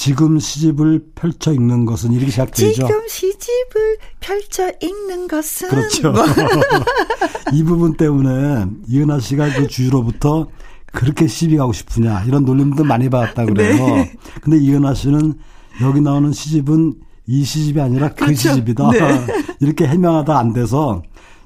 지금 0.00 0.38
시집을 0.38 1.04
펼쳐 1.14 1.52
읽는 1.52 1.84
것은 1.84 2.12
이렇게 2.12 2.30
시작되죠. 2.30 2.86
지금 2.86 3.06
시집을 3.06 3.98
펼쳐 4.20 4.72
읽는 4.80 5.28
것은 5.28 5.68
그렇죠. 5.68 6.12
뭐. 6.12 6.24
이 7.52 7.62
부분 7.62 7.92
때문에 7.92 8.64
이은하 8.88 9.20
씨가 9.20 9.52
그 9.52 9.66
주위로부터 9.66 10.48
그렇게 10.86 11.26
시비 11.26 11.58
가고 11.58 11.74
싶으냐 11.74 12.24
이런 12.24 12.46
놀림도 12.46 12.82
많이 12.82 13.10
받았다 13.10 13.44
그래요. 13.44 13.76
네. 13.76 14.14
근데 14.40 14.56
이은하 14.56 14.94
씨는 14.94 15.34
여기 15.82 16.00
나오는 16.00 16.32
시집은 16.32 16.94
이 17.26 17.44
시집이 17.44 17.78
아니라 17.78 18.08
그 18.08 18.24
그렇죠. 18.24 18.36
시집이다. 18.36 18.90
네. 18.92 19.26
이렇게 19.60 19.86
해명하다 19.86 20.38
안 20.38 20.54
돼서 20.54 21.02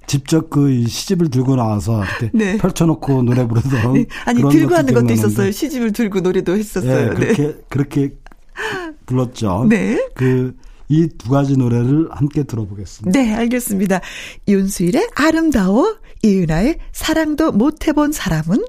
직접 0.07 0.49
그이 0.51 0.87
시집을 0.87 1.31
들고 1.31 1.57
나와서 1.57 2.05
이렇게 2.05 2.31
네. 2.33 2.57
펼쳐놓고 2.59 3.23
노래 3.23 3.49
부르던 3.49 4.07
아니 4.27 4.41
그런 4.43 4.53
들고 4.53 4.75
하는 4.77 4.95
것도. 4.95 5.13
있었어요. 5.13 5.51
시집을 5.51 5.93
들고 5.93 6.21
노래도 6.21 6.57
했었어요. 6.57 7.01
예, 7.01 7.05
네. 7.07 7.15
그렇게 7.15 7.57
그렇게 7.69 8.11
불렀죠. 9.07 9.67
네. 9.69 10.09
그 10.15 10.55
이 10.89 11.09
두 11.19 11.31
가지 11.31 11.57
노래를 11.57 12.09
함께 12.11 12.43
들어보겠습니다. 12.45 13.19
네, 13.19 13.35
알겠습니다. 13.35 14.01
윤수일의 14.49 15.09
아름다워, 15.15 15.97
이은하의 16.23 16.79
사랑도 16.93 17.53
못 17.53 17.89
해본 17.89 18.13
사람은 18.13 18.65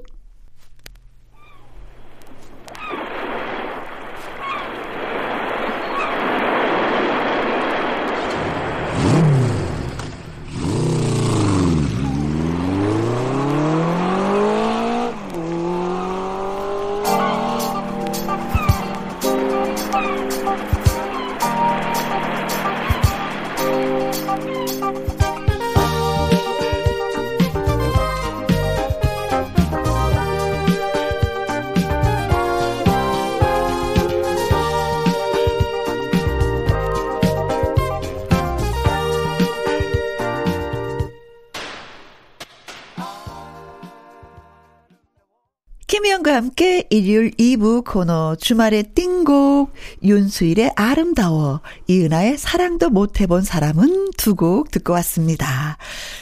함께 46.36 46.86
일요일 46.90 47.30
2부 47.30 47.82
코너 47.86 48.36
주말의 48.36 48.90
띵곡 48.94 49.72
윤수일의 50.02 50.72
아름다워 50.76 51.60
이은하의 51.88 52.36
사랑도 52.36 52.90
못 52.90 53.22
해본 53.22 53.40
사람은 53.42 54.10
두 54.18 54.34
곡 54.34 54.70
듣고 54.70 54.92
왔습니다. 54.92 55.78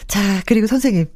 자 0.06 0.20
그리고 0.46 0.68
선생님 0.68 1.06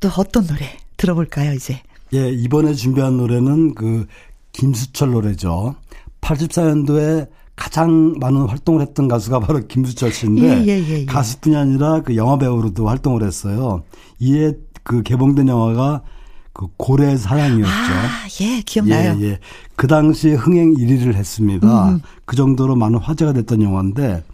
또 0.00 0.08
어떤 0.16 0.44
노래 0.48 0.66
들어볼까요 0.96 1.52
이제 1.52 1.80
예, 2.14 2.28
이번에 2.30 2.74
준비한 2.74 3.16
노래는 3.16 3.74
그 3.74 4.06
김수철 4.50 5.12
노래죠. 5.12 5.76
84년도에 6.20 7.28
가장 7.54 8.14
많은 8.18 8.40
활동을 8.48 8.80
했던 8.82 9.06
가수가 9.06 9.38
바로 9.38 9.60
김수철 9.68 10.10
씨인데 10.10 10.42
예, 10.42 10.66
예, 10.66 10.84
예, 10.84 11.00
예. 11.02 11.06
가수뿐이 11.06 11.54
아니라 11.54 12.02
그 12.02 12.16
영화 12.16 12.36
배우로도 12.38 12.88
활동을 12.88 13.22
했어요. 13.22 13.84
이에 14.18 14.54
그 14.82 15.04
개봉된 15.04 15.46
영화가 15.46 16.02
그 16.56 16.68
고래 16.78 17.16
사랑이었죠. 17.18 17.68
아 17.70 18.26
예 18.40 18.62
기억나요. 18.62 19.16
예, 19.20 19.24
예. 19.24 19.38
그 19.76 19.86
당시 19.86 20.30
흥행 20.30 20.74
1위를 20.74 21.14
했습니다. 21.14 21.90
음. 21.90 22.00
그 22.24 22.34
정도로 22.34 22.76
많은 22.76 22.98
화제가 22.98 23.34
됐던 23.34 23.62
영화인데 23.62 24.24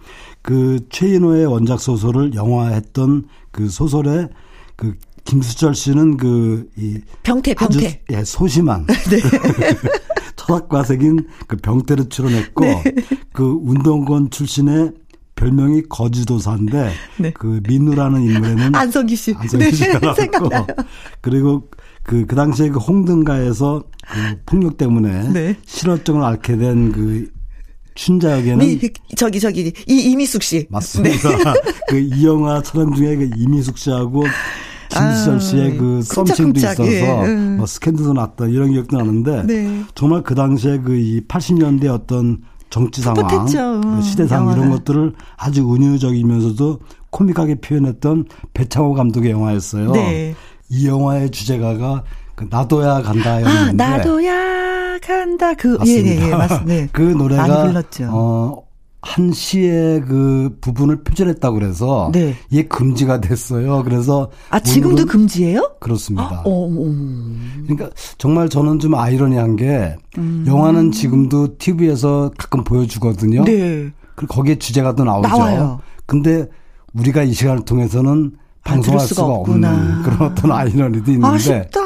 그 0.41 0.79
최인호의 0.91 1.47
원작 1.47 1.81
소설을 1.81 2.35
영화했던 2.35 3.25
그 3.51 3.69
소설에 3.69 4.29
그 4.77 4.95
김수철 5.25 5.75
씨는 5.75 6.17
그이 6.17 7.01
병태 7.25 7.55
아주 7.59 7.79
병태 7.81 8.03
예, 8.11 8.25
소심한 8.25 8.87
철학과색인 10.37 11.27
그 11.47 11.57
병태를 11.57 12.09
출연했고 12.09 12.65
네. 12.65 12.85
그 13.33 13.59
운동권 13.63 14.31
출신의 14.31 14.93
별명이 15.35 15.83
거지도사인데 15.89 16.93
네. 17.19 17.31
그 17.33 17.61
민우라는 17.67 18.23
인물에는 18.23 18.75
안성기 18.75 19.17
씨. 19.17 19.35
안성기 19.37 19.65
네, 19.65 19.73
씨가 19.73 19.99
나왔고 20.01 20.21
생각나요. 20.21 20.67
그리고 21.21 21.69
그, 22.03 22.27
그 22.27 22.35
당시에 22.37 22.69
그 22.69 22.79
홍등가에서 22.79 23.85
그 24.07 24.37
폭력 24.47 24.77
때문에 24.77 25.29
네. 25.33 25.57
실어증을 25.67 26.23
앓게 26.23 26.57
된 26.57 26.93
그 26.93 27.29
춘자 27.95 28.39
역에는 28.39 28.59
미, 28.59 28.81
저기 29.17 29.39
저기 29.39 29.73
이 29.87 29.95
이미숙 30.11 30.43
씨. 30.43 30.67
맞습니다. 30.71 31.29
그이 31.89 32.25
영화 32.25 32.63
촬영 32.63 32.93
중에 32.95 33.17
그 33.17 33.31
이미숙 33.37 33.77
씨하고 33.77 34.25
김수철 34.89 35.35
아, 35.35 35.39
씨의 35.39 35.77
그 35.79 36.03
썸씽도 36.03 36.53
쿵짝쿵짝, 36.53 36.73
있어서 36.87 36.93
예, 36.93 37.27
음. 37.27 37.57
뭐 37.59 37.67
스캔들도 37.67 38.13
났다 38.13 38.47
이런 38.47 38.73
기억도 38.73 38.97
나는데 38.99 39.43
네. 39.45 39.83
정말 39.95 40.23
그 40.23 40.35
당시에 40.35 40.79
그 40.79 40.95
이 40.97 41.21
80년대 41.27 41.87
어떤 41.89 42.43
정치 42.71 43.03
상황, 43.03 43.27
풋풋했죠. 43.27 43.81
그 43.83 44.03
시대상 44.03 44.51
이런. 44.53 44.71
것들을 44.71 45.13
아주 45.37 45.63
은유적이면서도 45.75 46.81
코믹하게 47.11 47.57
표현했던 47.57 48.25
배창호 48.55 48.95
감독의 48.95 49.31
영화였어요. 49.33 49.93
네. 49.93 50.35
이 50.73 50.87
영화의 50.89 51.31
주제가가 51.31 52.03
그 52.35 52.47
나도야 52.49 52.97
아 52.97 53.03
간다였는데 53.03 53.73
나도야 53.73 54.99
간다 55.03 55.53
그 55.55 55.77
맞습니다. 55.79 56.11
예 56.11 56.17
예 56.19 56.27
예, 56.27 56.31
맞습니다. 56.31 56.89
그 56.97 57.03
노래가. 57.03 57.73
어, 58.09 58.63
한 59.03 59.33
시의 59.33 60.01
그 60.03 60.57
부분을 60.63 61.03
표절했다고 61.03 61.59
그래서 61.59 62.11
네. 62.15 62.35
이게 62.51 62.63
금지가 62.69 63.21
됐어요. 63.21 63.83
그래서 63.85 64.31
아 64.49 64.61
지금도 64.61 65.05
금지예요? 65.07 65.75
그렇습니다. 65.81 66.43
어, 66.47 66.67
어. 66.69 66.95
그러니까 67.67 67.91
정말 68.17 68.49
저는 68.49 68.79
좀 68.79 68.95
아이러니한 68.95 69.57
게 69.57 69.97
영화는 70.47 70.93
지금도 70.93 71.59
TV에서 71.59 72.31
가끔 72.39 72.65
보여주거든요. 72.65 73.45
네. 73.45 73.91
그리고 74.15 74.35
거기에 74.35 74.55
주제가 74.55 74.95
또 74.95 75.05
나오죠. 75.05 75.29
나와요. 75.29 75.81
근데 76.07 76.47
우리가 76.95 77.25
이 77.25 77.33
시간을 77.35 77.65
통해서는 77.65 78.33
아, 78.37 78.42
방송할 78.65 79.01
수가 79.01 79.15
수가 79.15 79.27
없구나. 79.35 79.71
없는 79.73 80.03
그런 80.03 80.23
어떤 80.23 80.53
아이러니도 80.53 81.11
있는데 81.13 81.27
아쉽다. 81.27 81.81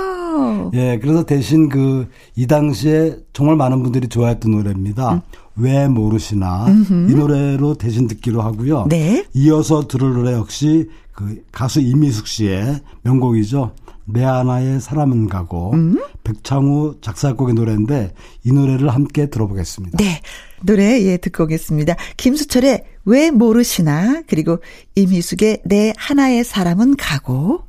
예, 0.75 0.99
그래서 1.01 1.25
대신 1.25 1.69
그, 1.69 2.09
이 2.35 2.47
당시에 2.47 3.17
정말 3.33 3.57
많은 3.57 3.83
분들이 3.83 4.09
좋아했던 4.09 4.51
노래입니다. 4.51 5.15
음. 5.15 5.21
왜 5.57 5.89
모르시나. 5.89 6.67
이 6.69 7.15
노래로 7.15 7.75
대신 7.77 8.07
듣기로 8.07 8.43
하고요. 8.43 8.87
네. 8.89 9.25
이어서 9.33 9.89
들을 9.89 10.13
노래 10.13 10.33
역시 10.33 10.89
그 11.13 11.43
가수 11.51 11.81
이미숙 11.81 12.27
씨의 12.27 12.81
명곡이죠. 13.03 13.73
내 14.05 14.23
하나의 14.23 14.81
사람은 14.81 15.29
가고. 15.29 15.73
음. 15.73 15.99
백창우 16.25 16.97
작사곡의 17.01 17.55
노래인데 17.55 18.13
이 18.45 18.53
노래를 18.53 18.91
함께 18.91 19.31
들어보겠습니다. 19.31 19.97
네. 19.97 20.21
노래 20.63 21.03
예 21.03 21.17
듣고 21.17 21.45
오겠습니다. 21.45 21.97
김수철의 22.17 22.85
왜 23.05 23.31
모르시나 23.31 24.23
그리고 24.27 24.59
임희숙의 24.95 25.63
내 25.65 25.93
하나의 25.97 26.45
사람은 26.45 26.97
가고 26.97 27.66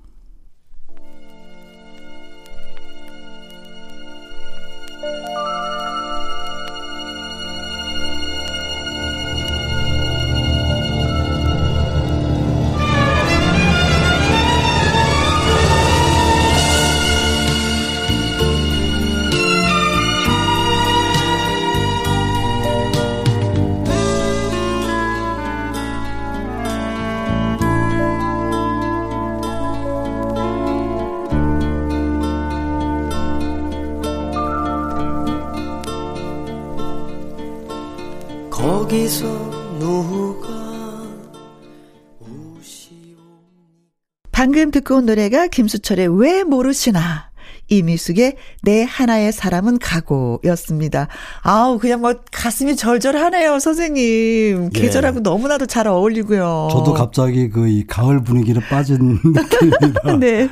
방금 44.31 44.71
듣고 44.71 44.97
온 44.97 45.05
노래가 45.05 45.47
김수철의 45.47 46.19
왜 46.19 46.43
모르시나. 46.43 47.26
이미숙의 47.69 48.35
내 48.63 48.83
하나의 48.83 49.31
사람은 49.31 49.79
가고였습니다. 49.79 51.07
아우 51.41 51.77
그냥 51.79 52.01
뭐 52.01 52.15
가슴이 52.31 52.75
절절하네요 52.75 53.59
선생님. 53.59 54.69
예. 54.75 54.79
계절하고 54.79 55.19
너무나도 55.21 55.65
잘 55.67 55.87
어울리고요. 55.87 56.69
저도 56.71 56.93
갑자기 56.93 57.49
그 57.49 57.67
이 57.67 57.83
가을 57.85 58.23
분위기를 58.23 58.61
빠진 58.69 59.19
느낌입니다. 59.25 60.15
네. 60.19 60.49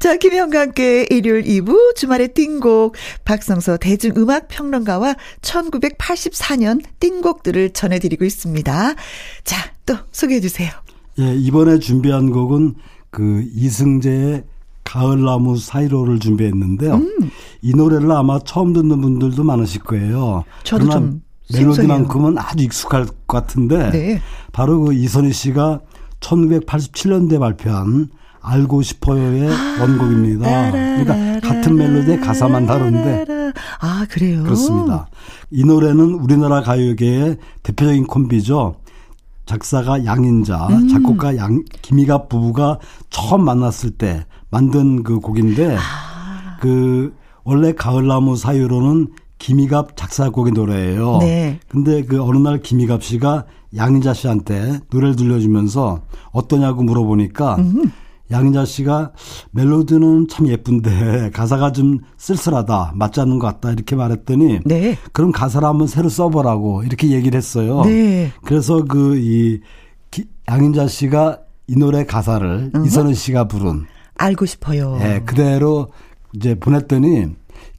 자, 0.00 0.16
김혜영과 0.16 0.60
함께 0.60 1.06
일요일 1.10 1.44
2부 1.44 1.94
주말의 1.94 2.34
띵곡 2.34 2.96
박성서 3.24 3.76
대중음악 3.76 4.48
평론가와 4.48 5.14
1984년 5.42 6.82
띵곡들을 7.00 7.70
전해드리고 7.70 8.24
있습니다. 8.24 8.94
자, 9.44 9.72
또 9.86 9.96
소개해 10.10 10.40
주세요. 10.40 10.70
예, 11.20 11.34
이번에 11.34 11.78
준비한 11.78 12.30
곡은 12.30 12.74
그 13.10 13.44
이승재의 13.54 14.44
가을나무 14.86 15.58
사이로를 15.58 16.20
준비했는데요. 16.20 16.94
음. 16.94 17.30
이 17.60 17.74
노래를 17.74 18.10
아마 18.12 18.38
처음 18.38 18.72
듣는 18.72 19.00
분들도 19.00 19.42
많으실 19.42 19.82
거예요. 19.82 20.44
저도 20.62 20.86
그러나 20.86 21.00
좀. 21.00 21.20
멜로디만큼은 21.52 22.38
아주 22.38 22.64
익숙할 22.64 23.06
것 23.06 23.26
같은데 23.26 23.90
네. 23.90 24.20
바로 24.52 24.80
그 24.80 24.94
이선희 24.94 25.32
씨가 25.32 25.80
1987년대 26.20 27.38
발표한 27.38 28.08
알고 28.40 28.82
싶어요의 28.82 29.48
원곡입니다. 29.80 30.70
그러니까 30.70 31.48
같은 31.48 31.76
멜로디의 31.76 32.20
가사만 32.20 32.66
다른데 32.66 33.52
아, 33.80 34.06
그래요? 34.08 34.42
그렇습니다. 34.42 35.08
이 35.50 35.64
노래는 35.64 36.14
우리나라 36.14 36.62
가요계의 36.62 37.36
대표적인 37.62 38.06
콤비죠. 38.06 38.76
작사가 39.46 40.04
양인자, 40.04 40.66
음. 40.68 40.88
작곡가 40.88 41.36
양 41.36 41.62
김희갑 41.82 42.28
부부가 42.28 42.78
처음 43.10 43.44
만났을 43.44 43.92
때 43.92 44.26
만든 44.56 45.02
그 45.02 45.20
곡인데 45.20 45.76
아. 45.76 46.56
그 46.60 47.14
원래 47.44 47.72
가을나무 47.72 48.36
사유로는 48.36 49.08
김희갑 49.38 49.96
작사곡의 49.96 50.54
노래예요. 50.54 51.18
네. 51.20 51.60
근데 51.68 52.02
그 52.02 52.22
어느 52.22 52.38
날 52.38 52.62
김희갑 52.62 53.02
씨가 53.02 53.44
양인자 53.76 54.14
씨한테 54.14 54.80
노래를 54.90 55.14
들려주면서 55.16 56.00
어떠냐고 56.32 56.82
물어보니까 56.84 57.56
음. 57.56 57.92
양인자 58.30 58.64
씨가 58.64 59.12
멜로디는 59.50 60.28
참 60.28 60.48
예쁜데 60.48 61.30
가사가 61.34 61.72
좀 61.72 61.98
쓸쓸하다 62.16 62.92
맞지 62.96 63.20
않는 63.20 63.38
것 63.38 63.46
같다 63.48 63.72
이렇게 63.72 63.94
말했더니 63.94 64.60
네. 64.64 64.96
그럼 65.12 65.32
가사를 65.32 65.68
한번 65.68 65.86
새로 65.86 66.08
써보라고 66.08 66.82
이렇게 66.82 67.10
얘기를 67.10 67.36
했어요. 67.36 67.82
네. 67.84 68.32
그래서 68.42 68.82
그 68.84 69.16
이 69.18 69.60
양인자 70.48 70.86
씨가 70.88 71.40
이 71.68 71.76
노래 71.76 72.06
가사를 72.06 72.72
이선희 72.86 73.14
씨가 73.14 73.48
부른 73.48 73.84
알고 74.18 74.46
싶어요. 74.46 74.98
예, 75.02 75.22
그대로 75.24 75.88
이제 76.34 76.54
보냈더니 76.54 77.28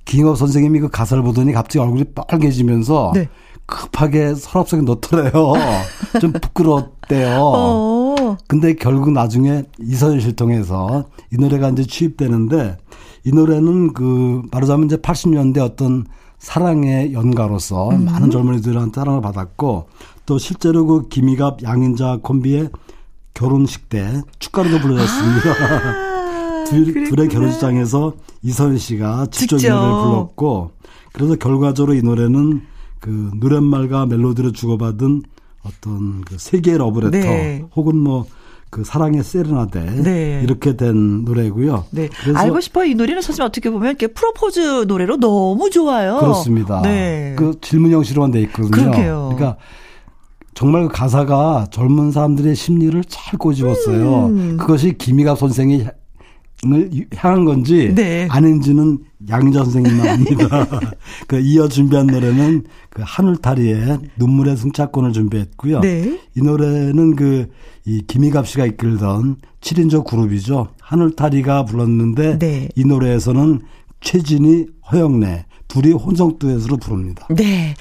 김희갑 0.05 0.37
선생님이 0.37 0.79
그 0.79 0.89
가사를 0.89 1.21
보더니 1.23 1.51
갑자기 1.51 1.79
얼굴이 1.79 2.05
빨개지면서 2.15 3.11
네. 3.13 3.29
급하게 3.65 4.33
서랍 4.33 4.69
속에 4.69 4.81
넣더래요. 4.81 5.31
좀 6.21 6.31
부끄러웠대요. 6.31 7.39
어. 7.41 8.37
근데 8.47 8.73
결국 8.73 9.11
나중에 9.11 9.63
씨를 9.83 10.35
통해서 10.35 11.05
이 11.31 11.37
노래가 11.37 11.69
이제 11.69 11.85
취입되는데 11.85 12.77
이 13.25 13.31
노래는 13.31 13.93
그 13.93 14.41
말하자면 14.51 14.85
이제 14.85 14.95
80년대 14.95 15.59
어떤 15.59 16.05
사랑의 16.39 17.13
연가로서 17.13 17.89
음. 17.89 18.05
많은 18.05 18.31
젊은이들한테 18.31 19.01
사랑을 19.01 19.21
받았고 19.21 19.89
또 20.25 20.37
실제로 20.37 20.85
그 20.85 21.09
김희갑 21.09 21.63
양인자 21.63 22.19
콤비의 22.21 22.69
결혼식 23.33 23.89
때 23.89 24.21
축가로도 24.39 24.79
불러졌습니다. 24.79 26.06
둘, 26.69 27.09
둘의. 27.09 27.29
결혼식장에서 27.29 28.13
이선희 28.43 28.77
씨가 28.77 29.27
직접 29.31 29.55
이 29.57 29.59
직접. 29.59 29.75
노래를 29.75 30.03
불렀고 30.03 30.71
그래서 31.13 31.35
결과적으로 31.35 31.93
이 31.95 32.01
노래는 32.01 32.61
그 32.99 33.31
노랫말과 33.39 34.05
멜로디를 34.07 34.53
주고받은 34.53 35.23
어떤 35.63 36.21
그 36.21 36.37
세계 36.37 36.77
러브레터 36.77 37.17
네. 37.17 37.65
혹은 37.75 37.97
뭐 37.97 38.25
그 38.69 38.83
사랑의 38.83 39.23
세레나데 39.23 40.01
네. 40.03 40.41
이렇게 40.43 40.75
된 40.75 41.23
노래고요. 41.23 41.85
네. 41.91 42.09
알고 42.35 42.59
싶어 42.59 42.85
이 42.85 42.95
노래는 42.95 43.21
사실 43.21 43.41
어떻게 43.41 43.69
보면 43.69 43.89
이렇게 43.89 44.07
프로포즈 44.07 44.85
노래로 44.87 45.17
너무 45.17 45.69
좋아요. 45.69 46.17
그렇습니다. 46.19 46.81
네. 46.81 47.33
그 47.37 47.53
질문 47.61 47.91
형식으로만 47.91 48.31
돼 48.31 48.41
있거든요. 48.41 48.69
그러게요. 48.69 49.31
그러니까 49.35 49.57
정말 50.53 50.87
그 50.87 50.89
가사가 50.89 51.67
젊은 51.71 52.11
사람들의 52.11 52.55
심리를 52.55 53.01
잘 53.05 53.37
꼬집었어요. 53.39 54.25
음. 54.27 54.57
그것이 54.57 54.97
김희갑 54.97 55.37
선생이 55.39 55.85
을 56.65 56.89
향한 57.15 57.45
건지 57.45 57.93
네. 57.93 58.27
아닌지는 58.31 58.97
양자 59.29 59.63
선생님만 59.63 60.07
압니다. 60.07 60.67
그 61.27 61.39
이어 61.39 61.67
준비한 61.67 62.07
노래는 62.07 62.63
그 62.89 63.03
하늘타리의 63.05 63.99
눈물의 64.17 64.57
승차권을 64.57 65.13
준비했고요. 65.13 65.81
네. 65.81 66.19
이 66.35 66.41
노래는 66.41 67.15
그 67.15 67.47
이 67.87 68.01
김희갑 68.05 68.45
씨가 68.45 68.65
이끌던 68.65 69.37
7인조 69.61 70.03
그룹이죠. 70.03 70.67
하늘타리가 70.81 71.63
불렀는데 71.63 72.37
네. 72.37 72.67
이 72.75 72.83
노래에서는 72.83 73.61
최진희, 74.01 74.65
허영래 74.91 75.45
둘이 75.67 75.93
혼성 75.93 76.37
듀엣으로 76.39 76.77
부릅니다. 76.77 77.27
네. 77.29 77.75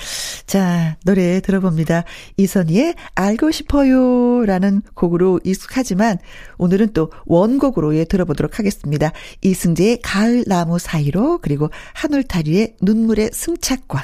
자, 0.46 0.96
노래 1.04 1.40
들어봅니다. 1.40 2.04
이선희의 2.36 2.94
알고 3.14 3.50
싶어요 3.50 4.44
라는 4.44 4.82
곡으로 4.94 5.40
익숙하지만 5.44 6.18
오늘은 6.58 6.92
또 6.92 7.10
원곡으로 7.26 7.96
예 7.96 8.04
들어보도록 8.04 8.58
하겠습니다. 8.58 9.12
이승재의 9.42 10.00
가을 10.02 10.44
나무 10.46 10.78
사이로 10.78 11.38
그리고 11.38 11.70
한울타리의 11.94 12.76
눈물의 12.80 13.30
승차권. 13.32 14.02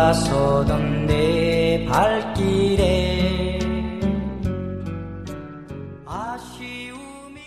돌아서던 0.00 1.06
내 1.06 1.84
발길에 1.86 3.58
아쉬움이 6.06 7.40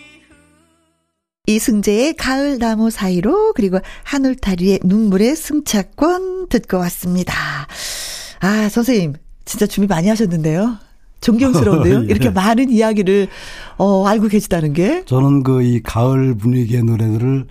이승재의 1.47 2.13
가을 2.13 2.59
나무 2.59 2.91
사이로 2.91 3.53
그리고 3.53 3.79
한울타리의 4.03 4.81
눈물의 4.83 5.35
승차권 5.35 6.49
듣고 6.49 6.77
왔습니다. 6.77 7.33
아, 8.39 8.69
선생님. 8.69 9.13
진짜 9.45 9.65
준비 9.65 9.87
많이 9.87 10.07
하셨는데요. 10.09 10.77
존경스러운데요. 11.21 12.01
예. 12.05 12.05
이렇게 12.05 12.29
많은 12.29 12.69
이야기를 12.69 13.29
어, 13.77 14.05
알고 14.05 14.27
계시다는 14.27 14.73
게. 14.73 15.03
저는 15.05 15.41
그 15.41 15.63
이 15.63 15.81
가을 15.81 16.35
분위기의 16.35 16.83
노래들을 16.83 17.47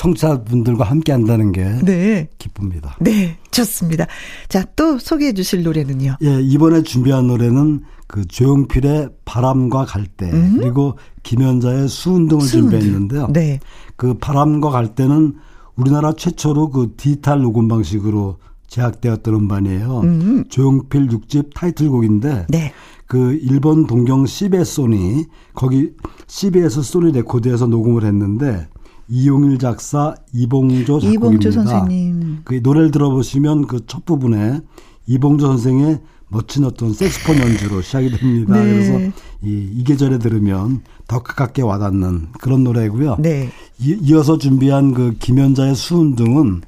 청취자분들과 0.00 0.84
함께 0.84 1.12
한다는 1.12 1.52
게 1.52 1.64
네. 1.84 2.26
기쁩니다. 2.38 2.96
네, 3.00 3.36
좋습니다. 3.50 4.06
자, 4.48 4.64
또 4.74 4.98
소개해 4.98 5.34
주실 5.34 5.62
노래는요. 5.62 6.16
예, 6.22 6.40
이번에 6.40 6.82
준비한 6.82 7.26
노래는 7.26 7.82
그 8.06 8.26
조용필의 8.26 9.10
바람과 9.26 9.84
갈대 9.84 10.30
그리고 10.58 10.96
김연자의 11.22 11.88
수운동을 11.88 12.44
음? 12.44 12.48
수운동. 12.48 12.70
준비했는데요. 12.70 13.28
네. 13.32 13.60
그 13.96 14.14
바람과 14.14 14.70
갈대는 14.70 15.34
우리나라 15.76 16.12
최초로 16.12 16.70
그 16.70 16.94
디지털 16.96 17.42
녹음 17.42 17.68
방식으로 17.68 18.38
제작되었던 18.68 19.34
음반이에요. 19.34 20.02
조용필 20.48 21.08
6집 21.08 21.52
타이틀곡인데 21.54 22.46
네. 22.48 22.72
그 23.06 23.38
일본 23.42 23.86
동경 23.86 24.24
CBS 24.24 24.76
소니 24.76 25.26
거기 25.54 25.90
CBS 26.26 26.82
소니 26.82 27.12
레코드에서 27.12 27.66
녹음을 27.66 28.04
했는데 28.04 28.68
이용일 29.10 29.58
작사 29.58 30.14
이봉조 30.32 31.00
작곡입니다. 31.00 31.12
이봉조 31.12 31.50
선생님. 31.50 32.38
그 32.44 32.60
노래를 32.62 32.90
들어보시면 32.90 33.66
그 33.66 33.80
첫 33.86 34.04
부분에 34.06 34.60
이봉조 35.06 35.46
선생의 35.46 36.00
멋진 36.28 36.64
어떤 36.64 36.92
색소폰 36.92 37.38
연주로 37.38 37.82
시작이 37.82 38.10
됩니다. 38.16 38.54
네. 38.54 38.62
그래서 38.72 38.98
이, 39.42 39.68
이 39.74 39.82
계절에 39.84 40.18
들으면 40.18 40.82
더 41.08 41.22
가깝게 41.22 41.62
와닿는 41.62 42.28
그런 42.40 42.62
노래고요. 42.62 43.16
네. 43.18 43.48
이, 43.80 43.98
이어서 44.02 44.38
준비한 44.38 44.94
그 44.94 45.16
김연자의 45.18 45.74
수은등은 45.74 46.62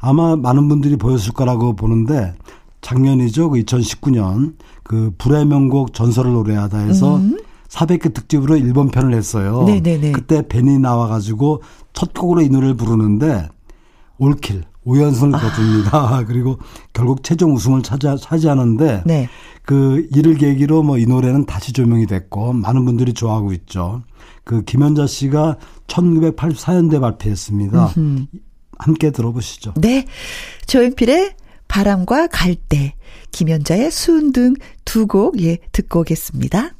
아마 0.00 0.36
많은 0.36 0.68
분들이 0.68 0.96
보였을 0.96 1.32
거라고 1.32 1.74
보는데 1.74 2.34
작년이죠. 2.82 3.48
그 3.50 3.58
2019년 3.60 4.54
그 4.82 5.10
불의 5.16 5.46
명곡 5.46 5.94
전설을 5.94 6.32
노래하다 6.32 6.78
해서 6.78 7.18
400개 7.68 8.12
특집으로 8.14 8.56
일본 8.56 8.88
편을 8.88 9.14
했어요. 9.14 9.60
음. 9.60 9.66
네네네. 9.66 10.12
그때 10.12 10.46
벤이 10.46 10.78
나와가지고 10.78 11.62
첫 11.92 12.12
곡으로 12.14 12.40
이 12.42 12.48
노래를 12.48 12.74
부르는데 12.76 13.48
올킬 14.18 14.64
5연승을 14.86 15.34
아. 15.34 15.38
거둡니다. 15.38 16.24
그리고 16.28 16.58
결국 16.94 17.22
최종 17.22 17.54
우승을 17.54 17.82
차지, 17.82 18.06
차지하는데 18.20 19.02
네. 19.04 19.28
그 19.64 20.08
이를 20.14 20.34
계기로 20.36 20.82
뭐 20.82 20.96
이 20.98 21.04
노래는 21.06 21.44
다시 21.44 21.72
조명이 21.74 22.06
됐고 22.06 22.54
많은 22.54 22.84
분들이 22.86 23.12
좋아하고 23.12 23.52
있죠. 23.52 24.02
그 24.44 24.62
김연자 24.64 25.06
씨가 25.06 25.58
1984년도에 25.88 27.00
발표했습니다. 27.02 27.92
함께 28.78 29.10
들어보시죠. 29.10 29.74
네. 29.76 30.06
조연필의 30.66 31.34
바람과 31.68 32.28
갈대, 32.28 32.94
김연자의 33.32 33.90
수은 33.90 34.32
등 34.32 34.54
두 34.86 35.06
곡, 35.06 35.38
예, 35.42 35.58
듣고 35.72 36.00
오겠습니다. 36.00 36.70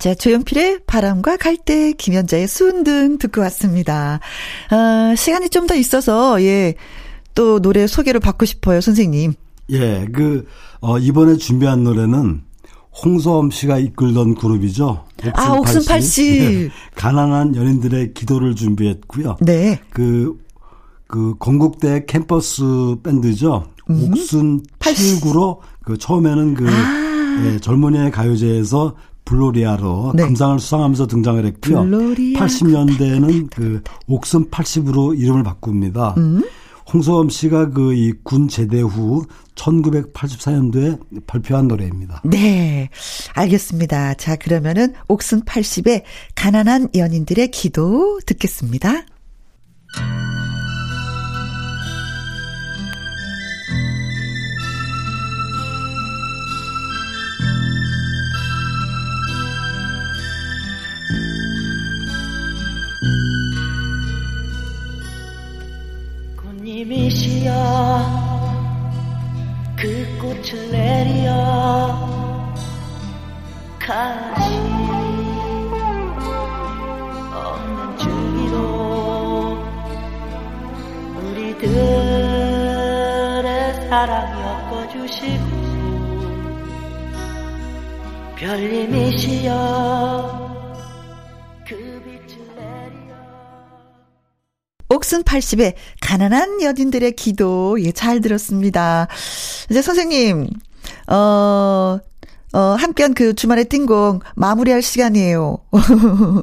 자, 0.00 0.14
조연필의 0.14 0.80
바람과 0.86 1.36
갈대, 1.36 1.92
김연자의 1.92 2.48
수은 2.48 2.84
등 2.84 3.18
듣고 3.18 3.42
왔습니다. 3.42 4.18
아, 4.70 5.14
시간이 5.14 5.50
좀 5.50 5.66
더 5.66 5.74
있어서, 5.76 6.42
예, 6.42 6.74
또 7.34 7.60
노래 7.60 7.86
소개를 7.86 8.18
받고 8.18 8.46
싶어요, 8.46 8.80
선생님. 8.80 9.34
예, 9.70 10.06
그, 10.12 10.46
어, 10.80 10.98
이번에 10.98 11.36
준비한 11.36 11.84
노래는 11.84 12.40
홍소엄 13.04 13.50
씨가 13.50 13.78
이끌던 13.78 14.36
그룹이죠. 14.36 15.04
아, 15.34 15.52
옥순 15.52 15.84
80. 15.84 16.40
예, 16.42 16.70
가난한 16.96 17.54
연인들의 17.54 18.14
기도를 18.14 18.54
준비했고요. 18.54 19.36
네. 19.42 19.78
그, 19.90 20.34
그, 21.06 21.34
건국대 21.38 22.06
캠퍼스 22.06 22.96
밴드죠. 23.02 23.66
음. 23.90 24.08
옥순 24.10 24.62
89로 24.78 25.58
그 25.84 25.98
처음에는 25.98 26.54
그 26.54 26.66
예, 27.44 27.58
젊은이의 27.60 28.10
가요제에서 28.10 28.96
블로리아로 29.30 30.10
아. 30.10 30.12
네. 30.16 30.24
금상을 30.24 30.58
수상하면서 30.58 31.06
등장을 31.06 31.44
했고요. 31.46 31.82
블로리아 31.82 32.40
80년대에는 32.40 33.50
그 33.54 33.80
옥순 34.08 34.50
80으로 34.50 35.16
이름을 35.18 35.44
바꿉니다. 35.44 36.14
음. 36.18 36.42
홍소엄 36.92 37.28
씨가 37.28 37.70
그 37.70 37.92
이 37.94 38.12
군 38.24 38.48
제대 38.48 38.80
후 38.80 39.24
1984년도에 39.54 40.98
발표한 41.26 41.68
노래입니다. 41.68 42.22
네. 42.24 42.88
알겠습니다. 43.34 44.14
자, 44.14 44.34
그러면은 44.34 44.94
옥순 45.06 45.42
80의 45.44 46.02
가난한 46.34 46.88
연인들의 46.96 47.48
기도 47.52 48.18
듣겠습니다. 48.26 49.04
꽃님이시여 66.80 67.52
그 69.76 70.18
꽃을 70.20 70.70
내리어 70.70 71.34
가시 73.78 74.54
없는 77.34 77.98
주위로 77.98 79.58
우리들의 81.16 81.68
사랑 83.88 84.12
엮어주시고 84.40 85.44
별님이시여 88.36 89.50
옥순 95.00 95.22
80의 95.22 95.74
가난한 96.02 96.60
연인들의 96.60 97.12
기도, 97.12 97.82
예, 97.82 97.90
잘 97.90 98.20
들었습니다. 98.20 99.08
이제 99.70 99.80
선생님, 99.80 100.48
어, 101.08 101.98
어, 102.52 102.58
함께한 102.58 103.14
그 103.14 103.34
주말의 103.34 103.66
띵곡 103.66 104.22
마무리할 104.36 104.82
시간이에요. 104.82 105.56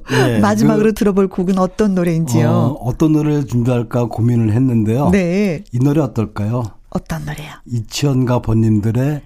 네, 0.09 0.39
마지막으로 0.41 0.89
그- 0.89 0.93
들어볼 0.95 1.27
곡은 1.27 1.59
어떤 1.59 1.93
노래인지요? 1.93 2.49
어, 2.49 2.67
어떤 2.81 3.11
노래를 3.13 3.45
준비할까 3.45 4.05
고민을 4.05 4.53
했는데요. 4.53 5.09
네. 5.11 5.63
이 5.71 5.77
노래 5.79 6.01
어떨까요? 6.01 6.63
어떤 6.89 7.25
노래요? 7.25 7.51
이치현과 7.67 8.41
번님들의 8.41 9.21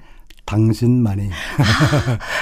당신만이. 0.51 1.29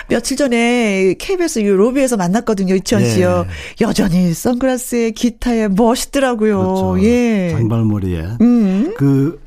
며칠 0.09 0.35
전에 0.35 1.13
KBS 1.19 1.59
유 1.59 1.75
로비에서 1.75 2.17
만났거든요, 2.17 2.75
예. 2.75 3.09
씨요. 3.09 3.45
여전히 3.81 4.33
선글라스에 4.33 5.11
기타에 5.11 5.67
멋있더라고요. 5.67 6.57
그렇죠. 6.57 7.03
예. 7.03 7.51
장발머리에. 7.51 8.21
음. 8.41 8.93
그 8.97 9.39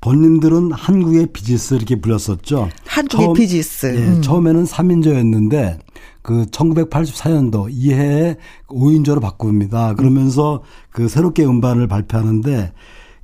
번님들은 0.00 0.72
한국의 0.72 1.28
비지스 1.32 1.74
이렇게 1.74 2.00
불렀었죠. 2.00 2.68
한국의 2.86 3.34
비지스. 3.34 3.86
예, 3.86 3.98
음. 3.98 4.22
처음에는 4.22 4.64
3인조였는데 4.64 5.78
그 6.22 6.44
1984년도 6.46 7.68
이해에 7.70 8.36
5인조로 8.68 9.20
바꿉니다. 9.20 9.94
그러면서 9.94 10.62
그 10.90 11.08
새롭게 11.08 11.44
음반을 11.44 11.86
발표하는데 11.88 12.72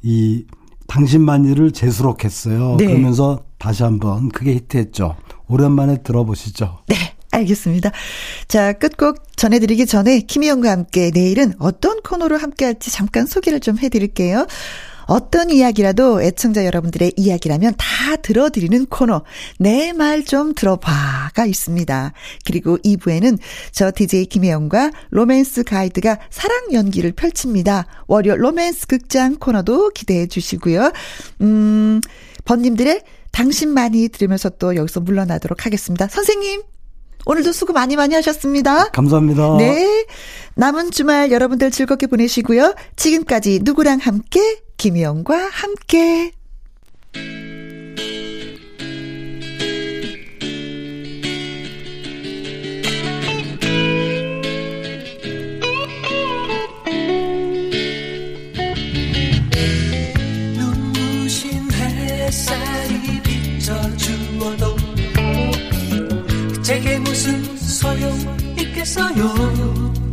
이 0.02 0.44
당신만이를 0.86 1.72
재수록했어요. 1.72 2.76
네. 2.78 2.86
그러면서 2.86 3.44
다시 3.58 3.82
한번 3.82 4.28
크게 4.28 4.54
히트했죠. 4.54 5.16
오랜만에 5.48 6.02
들어보시죠. 6.02 6.78
네, 6.88 6.96
알겠습니다. 7.30 7.90
자, 8.48 8.72
끝곡 8.72 9.36
전해드리기 9.36 9.86
전에 9.86 10.20
김희영과 10.20 10.70
함께 10.70 11.10
내일은 11.12 11.54
어떤 11.58 12.00
코너로 12.02 12.36
함께 12.38 12.64
할지 12.66 12.90
잠깐 12.90 13.26
소개를 13.26 13.60
좀 13.60 13.78
해드릴게요. 13.78 14.46
어떤 15.06 15.50
이야기라도 15.50 16.22
애청자 16.22 16.64
여러분들의 16.64 17.12
이야기라면 17.16 17.74
다 17.76 18.16
들어드리는 18.16 18.86
코너 18.86 19.22
내 19.58 19.92
말 19.92 20.24
좀 20.24 20.54
들어봐가 20.54 21.44
있습니다. 21.46 22.12
그리고 22.46 22.78
2부에는 22.78 23.38
저 23.72 23.90
DJ 23.94 24.26
김혜영과 24.26 24.90
로맨스 25.10 25.64
가이드가 25.64 26.18
사랑 26.30 26.72
연기를 26.72 27.12
펼칩니다. 27.12 27.86
월요 28.06 28.36
로맨스 28.36 28.86
극장 28.86 29.36
코너도 29.36 29.90
기대해 29.90 30.26
주시고요. 30.26 30.92
음, 31.42 32.00
번님들의 32.44 33.02
당신만이 33.32 34.08
들으면서 34.10 34.48
또 34.50 34.76
여기서 34.76 35.00
물러나도록 35.00 35.66
하겠습니다. 35.66 36.08
선생님 36.08 36.62
오늘도 37.26 37.52
수고 37.52 37.72
많이 37.72 37.96
많이 37.96 38.14
하셨습니다. 38.14 38.90
감사합니다. 38.90 39.56
네. 39.58 40.04
남은 40.56 40.90
주말 40.90 41.30
여러분들 41.30 41.70
즐겁게 41.70 42.06
보내시고요. 42.06 42.74
지금까지 42.96 43.60
누구랑 43.62 43.98
함께? 43.98 44.62
김희영과 44.76 45.48
함께. 45.52 46.32
제게 66.62 66.98
무슨 66.98 67.56
소용 67.58 68.10
있겠어요 68.58 70.03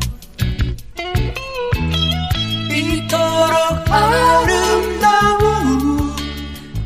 아름다운 3.90 4.48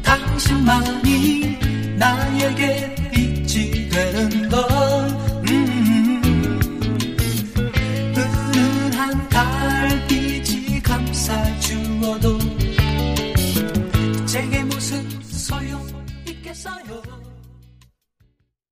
당신만 0.02 1.05